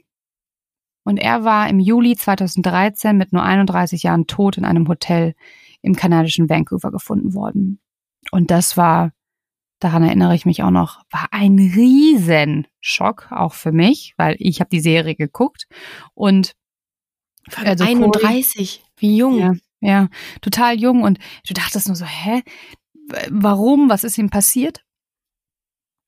Und 1.05 1.19
er 1.19 1.45
war 1.45 1.69
im 1.69 1.81
Juli 1.81 2.17
2013 2.17 3.17
mit 3.17 3.33
nur 3.33 3.43
31 3.43 4.05
Jahren 4.05 4.27
tot 4.27 4.57
in 4.57 4.65
einem 4.65 4.89
Hotel 4.89 5.35
im 5.83 5.95
kanadischen 5.95 6.49
Vancouver 6.49 6.91
gefunden 6.91 7.35
worden. 7.35 7.81
Und 8.31 8.51
das 8.51 8.77
war, 8.77 9.13
daran 9.81 10.03
erinnere 10.03 10.35
ich 10.35 10.47
mich 10.47 10.63
auch 10.63 10.71
noch, 10.71 11.03
war 11.11 11.29
ein 11.31 11.59
Riesenschock, 11.59 13.29
auch 13.31 13.53
für 13.53 13.73
mich, 13.73 14.15
weil 14.17 14.37
ich 14.39 14.61
habe 14.61 14.71
die 14.71 14.81
Serie 14.81 15.15
geguckt 15.15 15.67
und 16.15 16.55
also 17.57 17.85
31, 17.85 18.81
Corey, 18.81 18.93
wie 18.97 19.17
jung. 19.17 19.39
Ja, 19.39 19.55
ja, 19.81 20.09
total 20.41 20.79
jung 20.79 21.03
und 21.03 21.19
du 21.47 21.55
dachtest 21.55 21.89
nur 21.89 21.97
so, 21.97 22.05
hä, 22.05 22.43
warum, 23.31 23.89
was 23.89 24.05
ist 24.05 24.19
ihm 24.19 24.31
passiert? 24.31 24.83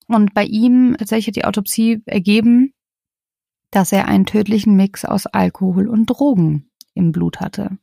Und 0.09 0.35
bei 0.35 0.45
ihm 0.45 0.97
tatsächlich 0.99 1.29
hat 1.29 1.37
die 1.37 1.45
Autopsie 1.45 2.03
ergeben, 2.07 2.73
dass 3.71 3.93
er 3.93 4.07
einen 4.07 4.25
tödlichen 4.25 4.77
Mix 4.77 5.05
aus 5.05 5.27
Alkohol 5.27 5.89
und 5.89 6.07
Drogen 6.07 6.71
im 6.95 7.13
Blut 7.13 7.41
hatte. 7.41 7.79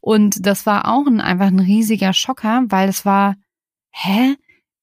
Und 0.00 0.46
das 0.46 0.66
war 0.66 0.86
auch 0.88 1.06
ein, 1.06 1.20
einfach 1.20 1.46
ein 1.46 1.58
riesiger 1.58 2.12
Schocker, 2.12 2.64
weil 2.68 2.88
es 2.88 3.04
war, 3.04 3.36
hä? 3.90 4.36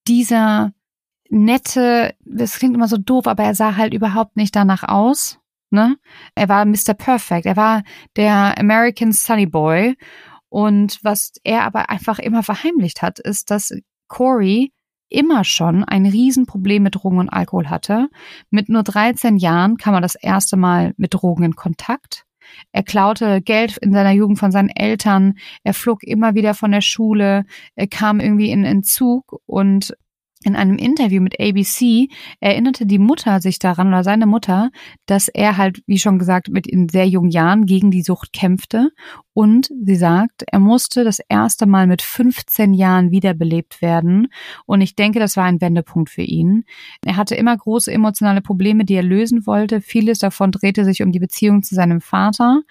Dieser 0.07 0.73
nette, 1.29 2.15
das 2.25 2.57
klingt 2.57 2.75
immer 2.75 2.87
so 2.87 2.97
doof, 2.97 3.27
aber 3.27 3.43
er 3.43 3.55
sah 3.55 3.77
halt 3.77 3.93
überhaupt 3.93 4.35
nicht 4.35 4.55
danach 4.55 4.83
aus. 4.83 5.39
Ne? 5.71 5.97
Er 6.35 6.49
war 6.49 6.65
Mr. 6.65 6.93
Perfect, 6.93 7.45
er 7.45 7.55
war 7.55 7.83
der 8.15 8.57
American 8.59 9.11
Sunny 9.11 9.45
Boy. 9.45 9.95
Und 10.49 10.99
was 11.01 11.31
er 11.43 11.63
aber 11.63 11.89
einfach 11.89 12.19
immer 12.19 12.43
verheimlicht 12.43 13.01
hat, 13.01 13.19
ist, 13.19 13.51
dass 13.51 13.73
Corey 14.09 14.73
immer 15.07 15.43
schon 15.43 15.83
ein 15.83 16.05
Riesenproblem 16.05 16.83
mit 16.83 16.95
Drogen 16.95 17.19
und 17.19 17.29
Alkohol 17.29 17.69
hatte. 17.69 18.09
Mit 18.49 18.69
nur 18.69 18.83
13 18.83 19.37
Jahren 19.37 19.77
kam 19.77 19.93
er 19.93 20.01
das 20.01 20.15
erste 20.15 20.57
Mal 20.57 20.93
mit 20.97 21.13
Drogen 21.13 21.43
in 21.43 21.55
Kontakt. 21.55 22.25
Er 22.71 22.83
klaute 22.83 23.41
Geld 23.41 23.77
in 23.77 23.93
seiner 23.93 24.11
Jugend 24.11 24.39
von 24.39 24.51
seinen 24.51 24.69
Eltern. 24.69 25.35
Er 25.63 25.73
flog 25.73 26.03
immer 26.03 26.35
wieder 26.35 26.53
von 26.53 26.71
der 26.71 26.81
Schule. 26.81 27.45
Er 27.75 27.87
kam 27.87 28.19
irgendwie 28.19 28.51
in 28.51 28.65
Entzug 28.65 29.41
und 29.45 29.95
in 30.43 30.55
einem 30.55 30.77
Interview 30.77 31.21
mit 31.21 31.39
ABC 31.39 32.07
erinnerte 32.39 32.85
die 32.85 32.99
Mutter 32.99 33.41
sich 33.41 33.59
daran 33.59 33.89
oder 33.89 34.03
seine 34.03 34.25
Mutter, 34.25 34.71
dass 35.05 35.27
er 35.27 35.57
halt, 35.57 35.83
wie 35.85 35.99
schon 35.99 36.17
gesagt, 36.17 36.49
mit 36.49 36.65
in 36.65 36.89
sehr 36.89 37.07
jungen 37.07 37.29
Jahren 37.29 37.65
gegen 37.65 37.91
die 37.91 38.01
Sucht 38.01 38.33
kämpfte. 38.33 38.89
Und 39.33 39.69
sie 39.85 39.95
sagt, 39.95 40.43
er 40.47 40.59
musste 40.59 41.03
das 41.03 41.19
erste 41.29 41.65
Mal 41.65 41.87
mit 41.87 42.01
15 42.01 42.73
Jahren 42.73 43.11
wiederbelebt 43.11 43.81
werden. 43.81 44.27
Und 44.65 44.81
ich 44.81 44.95
denke, 44.95 45.19
das 45.19 45.37
war 45.37 45.45
ein 45.45 45.61
Wendepunkt 45.61 46.09
für 46.09 46.23
ihn. 46.23 46.65
Er 47.05 47.17
hatte 47.17 47.35
immer 47.35 47.55
große 47.55 47.91
emotionale 47.91 48.41
Probleme, 48.41 48.83
die 48.83 48.95
er 48.95 49.03
lösen 49.03 49.45
wollte. 49.45 49.79
Vieles 49.79 50.19
davon 50.19 50.51
drehte 50.51 50.85
sich 50.85 51.03
um 51.03 51.11
die 51.11 51.19
Beziehung 51.19 51.63
zu 51.63 51.75
seinem 51.75 52.01
Vater. 52.01 52.61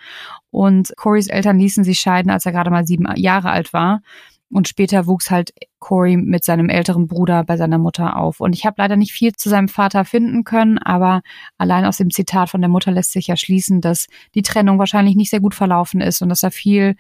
Und 0.51 0.93
Corys 0.97 1.29
Eltern 1.29 1.59
ließen 1.59 1.85
sich 1.85 2.01
scheiden, 2.01 2.31
als 2.31 2.45
er 2.45 2.53
gerade 2.53 2.71
mal 2.71 2.87
sieben 2.87 3.07
Jahre 3.17 3.51
alt 3.51 3.73
war. 3.73 4.03
Und 4.51 4.67
später 4.67 5.07
wuchs 5.07 5.31
halt 5.31 5.53
Corey 5.81 6.17
mit 6.17 6.45
seinem 6.45 6.69
älteren 6.69 7.09
Bruder 7.09 7.43
bei 7.43 7.57
seiner 7.57 7.79
Mutter 7.79 8.17
auf. 8.17 8.41
Und 8.41 8.55
ich 8.55 8.65
habe 8.65 8.77
leider 8.79 8.97
nicht 8.97 9.13
viel 9.13 9.33
zu 9.33 9.49
seinem 9.49 9.69
Vater 9.69 10.05
finden 10.05 10.45
können, 10.45 10.79
aber 10.79 11.23
allein 11.59 11.85
aus 11.85 11.97
dem 11.97 12.11
Zitat 12.11 12.51
von 12.51 12.61
der 12.61 12.71
Mutter 12.71 12.93
lässt 12.93 13.13
sich 13.13 13.27
ja 13.27 13.37
schließen, 13.37 13.81
dass 13.81 14.07
die 14.35 14.43
Trennung 14.43 14.79
wahrscheinlich 14.79 15.17
nicht 15.17 15.31
sehr 15.31 15.41
gut 15.41 15.55
verlaufen 15.55 16.01
ist 16.01 16.23
und 16.23 16.29
dass 16.29 16.41
da 16.41 16.51
viel, 16.51 16.95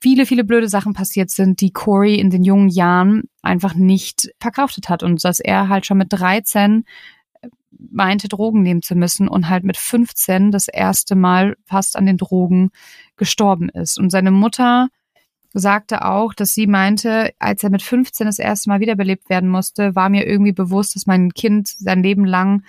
viele, 0.00 0.24
viele 0.24 0.44
blöde 0.44 0.68
Sachen 0.68 0.94
passiert 0.94 1.30
sind, 1.30 1.60
die 1.60 1.72
Corey 1.72 2.14
in 2.14 2.30
den 2.30 2.44
jungen 2.44 2.68
Jahren 2.68 3.24
einfach 3.42 3.74
nicht 3.74 4.30
verkraftet 4.40 4.88
hat 4.88 5.02
und 5.02 5.22
dass 5.24 5.40
er 5.40 5.68
halt 5.68 5.84
schon 5.84 5.98
mit 5.98 6.08
13 6.10 6.84
meinte, 7.78 8.28
Drogen 8.28 8.62
nehmen 8.62 8.82
zu 8.82 8.94
müssen 8.94 9.28
und 9.28 9.48
halt 9.48 9.64
mit 9.64 9.76
15 9.76 10.50
das 10.50 10.68
erste 10.68 11.14
Mal 11.14 11.56
fast 11.64 11.96
an 11.96 12.06
den 12.06 12.16
Drogen 12.16 12.70
gestorben 13.16 13.68
ist. 13.68 13.98
Und 13.98 14.10
seine 14.10 14.30
Mutter 14.30 14.88
sagte 15.58 16.04
auch, 16.04 16.34
dass 16.34 16.54
sie 16.54 16.66
meinte, 16.66 17.32
als 17.38 17.62
er 17.62 17.70
mit 17.70 17.82
15 17.82 18.26
das 18.26 18.38
erste 18.38 18.68
Mal 18.68 18.80
wiederbelebt 18.80 19.30
werden 19.30 19.48
musste, 19.48 19.94
war 19.94 20.08
mir 20.08 20.26
irgendwie 20.26 20.52
bewusst, 20.52 20.96
dass 20.96 21.06
mein 21.06 21.32
Kind 21.32 21.68
sein 21.68 22.02
Leben 22.02 22.24
lang 22.24 22.62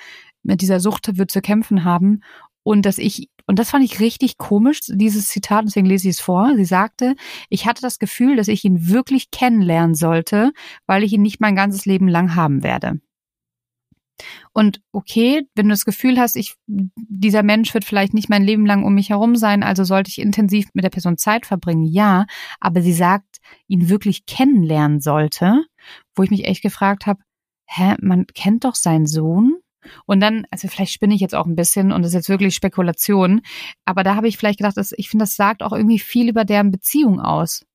mit 0.43 0.61
dieser 0.61 0.79
Sucht 0.79 1.17
wird 1.17 1.31
zu 1.31 1.41
kämpfen 1.41 1.83
haben 1.83 2.21
und 2.63 2.85
dass 2.85 2.97
ich 2.97 3.29
und 3.49 3.59
das 3.59 3.69
fand 3.69 3.85
ich 3.85 4.01
richtig 4.01 4.37
komisch, 4.37 4.81
dieses 4.87 5.29
Zitat, 5.29 5.63
deswegen 5.65 5.87
lese 5.87 6.09
ich 6.09 6.15
es 6.15 6.19
vor. 6.19 6.51
Sie 6.57 6.65
sagte, 6.65 7.15
ich 7.47 7.65
hatte 7.65 7.81
das 7.81 7.97
Gefühl, 7.97 8.35
dass 8.35 8.49
ich 8.49 8.65
ihn 8.65 8.89
wirklich 8.89 9.31
kennenlernen 9.31 9.95
sollte, 9.95 10.51
weil 10.85 11.03
ich 11.03 11.13
ihn 11.13 11.21
nicht 11.21 11.39
mein 11.39 11.55
ganzes 11.55 11.85
Leben 11.85 12.09
lang 12.09 12.35
haben 12.35 12.61
werde. 12.61 12.99
Und 14.53 14.81
okay, 14.91 15.47
wenn 15.55 15.67
du 15.67 15.73
das 15.73 15.85
Gefühl 15.85 16.19
hast, 16.19 16.35
ich, 16.35 16.55
dieser 16.65 17.43
Mensch 17.43 17.73
wird 17.73 17.85
vielleicht 17.85 18.13
nicht 18.13 18.29
mein 18.29 18.43
Leben 18.43 18.65
lang 18.65 18.83
um 18.83 18.93
mich 18.93 19.09
herum 19.09 19.35
sein, 19.35 19.63
also 19.63 19.83
sollte 19.83 20.09
ich 20.09 20.19
intensiv 20.19 20.67
mit 20.73 20.83
der 20.83 20.89
Person 20.89 21.17
Zeit 21.17 21.45
verbringen, 21.45 21.83
ja, 21.83 22.25
aber 22.59 22.81
sie 22.81 22.93
sagt, 22.93 23.37
ihn 23.67 23.89
wirklich 23.89 24.25
kennenlernen 24.25 24.99
sollte, 24.99 25.63
wo 26.15 26.23
ich 26.23 26.31
mich 26.31 26.45
echt 26.45 26.61
gefragt 26.61 27.05
habe, 27.05 27.21
hä, 27.65 27.95
man 28.01 28.25
kennt 28.27 28.63
doch 28.63 28.75
seinen 28.75 29.05
Sohn? 29.05 29.57
Und 30.05 30.19
dann, 30.19 30.45
also 30.51 30.67
vielleicht 30.67 30.91
spinne 30.91 31.15
ich 31.15 31.21
jetzt 31.21 31.35
auch 31.35 31.45
ein 31.45 31.55
bisschen 31.55 31.91
und 31.91 32.01
das 32.01 32.09
ist 32.09 32.15
jetzt 32.15 32.29
wirklich 32.29 32.55
Spekulation, 32.55 33.41
aber 33.85 34.03
da 34.03 34.15
habe 34.15 34.27
ich 34.27 34.37
vielleicht 34.37 34.59
gedacht, 34.59 34.77
dass, 34.77 34.91
ich 34.97 35.09
finde, 35.09 35.23
das 35.23 35.35
sagt 35.35 35.63
auch 35.63 35.71
irgendwie 35.71 35.99
viel 35.99 36.27
über 36.29 36.43
deren 36.43 36.71
Beziehung 36.71 37.21
aus. 37.21 37.65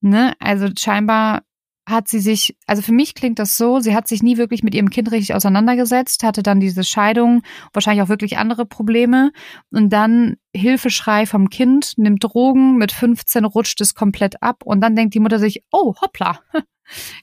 Ne? 0.00 0.34
Also 0.38 0.68
scheinbar 0.78 1.42
hat 1.86 2.08
sie 2.08 2.20
sich, 2.20 2.56
also 2.66 2.82
für 2.82 2.92
mich 2.92 3.14
klingt 3.14 3.38
das 3.38 3.56
so, 3.56 3.80
sie 3.80 3.94
hat 3.94 4.08
sich 4.08 4.22
nie 4.22 4.38
wirklich 4.38 4.62
mit 4.62 4.74
ihrem 4.74 4.90
Kind 4.90 5.10
richtig 5.12 5.34
auseinandergesetzt, 5.34 6.22
hatte 6.22 6.42
dann 6.42 6.60
diese 6.60 6.82
Scheidung, 6.82 7.42
wahrscheinlich 7.72 8.02
auch 8.02 8.08
wirklich 8.08 8.38
andere 8.38 8.64
Probleme 8.64 9.32
und 9.70 9.92
dann 9.92 10.36
Hilfeschrei 10.54 11.26
vom 11.26 11.50
Kind, 11.50 11.94
nimmt 11.96 12.24
Drogen, 12.24 12.76
mit 12.78 12.92
15 12.92 13.44
rutscht 13.44 13.80
es 13.80 13.94
komplett 13.94 14.42
ab 14.42 14.62
und 14.64 14.80
dann 14.80 14.96
denkt 14.96 15.14
die 15.14 15.20
Mutter 15.20 15.38
sich, 15.38 15.62
oh, 15.70 15.94
hoppla, 16.00 16.40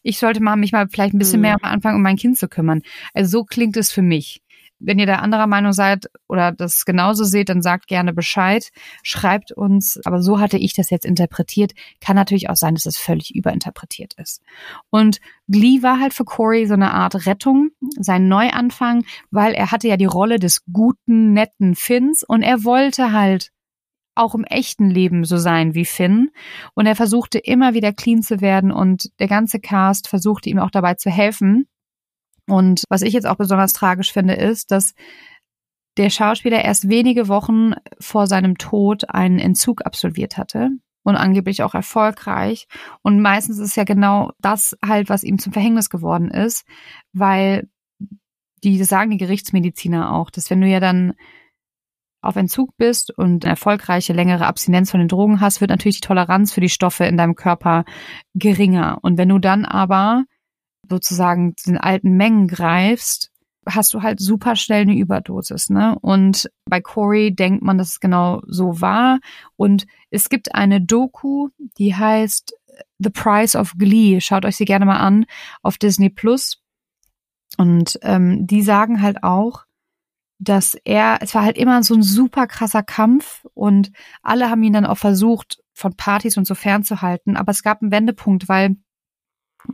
ich 0.03 0.19
sollte 0.19 0.43
mal 0.43 0.55
mich 0.55 0.71
mal 0.71 0.87
vielleicht 0.89 1.13
ein 1.13 1.19
bisschen 1.19 1.41
mehr 1.41 1.55
am 1.55 1.69
Anfang 1.69 1.95
um 1.95 2.01
mein 2.01 2.17
Kind 2.17 2.37
zu 2.37 2.47
kümmern. 2.47 2.81
Also 3.13 3.39
so 3.39 3.43
klingt 3.43 3.77
es 3.77 3.91
für 3.91 4.01
mich. 4.01 4.41
Wenn 4.81 4.99
ihr 4.99 5.05
da 5.05 5.15
anderer 5.15 5.47
Meinung 5.47 5.73
seid 5.73 6.09
oder 6.27 6.51
das 6.51 6.85
genauso 6.85 7.23
seht, 7.23 7.49
dann 7.49 7.61
sagt 7.61 7.87
gerne 7.87 8.13
Bescheid, 8.13 8.69
schreibt 9.03 9.51
uns. 9.51 9.99
Aber 10.05 10.21
so 10.21 10.39
hatte 10.39 10.57
ich 10.57 10.73
das 10.73 10.89
jetzt 10.89 11.05
interpretiert. 11.05 11.73
Kann 11.99 12.15
natürlich 12.15 12.49
auch 12.49 12.55
sein, 12.55 12.75
dass 12.75 12.85
es 12.85 12.97
völlig 12.97 13.35
überinterpretiert 13.35 14.13
ist. 14.15 14.41
Und 14.89 15.19
Glee 15.47 15.83
war 15.83 15.99
halt 15.99 16.13
für 16.13 16.25
Corey 16.25 16.65
so 16.65 16.73
eine 16.73 16.93
Art 16.93 17.25
Rettung, 17.25 17.69
sein 17.99 18.27
Neuanfang, 18.27 19.05
weil 19.29 19.53
er 19.53 19.71
hatte 19.71 19.87
ja 19.87 19.97
die 19.97 20.05
Rolle 20.05 20.39
des 20.39 20.63
guten, 20.71 21.33
netten 21.33 21.75
Finns 21.75 22.23
und 22.23 22.41
er 22.41 22.63
wollte 22.63 23.11
halt 23.13 23.51
auch 24.15 24.35
im 24.35 24.43
echten 24.43 24.89
Leben 24.89 25.23
so 25.23 25.37
sein 25.37 25.73
wie 25.73 25.85
Finn. 25.85 26.31
Und 26.73 26.85
er 26.85 26.95
versuchte 26.95 27.39
immer 27.39 27.73
wieder 27.73 27.93
clean 27.93 28.21
zu 28.21 28.41
werden 28.41 28.71
und 28.71 29.09
der 29.19 29.27
ganze 29.27 29.59
Cast 29.59 30.07
versuchte 30.07 30.49
ihm 30.49 30.59
auch 30.59 30.71
dabei 30.71 30.95
zu 30.95 31.09
helfen. 31.09 31.67
Und 32.47 32.83
was 32.89 33.01
ich 33.01 33.13
jetzt 33.13 33.27
auch 33.27 33.35
besonders 33.35 33.73
tragisch 33.73 34.11
finde, 34.11 34.33
ist, 34.33 34.71
dass 34.71 34.93
der 35.97 36.09
Schauspieler 36.09 36.63
erst 36.63 36.89
wenige 36.89 37.27
Wochen 37.27 37.73
vor 37.99 38.27
seinem 38.27 38.57
Tod 38.57 39.09
einen 39.09 39.39
Entzug 39.39 39.85
absolviert 39.85 40.37
hatte 40.37 40.69
und 41.03 41.15
angeblich 41.15 41.63
auch 41.63 41.73
erfolgreich. 41.73 42.67
Und 43.01 43.21
meistens 43.21 43.57
ist 43.59 43.75
ja 43.75 43.83
genau 43.83 44.31
das 44.39 44.77
halt, 44.85 45.09
was 45.09 45.23
ihm 45.23 45.39
zum 45.39 45.53
Verhängnis 45.53 45.89
geworden 45.89 46.29
ist, 46.29 46.65
weil 47.13 47.67
die, 48.63 48.77
das 48.77 48.89
sagen 48.89 49.11
die 49.11 49.17
Gerichtsmediziner 49.17 50.13
auch, 50.13 50.29
dass 50.29 50.49
wenn 50.49 50.61
du 50.61 50.67
ja 50.67 50.79
dann 50.79 51.13
auf 52.21 52.35
Entzug 52.35 52.77
bist 52.77 53.11
und 53.17 53.43
eine 53.43 53.51
erfolgreiche 53.51 54.13
längere 54.13 54.45
Abstinenz 54.45 54.91
von 54.91 54.99
den 54.99 55.07
Drogen 55.07 55.41
hast, 55.41 55.59
wird 55.59 55.71
natürlich 55.71 56.01
die 56.01 56.07
Toleranz 56.07 56.53
für 56.53 56.61
die 56.61 56.69
Stoffe 56.69 57.05
in 57.05 57.17
deinem 57.17 57.35
Körper 57.35 57.83
geringer. 58.35 58.99
Und 59.01 59.17
wenn 59.17 59.29
du 59.29 59.39
dann 59.39 59.65
aber 59.65 60.25
sozusagen 60.91 61.55
zu 61.57 61.71
den 61.71 61.77
alten 61.77 62.11
Mengen 62.17 62.47
greifst, 62.47 63.31
hast 63.67 63.93
du 63.93 64.01
halt 64.01 64.19
super 64.19 64.55
schnell 64.55 64.81
eine 64.81 64.95
Überdosis, 64.95 65.69
ne? 65.69 65.97
Und 66.01 66.49
bei 66.65 66.81
Corey 66.81 67.33
denkt 67.35 67.63
man, 67.63 67.77
dass 67.77 67.89
es 67.89 67.99
genau 67.99 68.41
so 68.47 68.81
war. 68.81 69.19
Und 69.55 69.85
es 70.09 70.29
gibt 70.29 70.55
eine 70.55 70.81
Doku, 70.81 71.49
die 71.77 71.95
heißt 71.95 72.53
The 72.99 73.09
Price 73.09 73.55
of 73.55 73.73
Glee. 73.77 74.19
Schaut 74.19 74.45
euch 74.45 74.55
sie 74.55 74.65
gerne 74.65 74.85
mal 74.85 74.99
an 74.99 75.25
auf 75.61 75.77
Disney 75.77 76.09
Plus. 76.09 76.59
Und 77.57 77.99
ähm, 78.01 78.47
die 78.47 78.61
sagen 78.61 79.01
halt 79.01 79.23
auch, 79.23 79.65
dass 80.39 80.75
er, 80.85 81.19
es 81.21 81.35
war 81.35 81.43
halt 81.43 81.57
immer 81.57 81.83
so 81.83 81.93
ein 81.93 82.01
super 82.01 82.47
krasser 82.47 82.81
Kampf 82.81 83.45
und 83.53 83.91
alle 84.23 84.49
haben 84.49 84.63
ihn 84.63 84.73
dann 84.73 84.85
auch 84.85 84.97
versucht, 84.97 85.61
von 85.73 85.95
Partys 85.95 86.37
und 86.37 86.45
so 86.45 86.55
fernzuhalten. 86.55 87.37
Aber 87.37 87.51
es 87.51 87.63
gab 87.63 87.81
einen 87.81 87.91
Wendepunkt, 87.91 88.49
weil 88.49 88.75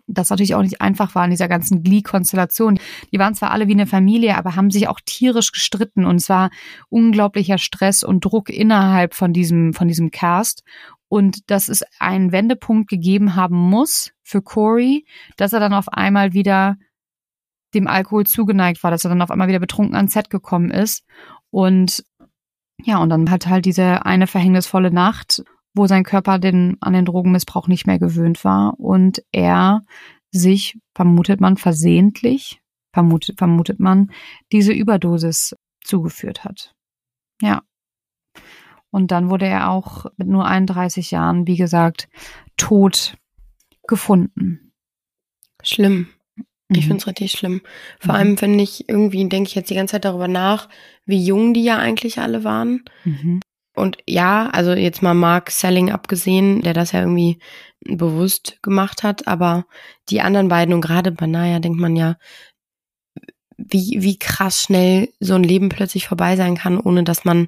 das 0.07 0.29
natürlich 0.29 0.55
auch 0.55 0.61
nicht 0.61 0.81
einfach 0.81 1.15
war 1.15 1.25
in 1.25 1.31
dieser 1.31 1.47
ganzen 1.47 1.83
Glee-Konstellation. 1.83 2.79
Die 3.11 3.19
waren 3.19 3.35
zwar 3.35 3.51
alle 3.51 3.67
wie 3.67 3.73
eine 3.73 3.87
Familie, 3.87 4.37
aber 4.37 4.55
haben 4.55 4.71
sich 4.71 4.87
auch 4.87 4.99
tierisch 5.05 5.51
gestritten 5.51 6.05
und 6.05 6.17
es 6.17 6.29
war 6.29 6.49
unglaublicher 6.89 7.57
Stress 7.57 8.03
und 8.03 8.23
Druck 8.25 8.49
innerhalb 8.49 9.13
von 9.13 9.33
diesem, 9.33 9.73
von 9.73 9.87
diesem 9.87 10.11
Cast. 10.11 10.63
Und 11.09 11.49
dass 11.49 11.69
es 11.69 11.83
einen 11.99 12.31
Wendepunkt 12.31 12.89
gegeben 12.89 13.35
haben 13.35 13.55
muss 13.55 14.11
für 14.23 14.41
Corey, 14.41 15.05
dass 15.37 15.53
er 15.53 15.61
dann 15.61 15.73
auf 15.73 15.87
einmal 15.89 16.33
wieder 16.33 16.75
dem 17.73 17.87
Alkohol 17.87 18.25
zugeneigt 18.25 18.83
war, 18.83 18.91
dass 18.91 19.05
er 19.05 19.09
dann 19.09 19.21
auf 19.21 19.31
einmal 19.31 19.47
wieder 19.47 19.59
betrunken 19.59 19.95
ans 19.95 20.13
Set 20.13 20.29
gekommen 20.29 20.71
ist. 20.71 21.05
Und 21.49 22.03
ja, 22.83 22.97
und 22.97 23.09
dann 23.09 23.29
hat 23.31 23.47
halt 23.47 23.65
diese 23.65 24.05
eine 24.05 24.27
verhängnisvolle 24.27 24.91
Nacht 24.91 25.43
wo 25.77 25.87
sein 25.87 26.03
Körper 26.03 26.39
den, 26.39 26.77
an 26.81 26.93
den 26.93 27.05
Drogenmissbrauch 27.05 27.67
nicht 27.67 27.87
mehr 27.87 27.99
gewöhnt 27.99 28.43
war 28.43 28.79
und 28.79 29.23
er 29.31 29.85
sich, 30.31 30.77
vermutet 30.93 31.39
man, 31.39 31.57
versehentlich, 31.57 32.61
vermutet, 32.93 33.37
vermutet 33.37 33.79
man, 33.79 34.11
diese 34.51 34.73
Überdosis 34.73 35.55
zugeführt 35.83 36.43
hat. 36.43 36.73
Ja. 37.41 37.61
Und 38.89 39.11
dann 39.11 39.29
wurde 39.29 39.45
er 39.45 39.69
auch 39.69 40.05
mit 40.17 40.27
nur 40.27 40.45
31 40.45 41.11
Jahren, 41.11 41.47
wie 41.47 41.57
gesagt, 41.57 42.09
tot 42.57 43.15
gefunden. 43.87 44.73
Schlimm. 45.61 46.07
Ich 46.69 46.79
mhm. 46.79 46.81
finde 46.81 46.97
es 46.97 47.07
richtig 47.07 47.31
schlimm. 47.31 47.61
Vor 47.99 48.13
mhm. 48.13 48.19
allem 48.19 48.37
finde 48.37 48.63
ich 48.63 48.89
irgendwie, 48.89 49.27
denke 49.29 49.47
ich 49.47 49.55
jetzt 49.55 49.69
die 49.69 49.75
ganze 49.75 49.93
Zeit 49.93 50.05
darüber 50.05 50.27
nach, 50.27 50.67
wie 51.05 51.23
jung 51.23 51.53
die 51.53 51.63
ja 51.63 51.77
eigentlich 51.77 52.19
alle 52.19 52.43
waren. 52.43 52.83
Mhm. 53.05 53.39
Und 53.77 53.97
ja, 54.07 54.49
also 54.49 54.71
jetzt 54.71 55.03
mal 55.03 55.13
Mark 55.13 55.51
Selling 55.51 55.91
abgesehen, 55.91 56.61
der 56.61 56.73
das 56.73 56.93
ja 56.93 57.01
irgendwie 57.01 57.37
bewusst 57.81 58.57
gemacht 58.63 59.03
hat, 59.03 59.27
aber 59.27 59.65
die 60.09 60.21
anderen 60.21 60.47
beiden 60.47 60.73
und 60.73 60.81
gerade 60.81 61.11
bei 61.11 61.27
Naya 61.27 61.59
denkt 61.59 61.79
man 61.79 61.95
ja, 61.95 62.17
wie, 63.57 63.97
wie 63.99 64.17
krass 64.17 64.63
schnell 64.63 65.09
so 65.19 65.35
ein 65.35 65.43
Leben 65.43 65.69
plötzlich 65.69 66.07
vorbei 66.07 66.35
sein 66.35 66.57
kann, 66.57 66.79
ohne 66.79 67.03
dass 67.03 67.23
man 67.23 67.47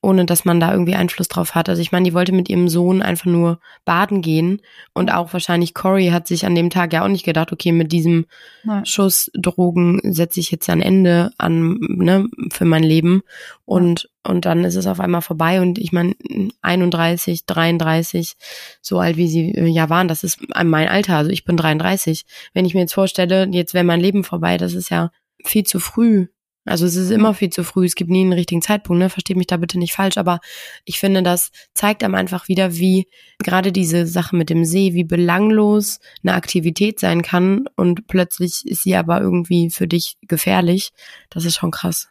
ohne 0.00 0.26
dass 0.26 0.44
man 0.44 0.60
da 0.60 0.72
irgendwie 0.72 0.94
Einfluss 0.94 1.28
drauf 1.28 1.54
hat. 1.54 1.68
Also 1.68 1.82
ich 1.82 1.90
meine, 1.90 2.04
die 2.04 2.14
wollte 2.14 2.32
mit 2.32 2.48
ihrem 2.48 2.68
Sohn 2.68 3.02
einfach 3.02 3.26
nur 3.26 3.58
baden 3.84 4.22
gehen 4.22 4.62
und 4.94 5.12
auch 5.12 5.32
wahrscheinlich 5.32 5.74
Corey 5.74 6.08
hat 6.08 6.28
sich 6.28 6.46
an 6.46 6.54
dem 6.54 6.70
Tag 6.70 6.92
ja 6.92 7.04
auch 7.04 7.08
nicht 7.08 7.24
gedacht, 7.24 7.52
okay, 7.52 7.72
mit 7.72 7.90
diesem 7.90 8.26
Nein. 8.62 8.86
Schuss 8.86 9.30
Drogen 9.34 10.00
setze 10.04 10.38
ich 10.38 10.52
jetzt 10.52 10.70
ein 10.70 10.82
Ende 10.82 11.32
an, 11.36 11.78
ne, 11.80 12.28
für 12.52 12.64
mein 12.64 12.84
Leben 12.84 13.22
und 13.64 14.08
und 14.24 14.44
dann 14.44 14.64
ist 14.64 14.74
es 14.74 14.86
auf 14.86 15.00
einmal 15.00 15.22
vorbei 15.22 15.62
und 15.62 15.78
ich 15.78 15.90
meine 15.90 16.14
31, 16.60 17.46
33, 17.46 18.34
so 18.82 18.98
alt 18.98 19.16
wie 19.16 19.26
sie 19.26 19.52
äh, 19.54 19.66
ja 19.66 19.88
waren, 19.88 20.06
das 20.06 20.22
ist 20.22 20.38
mein 20.64 20.86
Alter, 20.86 21.16
also 21.16 21.30
ich 21.30 21.44
bin 21.44 21.56
33. 21.56 22.24
Wenn 22.52 22.66
ich 22.66 22.74
mir 22.74 22.80
jetzt 22.80 22.92
vorstelle, 22.92 23.48
jetzt 23.50 23.72
wäre 23.72 23.84
mein 23.84 24.00
Leben 24.00 24.24
vorbei, 24.24 24.58
das 24.58 24.74
ist 24.74 24.90
ja 24.90 25.10
viel 25.44 25.64
zu 25.64 25.80
früh 25.80 26.26
also 26.64 26.86
es 26.86 26.96
ist 26.96 27.10
immer 27.10 27.34
viel 27.34 27.50
zu 27.50 27.64
früh, 27.64 27.86
es 27.86 27.94
gibt 27.94 28.10
nie 28.10 28.20
einen 28.20 28.32
richtigen 28.32 28.62
Zeitpunkt, 28.62 29.00
ne? 29.00 29.10
Versteht 29.10 29.36
mich 29.36 29.46
da 29.46 29.56
bitte 29.56 29.78
nicht 29.78 29.94
falsch, 29.94 30.18
aber 30.18 30.40
ich 30.84 30.98
finde, 30.98 31.22
das 31.22 31.50
zeigt 31.74 32.04
einem 32.04 32.14
einfach 32.14 32.48
wieder, 32.48 32.74
wie 32.76 33.08
gerade 33.38 33.72
diese 33.72 34.06
Sache 34.06 34.36
mit 34.36 34.50
dem 34.50 34.64
See, 34.64 34.92
wie 34.92 35.04
belanglos 35.04 35.98
eine 36.22 36.34
Aktivität 36.34 37.00
sein 37.00 37.22
kann 37.22 37.66
und 37.76 38.06
plötzlich 38.06 38.66
ist 38.66 38.82
sie 38.82 38.96
aber 38.96 39.20
irgendwie 39.20 39.70
für 39.70 39.88
dich 39.88 40.16
gefährlich. 40.22 40.90
Das 41.30 41.44
ist 41.44 41.56
schon 41.56 41.70
krass. 41.70 42.10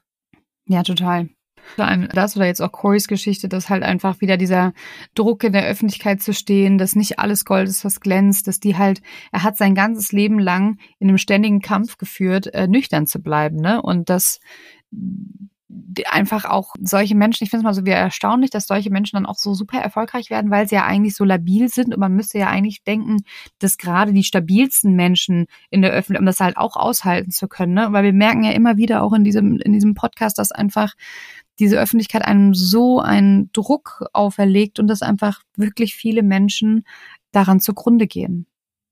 Ja, 0.65 0.83
total 0.83 1.29
das 1.75 2.35
oder 2.35 2.45
jetzt 2.45 2.61
auch 2.61 2.71
Corys 2.71 3.07
Geschichte, 3.07 3.49
dass 3.49 3.69
halt 3.69 3.83
einfach 3.83 4.21
wieder 4.21 4.37
dieser 4.37 4.73
Druck 5.15 5.43
in 5.43 5.53
der 5.53 5.65
Öffentlichkeit 5.65 6.21
zu 6.21 6.33
stehen, 6.33 6.77
dass 6.77 6.95
nicht 6.95 7.19
alles 7.19 7.45
Gold 7.45 7.67
ist, 7.69 7.85
was 7.85 7.99
glänzt, 7.99 8.47
dass 8.47 8.59
die 8.59 8.77
halt, 8.77 9.01
er 9.31 9.43
hat 9.43 9.57
sein 9.57 9.75
ganzes 9.75 10.11
Leben 10.11 10.39
lang 10.39 10.77
in 10.99 11.09
einem 11.09 11.17
ständigen 11.17 11.61
Kampf 11.61 11.97
geführt, 11.97 12.47
äh, 12.53 12.67
nüchtern 12.67 13.07
zu 13.07 13.21
bleiben, 13.21 13.57
ne? 13.57 13.81
Und 13.81 14.09
das 14.09 14.39
einfach 16.05 16.45
auch 16.45 16.73
solche 16.79 17.15
Menschen, 17.15 17.43
ich 17.43 17.49
finde 17.49 17.61
es 17.61 17.63
mal 17.65 17.73
so 17.73 17.85
wie 17.85 17.91
erstaunlich, 17.91 18.49
dass 18.51 18.67
solche 18.67 18.89
Menschen 18.89 19.17
dann 19.17 19.25
auch 19.25 19.37
so 19.37 19.53
super 19.53 19.79
erfolgreich 19.79 20.29
werden, 20.29 20.49
weil 20.49 20.67
sie 20.67 20.75
ja 20.75 20.85
eigentlich 20.85 21.15
so 21.15 21.25
labil 21.25 21.67
sind 21.67 21.93
und 21.93 21.99
man 21.99 22.13
müsste 22.13 22.37
ja 22.37 22.47
eigentlich 22.47 22.83
denken, 22.83 23.23
dass 23.59 23.77
gerade 23.77 24.13
die 24.13 24.23
stabilsten 24.23 24.95
Menschen 24.95 25.47
in 25.69 25.81
der 25.81 25.91
Öffentlichkeit, 25.91 26.21
um 26.21 26.25
das 26.25 26.39
halt 26.39 26.57
auch 26.57 26.77
aushalten 26.77 27.31
zu 27.31 27.47
können, 27.47 27.73
ne? 27.73 27.87
weil 27.91 28.05
wir 28.05 28.13
merken 28.13 28.43
ja 28.43 28.51
immer 28.51 28.77
wieder 28.77 29.03
auch 29.03 29.13
in 29.13 29.23
diesem, 29.23 29.57
in 29.57 29.73
diesem 29.73 29.93
Podcast, 29.93 30.37
dass 30.37 30.51
einfach 30.51 30.93
diese 31.59 31.79
Öffentlichkeit 31.79 32.23
einem 32.23 32.53
so 32.53 32.99
einen 32.99 33.51
Druck 33.51 34.05
auferlegt 34.13 34.79
und 34.79 34.87
dass 34.87 35.01
einfach 35.01 35.41
wirklich 35.55 35.95
viele 35.95 36.23
Menschen 36.23 36.85
daran 37.31 37.59
zugrunde 37.59 38.07
gehen. 38.07 38.47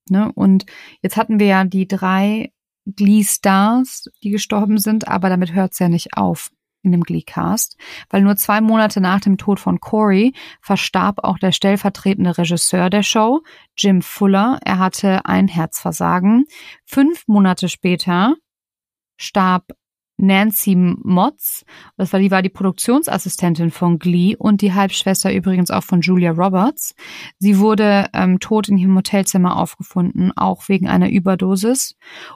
Ne? 0.09 0.31
Und 0.33 0.65
jetzt 1.01 1.17
hatten 1.17 1.39
wir 1.39 1.47
ja 1.47 1.63
die 1.63 1.87
drei 1.87 2.51
Glee-Stars, 2.85 4.09
die 4.23 4.29
gestorben 4.29 4.77
sind, 4.77 5.07
aber 5.07 5.29
damit 5.29 5.53
hört 5.53 5.73
es 5.73 5.79
ja 5.79 5.89
nicht 5.89 6.15
auf 6.15 6.51
in 6.83 6.91
dem 6.91 7.01
Glee-Cast, 7.01 7.77
weil 8.09 8.21
nur 8.21 8.37
zwei 8.37 8.61
Monate 8.61 9.01
nach 9.01 9.19
dem 9.19 9.37
Tod 9.37 9.59
von 9.59 9.79
Corey 9.79 10.33
verstarb 10.61 11.23
auch 11.23 11.39
der 11.39 11.51
stellvertretende 11.51 12.37
Regisseur 12.37 12.91
der 12.91 13.01
Show, 13.01 13.41
Jim 13.75 14.03
Fuller. 14.03 14.59
Er 14.63 14.77
hatte 14.77 15.25
ein 15.25 15.47
Herzversagen. 15.47 16.45
Fünf 16.85 17.27
Monate 17.27 17.69
später 17.69 18.35
starb 19.17 19.71
Nancy 20.17 20.75
Motz, 20.75 21.65
das 21.97 22.13
war 22.13 22.19
die 22.19 22.31
war 22.31 22.41
die 22.41 22.49
Produktionsassistentin 22.49 23.71
von 23.71 23.99
Glee 23.99 24.35
und 24.37 24.61
die 24.61 24.73
Halbschwester 24.73 25.33
übrigens 25.33 25.71
auch 25.71 25.83
von 25.83 26.01
Julia 26.01 26.31
Roberts. 26.31 26.95
Sie 27.37 27.59
wurde 27.59 28.07
ähm, 28.13 28.39
tot 28.39 28.69
in 28.69 28.77
ihrem 28.77 28.95
Hotelzimmer 28.95 29.57
aufgefunden, 29.57 30.31
auch 30.35 30.69
wegen 30.69 30.87
einer 30.87 31.09
Überdosis. 31.09 31.95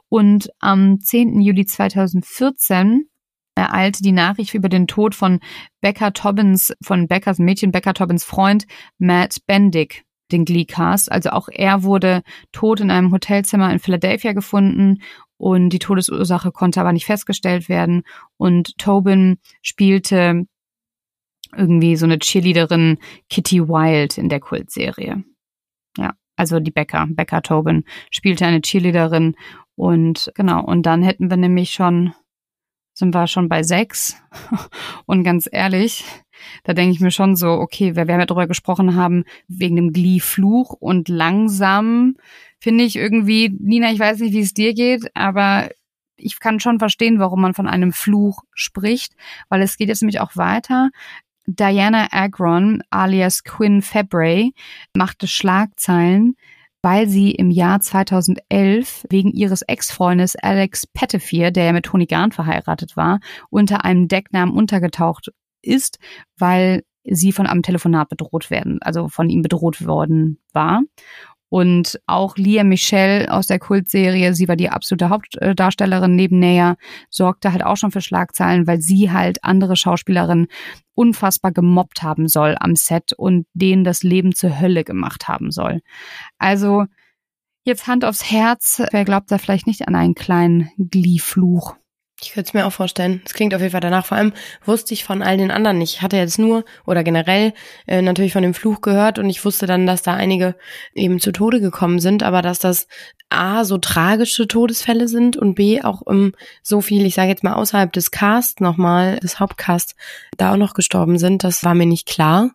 Und 0.09 0.49
am 0.59 0.99
10. 0.99 1.39
Juli 1.39 1.65
2014 1.65 3.09
ereilte 3.55 4.03
die 4.03 4.11
Nachricht 4.11 4.53
über 4.53 4.69
den 4.69 4.87
Tod 4.87 5.15
von 5.15 5.39
Becca 5.81 6.11
Tobbins, 6.11 6.73
von 6.81 7.07
Beckers 7.07 7.39
Mädchen 7.39 7.71
Becca 7.71 7.93
Tobbins 7.93 8.23
Freund 8.23 8.65
Matt 8.97 9.37
Bendick 9.47 10.03
den 10.31 10.45
Glee-Cast. 10.45 11.11
Also 11.11 11.31
auch 11.31 11.49
er 11.51 11.83
wurde 11.83 12.21
tot 12.51 12.79
in 12.79 12.91
einem 12.91 13.11
Hotelzimmer 13.11 13.71
in 13.71 13.79
Philadelphia 13.79 14.33
gefunden 14.33 15.01
und 15.39 15.69
die 15.69 15.79
Todesursache 15.79 16.51
konnte 16.51 16.81
aber 16.81 16.91
nicht 16.91 17.05
festgestellt 17.05 17.69
werden. 17.69 18.03
Und 18.37 18.77
Tobin 18.77 19.39
spielte 19.61 20.45
irgendwie 21.55 21.95
so 21.95 22.05
eine 22.05 22.19
Cheerleaderin 22.19 22.99
Kitty 23.29 23.67
Wild 23.67 24.17
in 24.17 24.29
der 24.29 24.41
Kultserie. 24.41 25.23
Ja, 25.97 26.13
also 26.35 26.59
die 26.59 26.71
Becca, 26.71 27.07
Becca 27.09 27.41
Tobin 27.41 27.85
spielte 28.11 28.45
eine 28.45 28.61
Cheerleaderin 28.61 29.35
und 29.75 30.29
genau, 30.35 30.63
und 30.63 30.83
dann 30.83 31.03
hätten 31.03 31.29
wir 31.29 31.37
nämlich 31.37 31.71
schon 31.71 32.13
sind 32.93 33.15
wir 33.15 33.27
schon 33.27 33.47
bei 33.47 33.63
sechs. 33.63 34.21
Und 35.05 35.23
ganz 35.23 35.47
ehrlich, 35.49 36.03
da 36.63 36.73
denke 36.73 36.93
ich 36.93 36.99
mir 36.99 37.11
schon 37.11 37.35
so, 37.35 37.51
okay, 37.51 37.95
wir 37.95 38.07
werden 38.07 38.19
ja 38.19 38.25
darüber 38.25 38.47
gesprochen 38.47 38.95
haben, 38.95 39.23
wegen 39.47 39.75
dem 39.75 39.93
Glee-Fluch 39.93 40.73
und 40.73 41.09
langsam 41.09 42.15
finde 42.59 42.83
ich 42.83 42.95
irgendwie, 42.95 43.55
Nina, 43.59 43.91
ich 43.91 43.99
weiß 43.99 44.19
nicht, 44.19 44.33
wie 44.33 44.41
es 44.41 44.53
dir 44.53 44.73
geht, 44.73 45.09
aber 45.15 45.69
ich 46.17 46.39
kann 46.39 46.59
schon 46.59 46.79
verstehen, 46.79 47.19
warum 47.19 47.41
man 47.41 47.53
von 47.53 47.67
einem 47.67 47.93
Fluch 47.93 48.43
spricht, 48.53 49.13
weil 49.47 49.61
es 49.61 49.77
geht 49.77 49.87
jetzt 49.87 50.01
nämlich 50.01 50.19
auch 50.19 50.35
weiter. 50.35 50.89
Diana 51.45 52.09
Agron 52.11 52.83
alias 52.89 53.43
Quinn 53.43 53.81
Fabray 53.81 54.53
machte 54.93 55.27
Schlagzeilen, 55.27 56.35
weil 56.81 57.07
sie 57.07 57.31
im 57.31 57.49
Jahr 57.49 57.81
2011 57.81 59.05
wegen 59.09 59.31
ihres 59.31 59.63
Ex-Freundes 59.63 60.35
Alex 60.35 60.87
Pettifier, 60.87 61.51
der 61.51 61.65
ja 61.65 61.73
mit 61.73 61.85
Tony 61.85 62.05
Garn 62.05 62.31
verheiratet 62.31 62.95
war, 62.95 63.19
unter 63.49 63.83
einem 63.83 64.07
Decknamen 64.07 64.55
untergetaucht 64.55 65.31
ist, 65.61 65.99
weil 66.37 66.83
sie 67.03 67.31
von 67.31 67.47
einem 67.47 67.63
Telefonat 67.63 68.09
bedroht 68.09 68.49
werden, 68.51 68.79
also 68.81 69.07
von 69.07 69.29
ihm 69.29 69.41
bedroht 69.41 69.85
worden 69.85 70.39
war. 70.53 70.81
Und 71.49 71.99
auch 72.05 72.37
Lia 72.37 72.63
Michelle 72.63 73.33
aus 73.33 73.47
der 73.47 73.57
Kultserie, 73.57 74.35
sie 74.35 74.47
war 74.47 74.55
die 74.55 74.69
absolute 74.69 75.09
Hauptdarstellerin 75.09 76.15
neben 76.15 76.37
Naya, 76.37 76.75
sorgte 77.09 77.51
halt 77.51 77.65
auch 77.65 77.75
schon 77.75 77.91
für 77.91 78.01
Schlagzeilen, 78.01 78.67
weil 78.67 78.81
sie 78.81 79.11
halt 79.11 79.43
andere 79.43 79.75
Schauspielerinnen 79.75 80.47
unfassbar 80.93 81.51
gemobbt 81.51 82.03
haben 82.03 82.27
soll 82.27 82.55
am 82.59 82.75
Set 82.75 83.13
und 83.13 83.47
denen 83.53 83.83
das 83.83 84.03
Leben 84.03 84.35
zur 84.35 84.59
Hölle 84.59 84.83
gemacht 84.83 85.27
haben 85.27 85.49
soll. 85.49 85.81
Also 86.37 86.85
jetzt 87.63 87.87
Hand 87.87 88.05
aufs 88.05 88.29
Herz, 88.29 88.83
wer 88.91 89.05
glaubt 89.05 89.31
da 89.31 89.39
vielleicht 89.39 89.65
nicht 89.65 89.87
an 89.87 89.95
einen 89.95 90.13
kleinen 90.13 90.69
Glee-Fluch? 90.77 91.78
Ich 92.21 92.31
könnte 92.31 92.49
es 92.49 92.53
mir 92.53 92.65
auch 92.65 92.73
vorstellen. 92.73 93.21
Es 93.25 93.33
klingt 93.33 93.53
auf 93.53 93.61
jeden 93.61 93.71
Fall 93.71 93.81
danach. 93.81 94.05
Vor 94.05 94.17
allem 94.17 94.33
wusste 94.65 94.93
ich 94.93 95.03
von 95.03 95.21
all 95.21 95.37
den 95.37 95.51
anderen 95.51 95.77
nicht. 95.77 95.95
Ich 95.95 96.01
hatte 96.01 96.17
jetzt 96.17 96.37
nur 96.37 96.65
oder 96.85 97.03
generell 97.03 97.53
äh, 97.87 98.01
natürlich 98.01 98.33
von 98.33 98.43
dem 98.43 98.53
Fluch 98.53 98.81
gehört 98.81 99.19
und 99.19 99.29
ich 99.29 99.43
wusste 99.45 99.67
dann, 99.67 99.85
dass 99.85 100.01
da 100.01 100.13
einige 100.13 100.55
eben 100.93 101.19
zu 101.19 101.31
Tode 101.31 101.61
gekommen 101.61 101.99
sind, 101.99 102.23
aber 102.23 102.41
dass 102.41 102.59
das 102.59 102.87
A, 103.29 103.63
so 103.63 103.77
tragische 103.77 104.47
Todesfälle 104.47 105.07
sind 105.07 105.37
und 105.37 105.53
B, 105.55 105.81
auch 105.81 106.01
um 106.01 106.33
so 106.63 106.81
viel, 106.81 107.05
ich 107.05 107.13
sage 107.13 107.29
jetzt 107.29 107.43
mal 107.43 107.53
außerhalb 107.53 107.93
des 107.93 108.11
Cast 108.11 108.59
nochmal, 108.59 109.17
des 109.19 109.39
Hauptcast, 109.39 109.95
da 110.37 110.53
auch 110.53 110.57
noch 110.57 110.73
gestorben 110.73 111.19
sind, 111.19 111.43
das 111.43 111.63
war 111.63 111.75
mir 111.75 111.85
nicht 111.85 112.07
klar. 112.07 112.51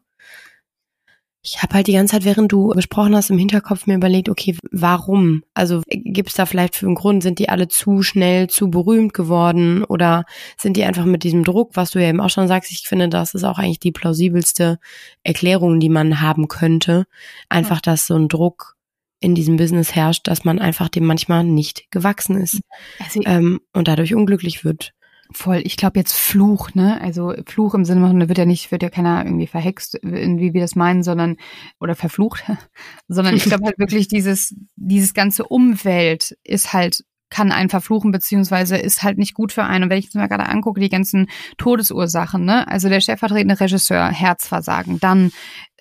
Ich 1.47 1.62
habe 1.62 1.74
halt 1.74 1.88
die 1.88 1.92
ganze 1.92 2.12
Zeit, 2.12 2.24
während 2.24 2.51
du 2.53 2.68
gesprochen 2.68 3.14
hast, 3.14 3.28
im 3.28 3.36
Hinterkopf 3.36 3.86
mir 3.86 3.97
überlegt, 3.97 4.30
okay, 4.30 4.57
warum? 4.70 5.45
Also 5.53 5.82
gibt 5.88 6.30
es 6.30 6.36
da 6.36 6.47
vielleicht 6.47 6.74
für 6.74 6.86
einen 6.86 6.95
Grund? 6.95 7.22
Sind 7.22 7.38
die 7.38 7.51
alle 7.51 7.68
zu 7.68 8.03
schnell, 8.03 8.49
zu 8.49 8.70
berühmt 8.70 9.12
geworden? 9.12 9.84
Oder 9.84 10.24
sind 10.57 10.78
die 10.78 10.84
einfach 10.84 11.05
mit 11.05 11.22
diesem 11.22 11.45
Druck, 11.45 11.72
was 11.74 11.90
du 11.90 12.01
ja 12.01 12.09
eben 12.09 12.22
auch 12.22 12.30
schon 12.30 12.49
sagst, 12.49 12.72
ich 12.72 12.88
finde, 12.88 13.11
das 13.11 13.34
ist 13.34 13.45
auch 13.45 13.59
eigentlich 13.59 13.78
die 13.78 13.92
plausibelste 13.92 14.78
Erklärung, 15.22 15.80
die 15.80 15.90
man 15.90 16.22
haben 16.22 16.49
könnte. 16.49 17.05
Einfach, 17.51 17.82
dass 17.82 18.07
so 18.07 18.14
ein 18.14 18.28
Druck 18.28 18.74
in 19.20 19.34
diesem 19.34 19.57
Business 19.57 19.95
herrscht, 19.95 20.26
dass 20.26 20.45
man 20.45 20.59
einfach 20.59 20.88
dem 20.88 21.05
manchmal 21.05 21.45
nicht 21.45 21.90
gewachsen 21.90 22.40
ist 22.40 22.61
also, 22.99 23.20
ähm, 23.26 23.61
und 23.74 23.86
dadurch 23.86 24.14
unglücklich 24.14 24.64
wird. 24.64 24.95
Voll, 25.37 25.62
ich 25.64 25.76
glaube 25.76 25.99
jetzt 25.99 26.16
Fluch, 26.16 26.74
ne? 26.74 27.01
Also 27.01 27.35
Fluch 27.45 27.74
im 27.74 27.85
Sinne 27.85 28.07
von, 28.07 28.20
da 28.20 28.28
wird 28.28 28.39
ja 28.39 28.45
nicht, 28.45 28.70
wird 28.70 28.85
ja 28.85 28.89
keiner 28.89 29.24
irgendwie 29.24 29.49
verhext, 29.49 29.99
wie 30.03 30.55
wir 30.55 30.61
das 30.61 30.76
meinen, 30.76 31.03
sondern 31.03 31.37
oder 31.80 31.97
verflucht, 31.97 32.45
sondern 33.09 33.35
ich 33.35 33.43
glaube 33.43 33.64
halt 33.64 33.78
wirklich 33.80 34.07
dieses, 34.07 34.55
dieses 34.76 35.12
ganze 35.12 35.45
Umwelt 35.45 36.37
ist 36.45 36.72
halt 36.72 37.05
kann 37.30 37.51
einen 37.51 37.68
verfluchen, 37.68 38.12
beziehungsweise 38.12 38.76
ist 38.76 39.03
halt 39.03 39.18
nicht 39.18 39.35
gut 39.35 39.53
für 39.53 39.64
einen. 39.64 39.85
Und 39.85 39.91
wenn 39.91 39.99
ich 39.99 40.05
jetzt 40.05 40.14
mal 40.14 40.28
gerade 40.28 40.49
angucke, 40.49 40.80
die 40.80 40.89
ganzen 40.89 41.28
Todesursachen, 41.59 42.45
ne? 42.45 42.68
Also 42.68 42.89
der 42.89 43.01
stellvertretende 43.01 43.59
Regisseur, 43.59 44.09
Herzversagen, 44.09 45.01
dann 45.01 45.32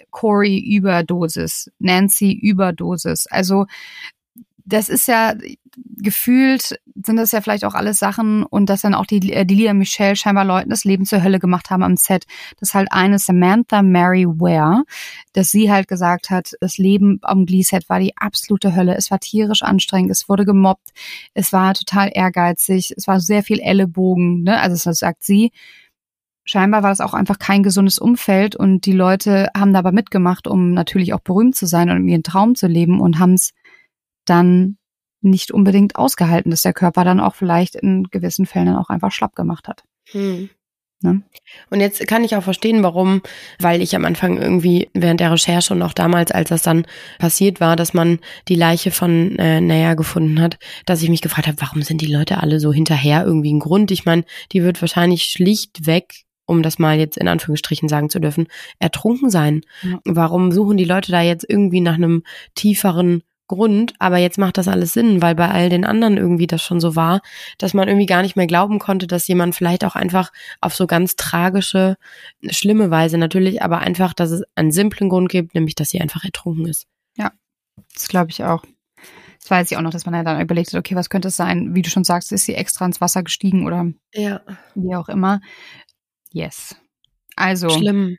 Corey 0.09 0.57
Überdosis, 0.57 1.69
Nancy 1.77 2.31
Überdosis. 2.31 3.27
Also 3.27 3.67
das 4.65 4.89
ist 4.89 5.07
ja 5.07 5.33
gefühlt 5.97 6.79
sind 7.03 7.17
das 7.17 7.31
ja 7.31 7.41
vielleicht 7.41 7.65
auch 7.65 7.73
alles 7.73 7.97
Sachen 7.97 8.43
und 8.43 8.69
dass 8.69 8.81
dann 8.81 8.93
auch 8.93 9.05
die, 9.05 9.33
äh, 9.33 9.45
die 9.45 9.55
Lia 9.55 9.73
Michelle 9.73 10.15
scheinbar 10.15 10.45
Leuten 10.45 10.69
das 10.69 10.83
Leben 10.83 11.05
zur 11.05 11.23
Hölle 11.23 11.39
gemacht 11.39 11.69
haben 11.69 11.83
am 11.83 11.97
Set. 11.97 12.25
Das 12.59 12.73
halt 12.73 12.91
eine 12.91 13.19
Samantha 13.19 13.81
Mary 13.81 14.25
Ware, 14.27 14.83
dass 15.33 15.49
sie 15.49 15.71
halt 15.71 15.87
gesagt 15.87 16.29
hat, 16.29 16.51
das 16.59 16.77
Leben 16.77 17.19
am 17.23 17.45
Glee-Set 17.45 17.89
war 17.89 17.99
die 17.99 18.15
absolute 18.17 18.75
Hölle. 18.75 18.95
Es 18.95 19.11
war 19.11 19.19
tierisch 19.19 19.63
anstrengend, 19.63 20.11
es 20.11 20.29
wurde 20.29 20.45
gemobbt, 20.45 20.89
es 21.33 21.51
war 21.53 21.73
total 21.73 22.11
ehrgeizig, 22.13 22.93
es 22.95 23.07
war 23.07 23.19
sehr 23.19 23.43
viel 23.43 23.59
Ellenbogen, 23.59 24.43
ne? 24.43 24.59
Also 24.59 24.89
das 24.89 24.99
sagt 24.99 25.23
sie. 25.23 25.51
Scheinbar 26.45 26.83
war 26.83 26.89
das 26.89 26.99
auch 26.99 27.13
einfach 27.13 27.39
kein 27.39 27.63
gesundes 27.63 27.99
Umfeld 27.99 28.53
und 28.57 28.85
die 28.85 28.91
Leute 28.91 29.47
haben 29.55 29.71
dabei 29.71 29.93
mitgemacht, 29.93 30.45
um 30.45 30.73
natürlich 30.73 31.13
auch 31.13 31.21
berühmt 31.21 31.55
zu 31.55 31.65
sein 31.65 31.89
und 31.89 31.97
um 31.99 32.07
ihren 32.07 32.23
Traum 32.23 32.55
zu 32.55 32.67
leben 32.67 32.99
und 32.99 33.17
haben 33.17 33.35
es 33.35 33.53
dann 34.25 34.77
nicht 35.21 35.51
unbedingt 35.51 35.95
ausgehalten, 35.95 36.51
dass 36.51 36.61
der 36.61 36.73
Körper 36.73 37.03
dann 37.03 37.19
auch 37.19 37.35
vielleicht 37.35 37.75
in 37.75 38.03
gewissen 38.11 38.45
Fällen 38.45 38.67
dann 38.67 38.77
auch 38.77 38.89
einfach 38.89 39.11
schlapp 39.11 39.35
gemacht 39.35 39.67
hat. 39.67 39.83
Hm. 40.11 40.49
Ne? 41.03 41.21
Und 41.69 41.81
jetzt 41.81 42.05
kann 42.07 42.23
ich 42.23 42.35
auch 42.35 42.43
verstehen, 42.43 42.81
warum, 42.81 43.21
weil 43.59 43.81
ich 43.81 43.95
am 43.95 44.05
Anfang 44.05 44.37
irgendwie 44.37 44.89
während 44.93 45.19
der 45.19 45.31
Recherche 45.31 45.73
und 45.73 45.81
auch 45.81 45.93
damals, 45.93 46.31
als 46.31 46.49
das 46.49 46.61
dann 46.61 46.85
passiert 47.19 47.59
war, 47.59 47.75
dass 47.75 47.93
man 47.93 48.19
die 48.47 48.55
Leiche 48.55 48.89
von 48.89 49.37
äh, 49.37 49.59
Naya 49.59 49.95
gefunden 49.95 50.39
hat, 50.41 50.57
dass 50.85 51.01
ich 51.01 51.09
mich 51.09 51.21
gefragt 51.21 51.47
habe, 51.47 51.59
warum 51.59 51.81
sind 51.81 51.99
die 52.01 52.11
Leute 52.11 52.41
alle 52.41 52.59
so 52.59 52.71
hinterher 52.71 53.25
irgendwie 53.25 53.53
ein 53.53 53.59
Grund? 53.59 53.91
Ich 53.91 54.05
meine, 54.05 54.23
die 54.53 54.63
wird 54.63 54.81
wahrscheinlich 54.81 55.25
schlichtweg 55.25 56.23
um 56.45 56.61
das 56.61 56.77
mal 56.77 56.99
jetzt 56.99 57.17
in 57.17 57.29
Anführungsstrichen 57.29 57.87
sagen 57.87 58.09
zu 58.09 58.19
dürfen, 58.19 58.47
ertrunken 58.77 59.29
sein. 59.29 59.61
Ja. 59.81 59.99
Warum 60.03 60.51
suchen 60.51 60.75
die 60.75 60.83
Leute 60.83 61.09
da 61.09 61.21
jetzt 61.21 61.45
irgendwie 61.47 61.79
nach 61.79 61.93
einem 61.93 62.23
tieferen 62.53 63.23
Grund, 63.53 63.93
aber 63.99 64.17
jetzt 64.17 64.37
macht 64.37 64.57
das 64.57 64.67
alles 64.67 64.93
Sinn, 64.93 65.21
weil 65.21 65.35
bei 65.35 65.49
all 65.49 65.69
den 65.69 65.85
anderen 65.85 66.17
irgendwie 66.17 66.47
das 66.47 66.61
schon 66.61 66.79
so 66.79 66.95
war, 66.95 67.21
dass 67.57 67.73
man 67.73 67.87
irgendwie 67.87 68.05
gar 68.05 68.21
nicht 68.21 68.35
mehr 68.35 68.47
glauben 68.47 68.79
konnte, 68.79 69.07
dass 69.07 69.27
jemand 69.27 69.55
vielleicht 69.55 69.85
auch 69.85 69.95
einfach 69.95 70.31
auf 70.61 70.75
so 70.75 70.87
ganz 70.87 71.15
tragische, 71.15 71.97
schlimme 72.49 72.91
Weise 72.91 73.17
natürlich, 73.17 73.61
aber 73.61 73.79
einfach, 73.79 74.13
dass 74.13 74.31
es 74.31 74.43
einen 74.55 74.71
simplen 74.71 75.09
Grund 75.09 75.29
gibt, 75.29 75.55
nämlich, 75.55 75.75
dass 75.75 75.89
sie 75.89 76.01
einfach 76.01 76.23
ertrunken 76.23 76.65
ist. 76.67 76.87
Ja, 77.17 77.31
das 77.93 78.07
glaube 78.07 78.31
ich 78.31 78.43
auch. 78.43 78.63
Das 79.39 79.51
weiß 79.51 79.71
ich 79.71 79.77
auch 79.77 79.81
noch, 79.81 79.91
dass 79.91 80.05
man 80.05 80.15
ja 80.15 80.23
dann 80.23 80.39
überlegt 80.39 80.71
hat, 80.71 80.79
okay, 80.79 80.95
was 80.95 81.09
könnte 81.09 81.27
es 81.27 81.35
sein? 81.35 81.75
Wie 81.75 81.81
du 81.81 81.89
schon 81.89 82.05
sagst, 82.05 82.31
ist 82.31 82.45
sie 82.45 82.55
extra 82.55 82.85
ins 82.85 83.01
Wasser 83.01 83.23
gestiegen 83.23 83.65
oder 83.65 83.91
ja. 84.13 84.41
wie 84.73 84.95
auch 84.95 85.09
immer. 85.09 85.41
Yes. 86.31 86.75
Also. 87.35 87.69
Schlimm. 87.69 88.17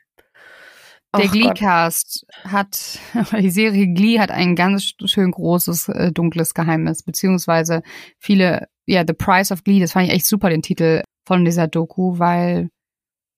Der 1.17 1.27
Glee-Cast 1.27 2.25
hat, 2.43 2.99
die 3.39 3.49
Serie 3.49 3.93
Glee 3.93 4.19
hat 4.19 4.31
ein 4.31 4.55
ganz 4.55 4.93
schön 5.05 5.31
großes, 5.31 5.89
äh, 5.89 6.11
dunkles 6.11 6.53
Geheimnis, 6.53 7.03
beziehungsweise 7.03 7.81
viele, 8.19 8.67
ja, 8.85 9.03
The 9.05 9.13
Price 9.13 9.51
of 9.51 9.63
Glee, 9.63 9.79
das 9.79 9.93
fand 9.93 10.07
ich 10.07 10.13
echt 10.13 10.25
super, 10.25 10.49
den 10.49 10.61
Titel 10.61 11.03
von 11.25 11.45
dieser 11.45 11.67
Doku, 11.67 12.19
weil 12.19 12.69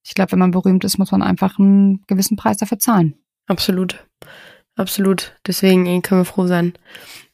ich 0.05 0.13
glaube, 0.13 0.32
wenn 0.32 0.39
man 0.39 0.51
berühmt 0.51 0.84
ist, 0.86 0.97
muss 0.97 1.11
man 1.11 1.21
einfach 1.21 1.59
einen 1.59 2.03
gewissen 2.07 2.38
Preis 2.38 2.57
dafür 2.57 2.80
zahlen. 2.80 3.15
Absolut. 3.47 4.05
Absolut. 4.75 5.36
Deswegen 5.45 6.01
können 6.01 6.21
wir 6.21 6.25
froh 6.25 6.47
sein, 6.47 6.73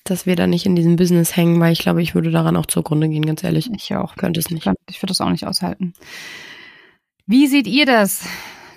dass 0.04 0.26
wir 0.26 0.36
da 0.36 0.48
nicht 0.48 0.66
in 0.66 0.76
diesem 0.76 0.96
Business 0.96 1.36
hängen, 1.36 1.60
weil 1.60 1.74
ich 1.74 1.80
glaube, 1.80 2.02
ich 2.02 2.16
würde 2.16 2.32
daran 2.32 2.56
auch 2.56 2.66
zugrunde 2.66 3.10
gehen, 3.10 3.26
ganz 3.26 3.44
ehrlich. 3.44 3.70
Ich 3.74 3.94
auch. 3.96 4.16
Könnte 4.16 4.40
es 4.40 4.50
nicht. 4.50 4.66
Ich 4.90 5.02
würde 5.02 5.12
das 5.12 5.22
auch 5.22 5.30
nicht 5.30 5.46
aushalten. 5.46 5.94
Wie 7.26 7.48
seht 7.48 7.68
ihr 7.68 7.86
das? 7.86 8.26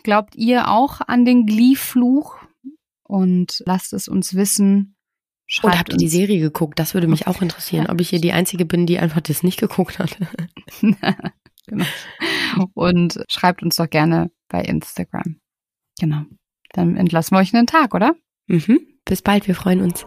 Glaubt 0.06 0.36
ihr 0.36 0.68
auch 0.68 1.00
an 1.00 1.24
den 1.24 1.46
Glee-Fluch? 1.46 2.36
Und 3.02 3.60
lasst 3.66 3.92
es 3.92 4.06
uns 4.06 4.36
wissen. 4.36 4.94
Schreibt 5.48 5.64
Und 5.64 5.78
habt 5.80 5.92
ihr 5.94 5.98
die 5.98 6.06
Serie 6.06 6.38
geguckt? 6.38 6.78
Das 6.78 6.94
würde 6.94 7.08
mich 7.08 7.26
auch 7.26 7.42
interessieren, 7.42 7.88
ob 7.88 8.00
ich 8.00 8.10
hier 8.10 8.20
die 8.20 8.30
Einzige 8.30 8.66
bin, 8.66 8.86
die 8.86 9.00
einfach 9.00 9.20
das 9.20 9.42
nicht 9.42 9.58
geguckt 9.58 9.98
hat. 9.98 10.16
genau. 11.66 11.86
Und 12.74 13.20
schreibt 13.28 13.64
uns 13.64 13.74
doch 13.74 13.90
gerne 13.90 14.30
bei 14.46 14.62
Instagram. 14.62 15.40
Genau. 15.98 16.22
Dann 16.70 16.96
entlassen 16.96 17.34
wir 17.34 17.40
euch 17.40 17.52
einen 17.52 17.66
Tag, 17.66 17.92
oder? 17.92 18.14
Mhm. 18.46 18.78
Bis 19.04 19.22
bald, 19.22 19.48
wir 19.48 19.56
freuen 19.56 19.80
uns. 19.80 20.06